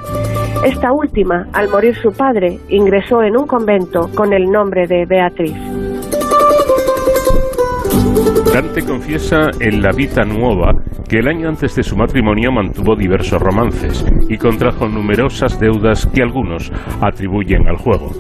[0.64, 5.56] Esta última, al morir su padre, ingresó en un convento con el nombre de Beatriz.
[8.56, 10.72] Dante confiesa en la Vita Nuova
[11.10, 16.22] que el año antes de su matrimonio mantuvo diversos romances y contrajo numerosas deudas que
[16.22, 16.72] algunos
[17.02, 18.12] atribuyen al juego.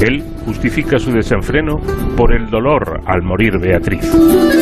[0.00, 1.78] Él justifica su desenfreno
[2.16, 4.10] por el dolor al morir Beatriz.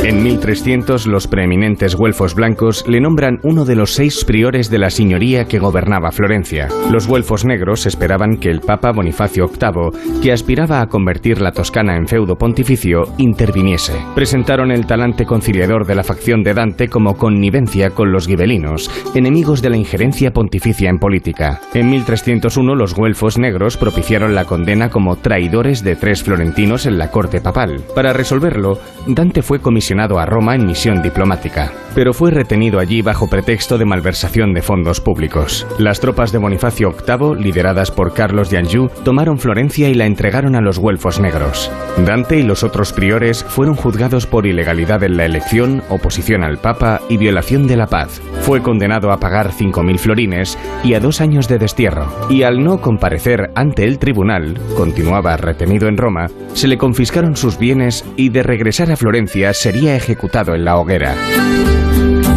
[0.04, 4.90] En 1300 los preeminentes güelfos blancos le nombran uno de los seis priores de la
[4.90, 6.68] señoría que gobernaba Florencia.
[6.90, 11.96] Los güelfos negros esperaban que el Papa Bonifacio VIII, que aspiraba a convertir la Toscana
[11.96, 13.94] en feudo pontificio, interviniese.
[14.14, 19.62] Presentaron el talante conciliador de la facción de Dante como connivencia con los gibelinos, enemigos
[19.62, 21.60] de la injerencia pontificia en política.
[21.74, 27.10] En 1301 los güelfos negros propiciaron la condena como traidores de tres florentinos en la
[27.10, 27.82] corte papal.
[27.94, 33.28] Para resolverlo, Dante fue comisionado a Roma en misión diplomática, pero fue retenido allí bajo
[33.28, 35.66] pretexto de malversación de fondos públicos.
[35.78, 40.56] Las tropas de Bonifacio VIII, lideradas por Carlos de Anjou, tomaron Florencia y la entregaron
[40.56, 41.70] a los güelfos negros.
[42.04, 47.00] Dante y los otros priores fueron juzgados por ilegalidad en la elección, oposición al Papa
[47.08, 48.20] y violación de la paz.
[48.42, 52.06] Fue condenado a pagar 5.000 florines y a dos años de destierro.
[52.28, 58.04] Y al no comparecer ante el tribunal, continuaba en Roma, se le confiscaron sus bienes
[58.16, 61.14] y de regresar a Florencia sería ejecutado en la hoguera.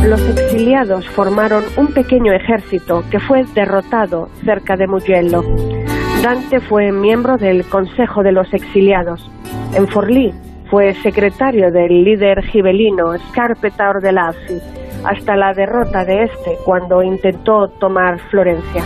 [0.05, 5.41] Los exiliados formaron un pequeño ejército que fue derrotado cerca de Mugello.
[6.21, 9.31] Dante fue miembro del Consejo de los Exiliados.
[9.73, 10.33] En Forlì
[10.69, 14.59] fue secretario del líder gibelino Scarpeta Ordelaffi
[15.05, 18.83] hasta la derrota de este cuando intentó tomar Florencia.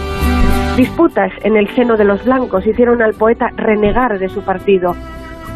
[0.77, 4.95] Disputas en el seno de los blancos hicieron al poeta renegar de su partido.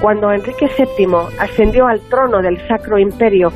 [0.02, 3.54] Cuando Enrique VII ascendió al trono del Sacro Imperio,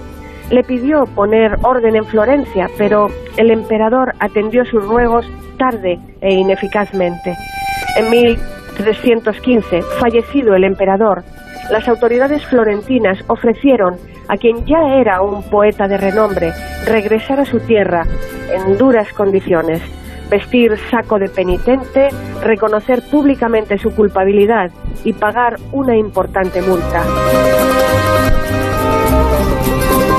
[0.51, 5.25] le pidió poner orden en Florencia, pero el emperador atendió sus ruegos
[5.57, 7.35] tarde e ineficazmente.
[7.97, 11.23] En 1315, fallecido el emperador,
[11.71, 13.95] las autoridades florentinas ofrecieron
[14.27, 16.53] a quien ya era un poeta de renombre
[16.85, 18.03] regresar a su tierra
[18.53, 19.81] en duras condiciones,
[20.29, 22.09] vestir saco de penitente,
[22.43, 24.71] reconocer públicamente su culpabilidad
[25.03, 27.03] y pagar una importante multa.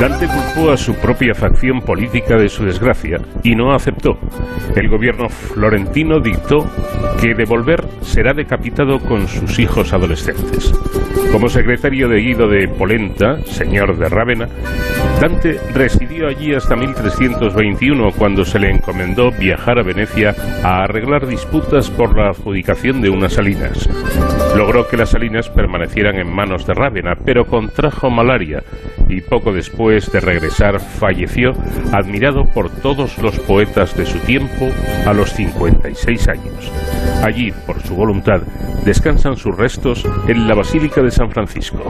[0.01, 4.18] Dante culpó a su propia facción política de su desgracia y no aceptó.
[4.74, 6.66] El gobierno florentino dictó
[7.18, 10.70] que de volver será decapitado con sus hijos adolescentes.
[11.32, 14.48] Como secretario de Guido de Polenta, señor de Rávena,
[15.20, 21.90] Dante residió allí hasta 1321 cuando se le encomendó viajar a Venecia a arreglar disputas
[21.90, 23.89] por la adjudicación de unas salinas.
[24.55, 28.62] Logró que las salinas permanecieran en manos de Rávena, pero contrajo malaria
[29.09, 31.55] y poco después de regresar falleció,
[31.93, 34.69] admirado por todos los poetas de su tiempo
[35.07, 36.73] a los 56 años.
[37.23, 38.43] Allí, por su voluntad,
[38.85, 41.83] descansan sus restos en la Basílica de San Francisco.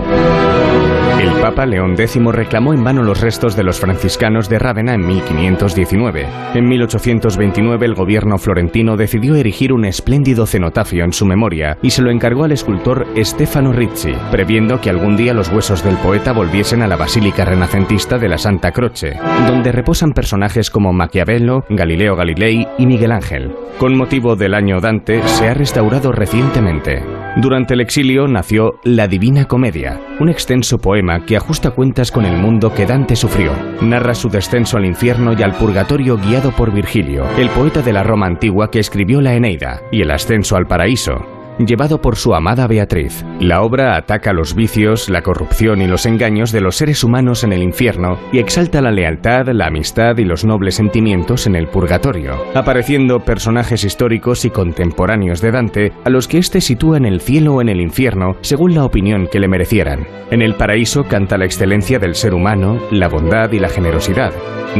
[1.19, 5.07] El Papa León X reclamó en vano los restos de los franciscanos de Rávena en
[5.07, 6.27] 1519.
[6.55, 12.03] En 1829 el gobierno florentino decidió erigir un espléndido cenotafio en su memoria y se
[12.03, 16.83] lo encargó al escultor Stefano Rizzi, previendo que algún día los huesos del poeta volviesen
[16.83, 22.69] a la Basílica Renacentista de la Santa Croce, donde reposan personajes como Maquiavelo, Galileo Galilei
[22.77, 23.55] y Miguel Ángel.
[23.79, 27.03] Con motivo del año Dante, se ha restaurado recientemente.
[27.37, 32.37] Durante el exilio nació La Divina Comedia, un extenso poema que ajusta cuentas con el
[32.37, 33.53] mundo que Dante sufrió.
[33.81, 38.03] Narra su descenso al infierno y al purgatorio guiado por Virgilio, el poeta de la
[38.03, 42.67] Roma antigua que escribió la Eneida, y el ascenso al paraíso, llevado por su amada
[42.67, 43.25] Beatriz.
[43.41, 47.53] La obra ataca los vicios, la corrupción y los engaños de los seres humanos en
[47.53, 52.37] el infierno y exalta la lealtad, la amistad y los nobles sentimientos en el purgatorio,
[52.55, 57.55] apareciendo personajes históricos y contemporáneos de Dante a los que éste sitúa en el cielo
[57.55, 60.07] o en el infierno según la opinión que le merecieran.
[60.31, 64.33] En el paraíso canta la excelencia del ser humano, la bondad y la generosidad.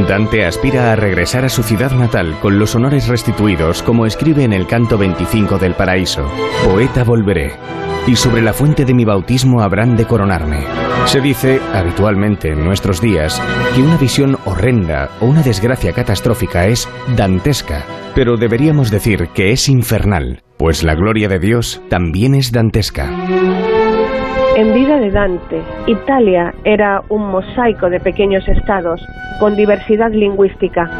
[0.05, 4.53] Dante aspira a regresar a su ciudad natal con los honores restituidos como escribe en
[4.53, 6.29] el canto 25 del paraíso.
[6.67, 7.53] Poeta volveré,
[8.09, 10.65] y sobre la fuente de mi bautismo habrán de coronarme.
[11.05, 13.41] Se dice, habitualmente en nuestros días,
[13.73, 17.85] que una visión horrenda o una desgracia catastrófica es dantesca,
[18.17, 23.13] pero deberíamos decir que es infernal, pues la gloria de Dios también es dantesca.
[24.57, 29.01] En vida de Dante, Italia era un mosaico de pequeños estados
[29.39, 30.91] con diversidad lingüística.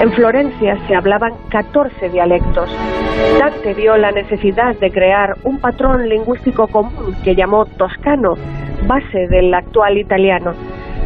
[0.00, 2.70] En Florencia se hablaban 14 dialectos.
[3.38, 8.34] Dante vio la necesidad de crear un patrón lingüístico común que llamó toscano,
[8.86, 10.54] base del actual italiano.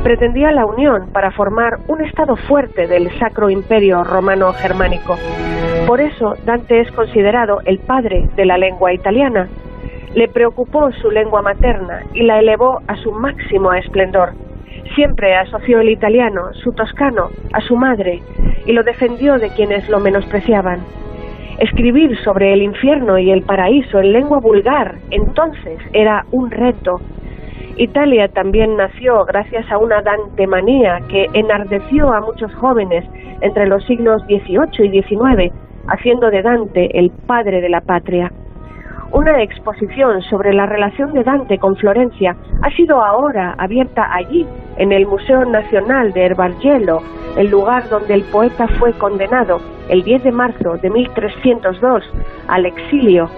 [0.03, 5.17] Pretendía la unión para formar un estado fuerte del Sacro Imperio Romano Germánico.
[5.87, 9.49] Por eso Dante es considerado el padre de la lengua italiana.
[10.15, 14.46] Le preocupó su lengua materna y la elevó a su máximo esplendor.
[14.95, 18.23] Siempre asoció el italiano, su toscano, a su madre
[18.67, 20.81] y lo defendió de quienes lo menospreciaban.
[21.59, 27.01] Escribir sobre el infierno y el paraíso en lengua vulgar entonces era un reto.
[27.77, 33.05] Italia también nació gracias a una dantemanía que enardeció a muchos jóvenes
[33.41, 35.53] entre los siglos XVIII y XIX,
[35.89, 38.31] haciendo de Dante el padre de la patria.
[39.17, 44.93] Una exposición sobre la relación de Dante con Florencia ha sido ahora abierta allí, en
[44.93, 47.01] el Museo Nacional de Erbargello,
[47.39, 52.05] el lugar donde el poeta fue condenado el 10 de marzo de 1302
[52.49, 53.31] al exilio.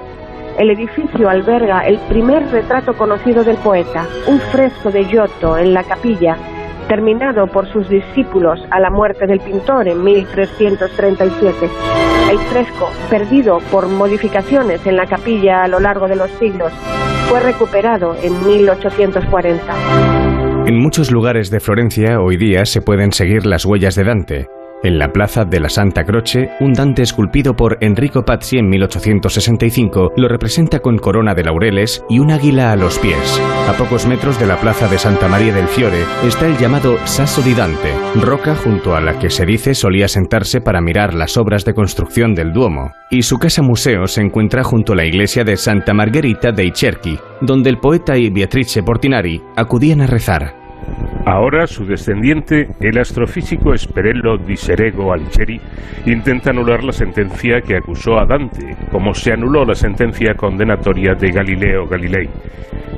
[0.59, 5.85] El edificio alberga el primer retrato conocido del poeta, un fresco de Giotto en la
[5.85, 6.37] capilla,
[6.89, 11.69] terminado por sus discípulos a la muerte del pintor en 1337.
[12.31, 16.73] El fresco, perdido por modificaciones en la capilla a lo largo de los siglos,
[17.29, 19.75] fue recuperado en 1840.
[20.67, 24.58] En muchos lugares de Florencia hoy día se pueden seguir las huellas de Dante.
[24.85, 30.13] En la plaza de la Santa Croce, un Dante esculpido por Enrico Pazzi en 1865
[30.17, 33.43] lo representa con corona de laureles y un águila a los pies.
[33.69, 37.43] A pocos metros de la plaza de Santa María del Fiore está el llamado Sasso
[37.43, 37.93] di Dante,
[38.23, 42.35] roca junto a la que se dice solía sentarse para mirar las obras de construcción
[42.35, 42.93] del Duomo.
[43.11, 47.19] Y su casa museo se encuentra junto a la iglesia de Santa Margherita dei Cerchi,
[47.41, 50.58] donde el poeta y Beatrice Portinari acudían a rezar.
[51.27, 55.15] Ahora su descendiente, el astrofísico Esperello di Serego
[56.07, 61.31] intenta anular la sentencia que acusó a Dante, como se anuló la sentencia condenatoria de
[61.31, 62.31] Galileo Galilei.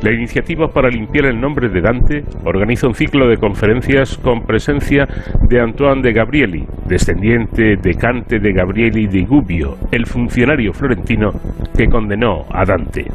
[0.03, 5.07] La iniciativa para limpiar el nombre de Dante organiza un ciclo de conferencias con presencia
[5.49, 11.33] de Antoine de Gabrieli, descendiente de Cante de Gabrieli di Gubbio, el funcionario florentino
[11.77, 13.07] que condenó a Dante.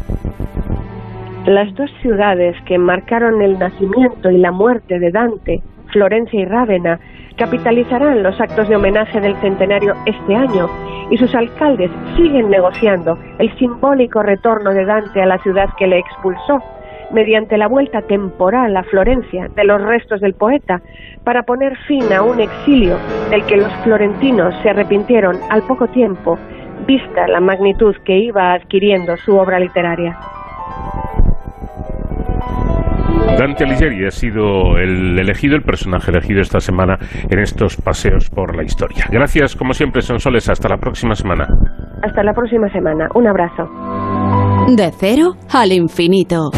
[1.45, 5.61] Las dos ciudades que marcaron el nacimiento y la muerte de Dante,
[5.93, 6.99] Florencia y Rávena,
[7.37, 10.67] capitalizarán los actos de homenaje del centenario este año
[11.11, 15.99] y sus alcaldes siguen negociando el simbólico retorno de Dante a la ciudad que le
[15.99, 16.63] expulsó,
[17.11, 20.81] mediante la vuelta temporal a Florencia de los restos del poeta,
[21.23, 22.97] para poner fin a un exilio
[23.29, 26.39] del que los florentinos se arrepintieron al poco tiempo,
[26.87, 30.17] vista la magnitud que iba adquiriendo su obra literaria.
[33.37, 36.97] Dante Alighieri ha sido el elegido, el personaje elegido esta semana
[37.29, 39.05] en estos paseos por la historia.
[39.11, 40.49] Gracias, como siempre, Sonsoles.
[40.49, 41.47] Hasta la próxima semana.
[42.01, 43.07] Hasta la próxima semana.
[43.13, 43.63] Un abrazo.
[44.75, 46.51] De cero al infinito.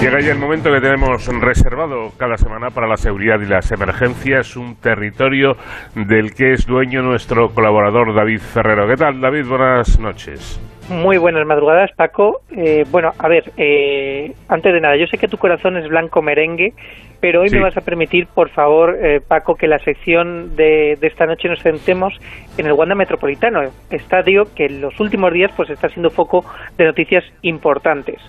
[0.00, 4.56] Llega ya el momento que tenemos reservado cada semana para la seguridad y las emergencias,
[4.56, 5.56] un territorio
[5.94, 8.86] del que es dueño nuestro colaborador David Ferrero.
[8.86, 9.46] ¿Qué tal, David?
[9.48, 10.60] Buenas noches.
[10.88, 12.42] Muy buenas madrugadas, Paco.
[12.56, 16.22] Eh, bueno, a ver, eh, antes de nada, yo sé que tu corazón es blanco
[16.22, 16.74] merengue,
[17.20, 17.56] pero hoy Sí.
[17.56, 21.48] me vas a permitir, por favor, eh, Paco, que la sección de, de esta noche
[21.48, 22.14] nos centremos
[22.56, 26.44] en el Wanda Metropolitano, estadio que en los últimos días pues está siendo foco
[26.78, 28.20] de noticias importantes.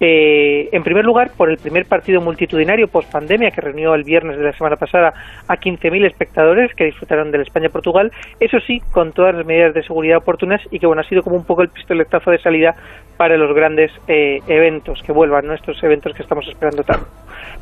[0.00, 4.36] Eh, en primer lugar, por el primer partido multitudinario post pandemia que reunió el viernes
[4.36, 5.12] de la semana pasada
[5.46, 10.18] a 15.000 espectadores que disfrutaron del España-Portugal, eso sí, con todas las medidas de seguridad
[10.18, 12.74] oportunas y que bueno, ha sido como un poco el pistoletazo de salida
[13.16, 17.06] para los grandes eh, eventos que vuelvan, nuestros eventos que estamos esperando tanto.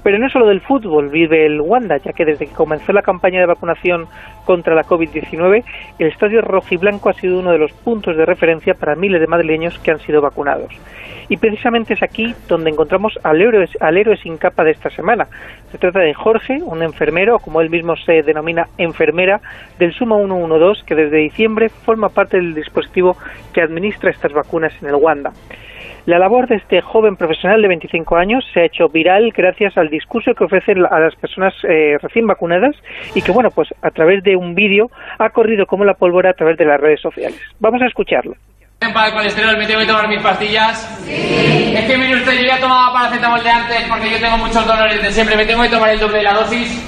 [0.02, 3.40] Pero no solo del fútbol vive el Wanda, ya que desde que comenzó la campaña
[3.40, 4.06] de vacunación
[4.44, 5.64] contra la COVID-19,
[5.98, 9.78] el estadio rojiblanco ha sido uno de los puntos de referencia para miles de madrileños
[9.78, 10.72] que han sido vacunados.
[11.28, 15.26] Y precisamente es aquí donde encontramos al héroe, al héroe sin capa de esta semana.
[15.72, 19.40] Se trata de Jorge, un enfermero, como él mismo se denomina, enfermera
[19.78, 23.16] del Suma 112, que desde diciembre forma parte del dispositivo
[23.52, 25.32] que administra estas vacunas en el Wanda.
[26.06, 29.90] La labor de este joven profesional de 25 años se ha hecho viral gracias al
[29.90, 32.76] discurso que ofrece a las personas eh, recién vacunadas
[33.16, 34.88] y que, bueno, pues a través de un vídeo
[35.18, 37.40] ha corrido como la pólvora a través de las redes sociales.
[37.58, 38.34] Vamos a escucharlo.
[38.78, 40.86] Para el colesterol me tengo que tomar mis pastillas.
[41.08, 45.02] Es que mire usted, yo ya tomaba paracetamol de antes porque yo tengo muchos dolores
[45.02, 45.34] de siempre.
[45.34, 46.78] ¿Me tengo que tomar el doble de la dosis?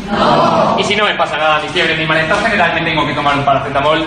[0.77, 3.39] Y si no me pasa nada, ni fiebre ni malestar general, me tengo que tomar
[3.39, 4.07] un paracetamol.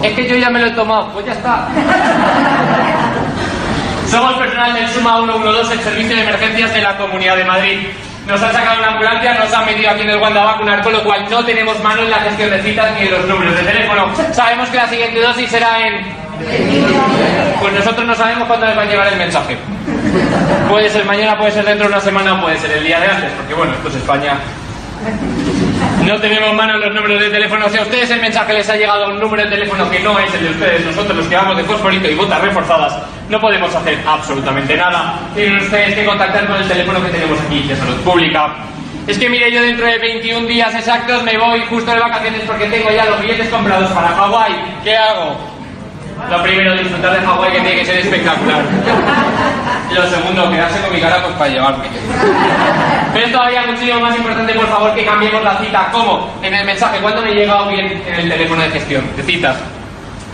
[0.00, 1.66] Es que yo ya me lo he tomado, pues ya está.
[4.08, 7.78] Somos personal del Suma 112, el servicio de emergencias de la Comunidad de Madrid.
[8.26, 10.92] Nos han sacado una ambulancia, nos han metido aquí en el Wanda a vacunar, con
[10.92, 13.62] lo cual no tenemos mano en la gestión de citas ni en los números de
[13.62, 14.08] teléfono.
[14.32, 16.04] Sabemos que la siguiente dosis será en...
[17.60, 19.56] Pues nosotros no sabemos cuándo les va a llegar el mensaje.
[20.68, 23.30] Puede ser mañana, puede ser dentro de una semana, puede ser el día de antes,
[23.36, 24.34] porque bueno, esto es España.
[26.04, 27.68] No tenemos mano en los números de teléfono.
[27.68, 30.18] Si a ustedes el mensaje les ha llegado a un número de teléfono que no
[30.18, 32.98] es el de ustedes, nosotros los que vamos de fosforito y botas reforzadas,
[33.28, 35.18] no podemos hacer absolutamente nada.
[35.34, 38.54] Tienen ustedes que contactar con el teléfono que tenemos aquí de salud pública.
[39.06, 42.66] Es que mire, yo dentro de 21 días exactos me voy justo de vacaciones porque
[42.66, 44.54] tengo ya los billetes comprados para Hawái.
[44.82, 45.55] ¿Qué hago?
[46.30, 48.64] Lo primero, disfrutar de Hawái que tiene que ser espectacular.
[49.92, 51.84] Lo segundo, quedarse con mi cara pues para llevarme.
[53.12, 55.88] Pero es todavía muchísimo más importante, por favor, que cambiemos la cita.
[55.92, 56.32] ¿Cómo?
[56.42, 59.56] En el mensaje, ¿cuándo me he llegado bien en el teléfono de gestión de citas?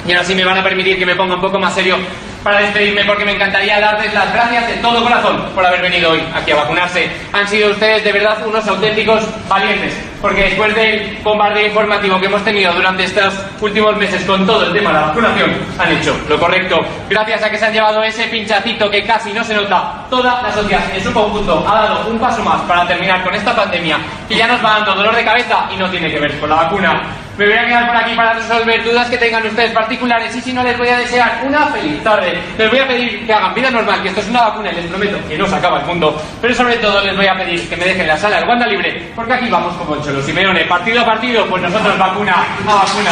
[0.07, 1.97] Y ahora sí me van a permitir que me ponga un poco más serio
[2.43, 6.23] para despedirme porque me encantaría darles las gracias de todo corazón por haber venido hoy
[6.35, 7.11] aquí a vacunarse.
[7.33, 12.45] Han sido ustedes de verdad unos auténticos valientes porque después del bombardeo informativo que hemos
[12.45, 16.39] tenido durante estos últimos meses con todo el tema de la vacunación, han hecho lo
[16.39, 16.81] correcto.
[17.11, 20.53] Gracias a que se han llevado ese pinchacito que casi no se nota, toda la
[20.53, 23.99] sociedad en su conjunto ha dado un paso más para terminar con esta pandemia
[24.29, 26.57] que ya nos va dando dolor de cabeza y no tiene que ver con la
[26.57, 27.03] vacuna.
[27.43, 30.53] Me voy a quedar por aquí para resolver dudas que tengan ustedes particulares y si
[30.53, 32.39] no les voy a desear una feliz tarde.
[32.57, 34.87] Les voy a pedir que hagan vida normal, que esto es una vacuna y les
[34.87, 36.15] prometo que no se acaba el mundo.
[36.41, 39.11] Pero sobre todo les voy a pedir que me dejen la sala del Wanda libre,
[39.17, 40.67] porque aquí vamos como el Cholo Simeone.
[40.67, 43.11] Partido a partido, pues nosotros vacuna a vacuna.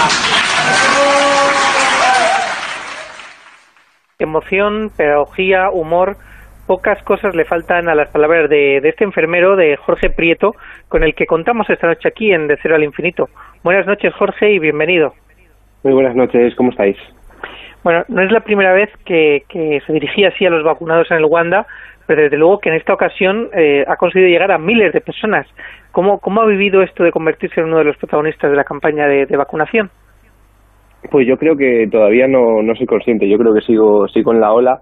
[4.20, 6.19] Emoción, pedagogía, humor,
[6.69, 10.55] pocas cosas le faltan a las palabras de, de este enfermero, de Jorge Prieto,
[10.86, 13.28] con el que contamos esta noche aquí en De Cero al Infinito.
[13.62, 15.12] Buenas noches, Jorge, y bienvenido.
[15.85, 16.97] Muy buenas noches, ¿cómo estáis?
[17.85, 21.19] Bueno, no es la primera vez que, que se dirigía así a los vacunados en
[21.19, 21.66] el Wanda,
[22.07, 25.47] pero desde luego que en esta ocasión eh, ha conseguido llegar a miles de personas.
[25.93, 29.07] ¿Cómo, ¿Cómo ha vivido esto de convertirse en uno de los protagonistas de la campaña
[29.07, 29.91] de, de vacunación?
[31.11, 34.41] Pues yo creo que todavía no, no soy consciente, yo creo que sigo, sigo en
[34.41, 34.81] la ola.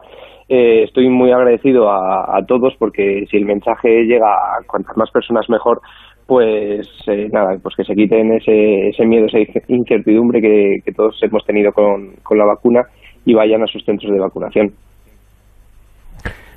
[0.48, 5.10] Eh, estoy muy agradecido a, a todos porque si el mensaje llega a cuantas más
[5.10, 5.80] personas mejor,
[6.28, 11.18] pues eh, nada, pues que se quiten ese, ese miedo, esa incertidumbre que, que todos
[11.22, 12.82] hemos tenido con, con la vacuna
[13.24, 14.70] y vayan a sus centros de vacunación.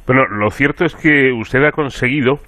[0.05, 2.39] Bueno, lo cierto es que usted ha conseguido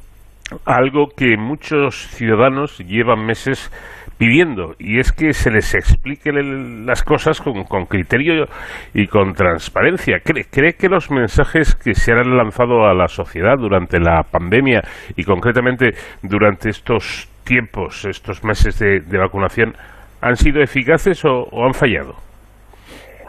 [0.66, 3.72] algo que muchos ciudadanos llevan meses
[4.18, 8.46] pidiendo, y es que se les explique las cosas con, con criterio
[8.94, 10.20] y con transparencia.
[10.24, 14.82] ¿Cree, ¿Cree que los mensajes que se han lanzado a la sociedad durante la pandemia
[15.16, 15.92] y concretamente
[16.22, 19.74] durante estos tiempos, estos meses de, vacunación,
[20.22, 22.14] han sido eficaces o, han fallado?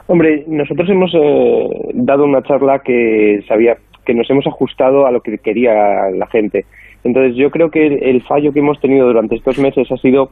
[0.06, 5.20] Hombre, nosotros hemos eh, dado una charla que sabía que nos hemos ajustado a lo
[5.20, 5.72] que quería
[6.14, 6.66] la gente.
[7.04, 10.28] Entonces, yo creo que el fallo que hemos tenido durante estos meses ha sido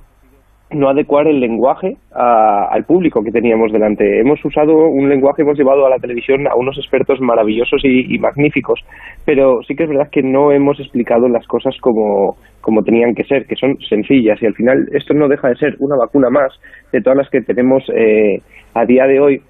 [0.75, 4.21] no adecuar el lenguaje al público que teníamos delante.
[4.21, 8.81] Hemos usado un lenguaje, hemos llevado a la televisión a unos expertos maravillosos y, magníficos,
[9.25, 13.25] pero sí que es verdad que no hemos explicado las cosas como, como tenían que
[13.25, 16.53] ser, que son sencillas y al final esto no deja de ser una vacuna más
[16.93, 18.41] de todas las que tenemos eh,
[18.75, 19.41] a día de hoy.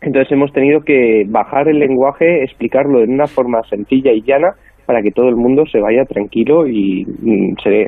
[0.00, 4.52] Entonces hemos tenido que bajar el lenguaje, explicarlo de una forma sencilla y llana
[4.86, 7.06] para que todo el mundo se vaya tranquilo y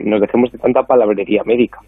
[0.05, 1.79] nos dejemos de tanta palabrería médica.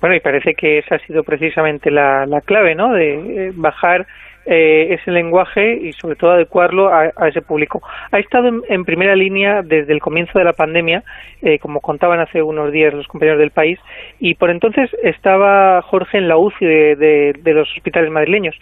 [0.00, 2.92] Bueno, y parece que esa ha sido precisamente la, clave, ¿no?
[2.92, 3.14] De
[3.48, 4.06] eh, bajar
[4.46, 7.82] eh, ese lenguaje y sobre todo adecuarlo a, ese público.
[8.10, 11.02] Ha estado en, primera línea desde el comienzo de la pandemia,
[11.42, 13.78] eh, como contaban hace unos días los compañeros del país,
[14.18, 18.56] y por entonces estaba Jorge en la UCI de, de, los hospitales madrileños.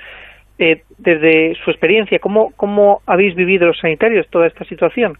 [0.58, 5.16] desde su experiencia, ¿cómo, ¿cómo habéis vivido los sanitarios toda esta situación?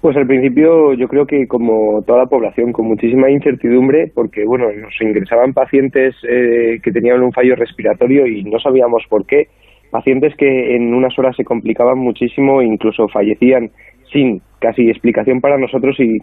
[0.00, 4.66] Pues al principio yo creo que como toda la población, con muchísima incertidumbre, porque bueno,
[4.72, 9.48] nos ingresaban pacientes eh, que tenían un fallo respiratorio y no sabíamos por qué,
[9.90, 13.70] pacientes que en unas horas se complicaban muchísimo e incluso fallecían
[14.12, 16.18] sin casi explicación para nosotros y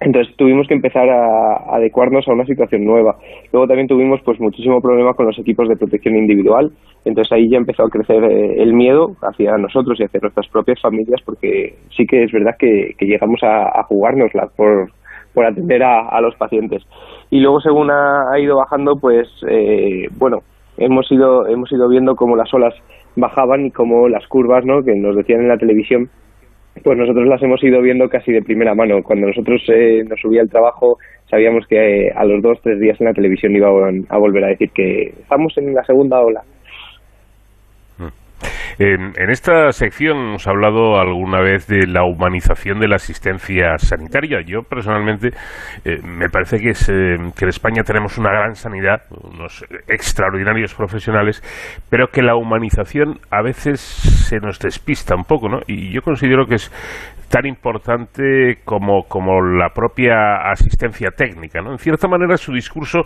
[0.00, 3.16] entonces tuvimos que empezar a, adecuarnos a una situación nueva.
[3.52, 6.70] Luego también tuvimos pues muchísimo problema con los equipos de protección individual.
[7.04, 10.80] Entonces ahí ya empezó a crecer eh, el miedo hacia nosotros y hacia nuestras propias
[10.80, 14.90] familias porque sí que es verdad que, llegamos a, a jugárnosla por,
[15.44, 16.82] atender a, los pacientes.
[17.30, 20.38] Y luego según ha, ido bajando pues eh, bueno
[20.76, 22.74] hemos ido hemos ido viendo cómo las olas
[23.14, 24.82] bajaban y cómo las curvas ¿no?
[24.82, 26.08] que nos decían en la televisión
[26.82, 29.02] pues nosotros las hemos ido viendo casi de primera mano.
[29.02, 30.98] Cuando nosotros eh, nos subía el trabajo,
[31.30, 31.76] sabíamos que
[32.06, 35.12] eh, a los dos, tres días en la televisión iban a volver a decir que
[35.20, 36.42] estamos en la segunda ola.
[38.78, 44.40] En, esta sección hemos hablado alguna vez de la humanización de la asistencia sanitaria.
[44.46, 45.30] Yo personalmente
[45.84, 50.74] eh, me parece que, es, eh, que en España tenemos una gran sanidad, unos extraordinarios
[50.74, 51.42] profesionales,
[51.90, 55.60] pero que la humanización a veces se nos despista un poco, ¿no?
[55.66, 56.70] Y yo considero que es
[57.28, 61.72] tan importante como, como la propia asistencia técnica, ¿no?
[61.72, 63.02] En cierta manera su discurso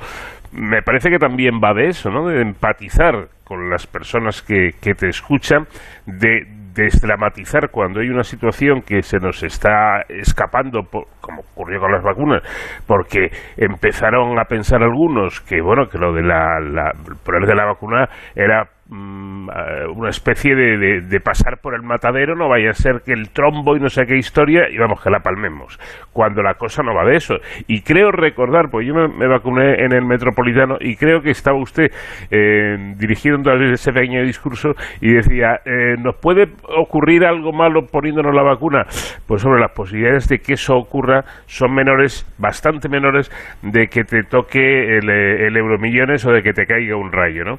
[0.53, 2.29] me parece que también va de eso, ¿no?
[2.29, 5.67] De empatizar con las personas que, que te escuchan,
[6.07, 10.81] de desdramatizar cuando hay una situación que se nos está escapando,
[11.21, 12.43] como ocurrió con las vacunas,
[12.87, 18.09] porque empezaron a pensar algunos que, bueno, que lo de la, la de la vacuna
[18.35, 23.01] era Mm, eh, una especie de, de, pasar por el matadero, no vaya a ser
[23.03, 25.79] que el trombo y no sé qué historia, y vamos, que la palmemos,
[26.13, 27.37] cuando la cosa no va de eso.
[27.69, 31.91] Y creo recordar, pues yo me, vacuné en el Metropolitano y creo que estaba usted
[32.31, 38.43] eh, dirigiendo ese pequeño discurso y decía, eh, ¿nos puede ocurrir algo malo poniéndonos la
[38.43, 38.85] vacuna?
[39.27, 43.31] Pues sobre las posibilidades de que eso ocurra son menores, bastante menores,
[43.63, 47.59] de que te toque el, el euromillones o de que te caiga un rayo, ¿no?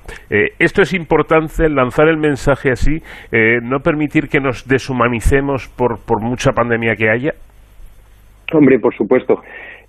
[0.60, 2.98] esto es importante importante lanzar el mensaje así,
[3.32, 7.34] eh, no permitir que nos deshumanicemos por, por mucha pandemia que haya?
[8.54, 9.36] Hombre, por supuesto.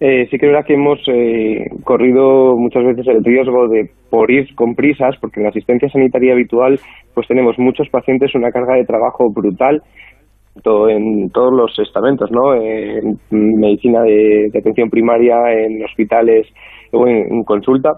[0.01, 4.31] Eh, sí que es verdad que hemos eh, corrido muchas veces el riesgo de por
[4.31, 6.79] ir con prisas, porque en la asistencia sanitaria habitual
[7.15, 9.83] pues tenemos muchos pacientes, una carga de trabajo brutal
[10.65, 12.55] en todos los estamentos, ¿no?
[12.55, 16.47] En medicina de, atención primaria, en hospitales
[16.93, 17.91] o en consulta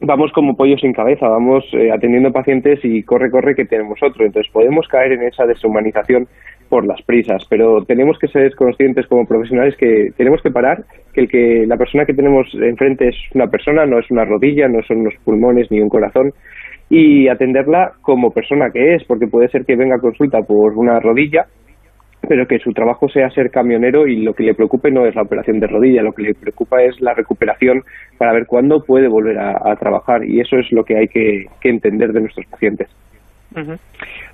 [0.00, 4.24] vamos como pollos sin cabeza, vamos eh, atendiendo pacientes y corre, corre que tenemos otro.
[4.24, 6.26] Entonces podemos caer en esa deshumanización
[6.68, 11.22] por las prisas, pero tenemos que ser conscientes como profesionales que tenemos que parar, que
[11.22, 14.80] el que la persona que tenemos enfrente es una persona, no es una rodilla, no
[14.84, 16.32] son unos pulmones ni un corazón
[16.88, 21.00] y atenderla como persona que es, porque puede ser que venga a consulta por una
[21.00, 21.46] rodilla
[22.28, 25.22] pero que su trabajo sea ser camionero y lo que le preocupe no es la
[25.22, 27.82] operación de rodilla, lo que le preocupa es la recuperación
[28.18, 32.12] para ver cuándo puede volver a, trabajar y eso es lo que hay que, entender
[32.12, 32.88] de nuestros pacientes.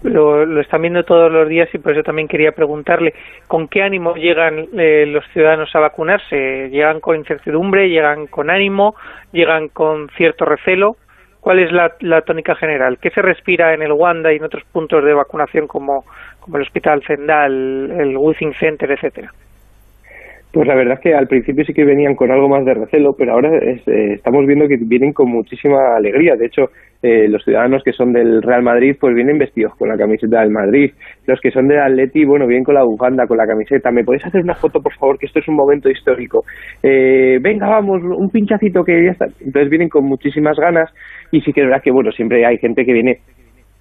[0.02, 3.14] lo, están viendo todos los días y por eso también quería preguntarle
[3.46, 6.68] con qué ánimo llegan eh, los ciudadanos a vacunarse.
[6.70, 7.88] ¿Llegan con incertidumbre?
[7.88, 8.94] ¿Llegan con ánimo?
[9.32, 10.96] ¿Llegan con cierto recelo?
[11.40, 12.98] ¿Cuál es la, la tónica general?
[13.00, 16.04] ¿Qué se respira en el Wanda y en otros puntos de vacunación como,
[16.46, 19.30] como el Hospital Zendal, el Withing Center, etcétera?
[20.56, 23.12] Pues la verdad es que al principio sí que venían con algo más de recelo,
[23.12, 26.34] pero ahora eh, estamos viendo que vienen con muchísima alegría.
[26.34, 26.70] De hecho,
[27.02, 30.50] eh, los ciudadanos que son del Real Madrid, pues vienen vestidos con la camiseta del
[30.50, 30.92] Madrid.
[31.26, 33.90] Los que son del Atleti, bueno, vienen con la bufanda, con la camiseta.
[33.90, 36.44] ¿Me podéis hacer una foto, por favor, que esto es un momento histórico?
[36.82, 39.26] Eh, venga, vamos, un pinchacito que ya está.
[39.44, 40.90] Entonces vienen con muchísimas ganas
[41.32, 43.18] y sí que es verdad que, bueno, siempre hay gente que viene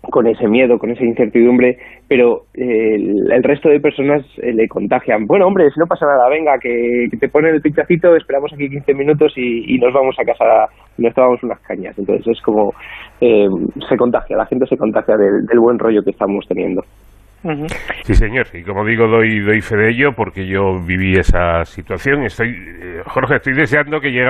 [0.09, 1.77] con ese miedo, con esa incertidumbre,
[2.07, 5.25] pero eh, el, resto de personas eh, le contagian.
[5.25, 8.93] Bueno, hombre, si no pasa nada, venga, que, te ponen el pinchacito, esperamos aquí 15
[8.93, 10.67] minutos y, nos vamos a casa,
[10.97, 11.97] nos tomamos unas cañas.
[11.97, 12.73] Entonces es como
[13.21, 13.47] eh,
[13.87, 16.81] se contagia, la gente se contagia del buen rollo que estamos teniendo.
[18.03, 18.47] Sí, señor.
[18.53, 22.23] Y como digo, doy, doy fe de ello porque yo viví esa situación.
[22.23, 24.29] Estoy, eh, Jorge, estoy deseando que llegue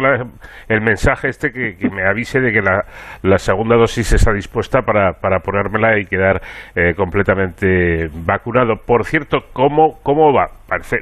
[0.67, 5.39] el mensaje este que, me avise de que la, segunda dosis está dispuesta para, para
[5.39, 6.41] ponérmela y quedar
[6.75, 8.75] eh, completamente vacunado.
[8.85, 10.49] Por cierto, ¿cómo, cómo va?
[10.67, 10.97] Parece,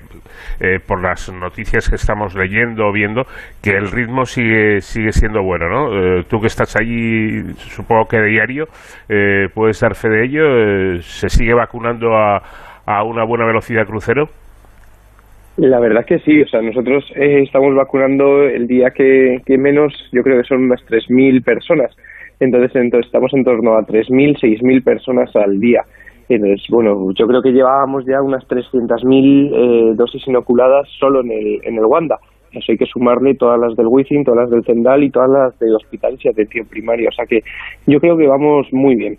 [0.59, 3.25] eh, por las noticias que estamos leyendo o viendo,
[3.61, 6.23] que el ritmo sigue, sigue siendo bueno, ¿no?
[6.25, 8.67] tú que estás allí, supongo que diario,
[9.53, 11.01] puedes dar fe de ello.
[11.01, 12.41] ¿Se sigue vacunando a,
[13.03, 14.29] una buena velocidad crucero?
[15.57, 20.23] La verdad que sí, o sea, nosotros eh, estamos vacunando el día que, menos, yo
[20.23, 21.95] creo que son unas 3.000 personas.
[22.39, 25.83] Entonces, entonces estamos en torno a 3.000, 6.000 personas al día.
[26.29, 31.59] Entonces, bueno, yo creo que llevábamos ya unas 300.000 eh, dosis inoculadas solo en el,
[31.63, 32.19] en el Wanda.
[32.51, 35.59] Eso hay que sumarle todas las del Wizzing, todas las del Zendal y todas las
[35.59, 37.09] de hospital y atención primaria.
[37.09, 37.41] O sea que
[37.87, 39.17] yo creo que vamos muy bien.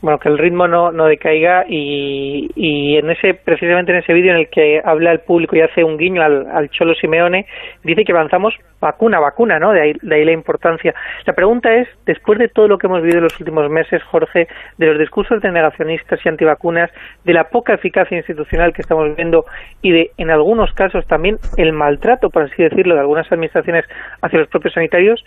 [0.00, 4.30] Bueno, que el ritmo no, no decaiga y, y en ese precisamente en ese vídeo
[4.32, 7.46] en el que habla el público y hace un guiño al, al Cholo Simeone,
[7.82, 9.72] dice que avanzamos vacuna, vacuna, ¿no?
[9.72, 10.94] De ahí, de ahí la importancia.
[11.26, 14.46] La pregunta es, después de todo lo que hemos vivido en los últimos meses, Jorge,
[14.76, 16.90] de los discursos de negacionistas y antivacunas,
[17.24, 19.44] de la poca eficacia institucional que estamos viendo
[19.82, 23.84] y de, en algunos casos, también el maltrato, por así decirlo, de algunas administraciones
[24.22, 25.24] hacia los propios sanitarios,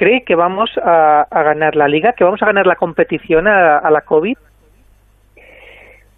[0.00, 4.00] cree que vamos a, ganar la liga, que vamos a ganar la competición a, la
[4.00, 4.34] COVID?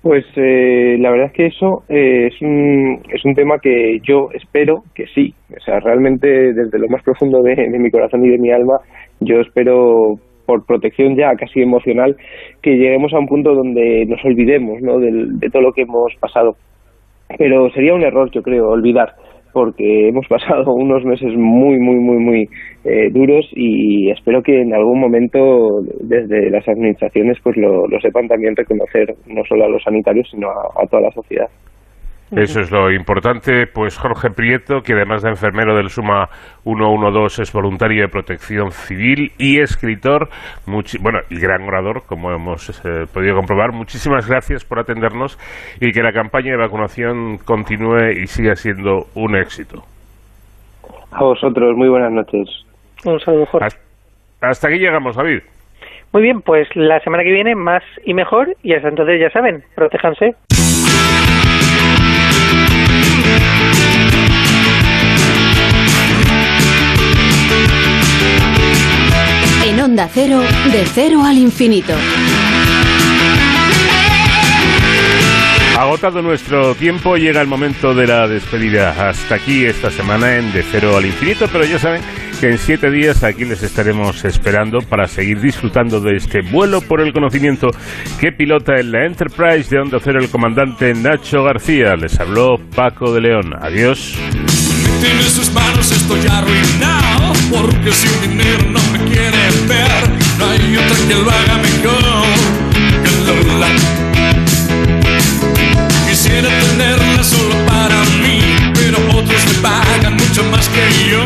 [0.03, 4.29] Pues eh, la verdad es que eso eh, es, un, es un tema que yo
[4.35, 5.35] espero que sí.
[5.57, 8.79] O sea, realmente desde lo más profundo de, mi corazón y de mi alma,
[9.19, 10.15] yo espero
[10.47, 12.17] por protección ya casi emocional
[12.63, 14.99] que lleguemos a un punto donde nos olvidemos ¿no?
[15.01, 16.55] de todo lo que hemos pasado.
[17.37, 19.15] Pero sería un error, yo creo, olvidar
[19.53, 22.49] porque hemos pasado unos meses muy, muy, muy, muy
[22.85, 28.57] eh, duros y espero que en algún momento desde las administraciones pues lo, sepan también
[28.57, 31.49] reconocer no solo a los sanitarios sino a toda la sociedad.
[32.37, 33.67] Eso es lo importante.
[33.67, 36.29] Pues Jorge Prieto, que además de enfermero del Suma
[36.65, 40.29] 112 es voluntario de protección civil y escritor,
[40.67, 43.73] bueno, y gran orador, como hemos eh, podido comprobar.
[43.73, 45.39] Muchísimas gracias por atendernos
[45.79, 49.83] y que la campaña de vacunación continúe y siga siendo un éxito.
[51.11, 52.49] A vosotros, muy buenas noches.
[53.05, 53.67] Un saludo, Jorge.
[53.67, 53.81] Hasta,
[54.41, 55.41] hasta aquí llegamos, David.
[56.15, 59.63] Muy bien, pues la semana que viene más y mejor y hasta entonces ya saben,
[59.75, 60.35] protéjanse.
[69.83, 70.41] Onda Cero,
[70.71, 71.93] de cero al infinito.
[75.77, 79.09] Agotado nuestro tiempo, llega el momento de la despedida.
[79.09, 82.01] Hasta aquí esta semana en De Cero al Infinito, pero ya saben
[82.41, 87.01] que en siete días aquí les estaremos esperando para seguir disfrutando de este vuelo por
[87.01, 87.69] el conocimiento
[88.21, 91.97] que pilota en la Enterprise de Onda Cero el comandante Nacho García.
[91.97, 93.53] Les habló Paco de León.
[93.61, 94.17] Adiós.
[95.05, 99.91] En sus manos estoy arruinado porque sin dinero no me quiere ver.
[100.39, 102.25] No hay otra que lo haga mejor
[103.03, 103.67] que Lola.
[106.09, 108.41] Quisiera tenerla solo para mí,
[108.75, 111.25] pero otros me pagan mucho más que yo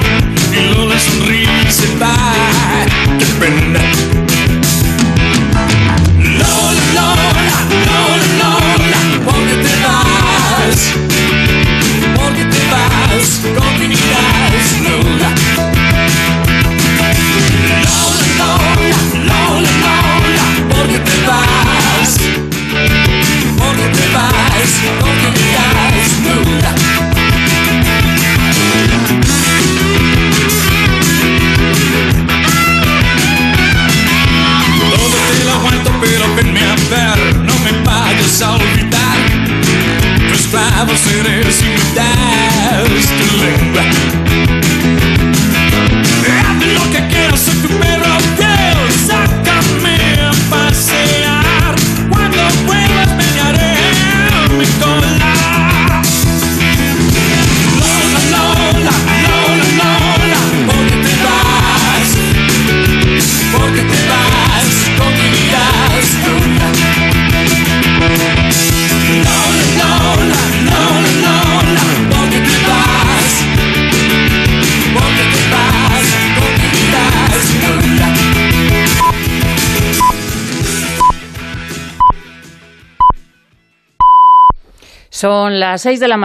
[0.58, 2.14] y Lola sonríe y se va.
[3.18, 4.25] ¡Qué pena!
[40.96, 44.15] Esclavo seré sin das tu lengua.
[85.16, 86.24] Son las 6 de la mañana.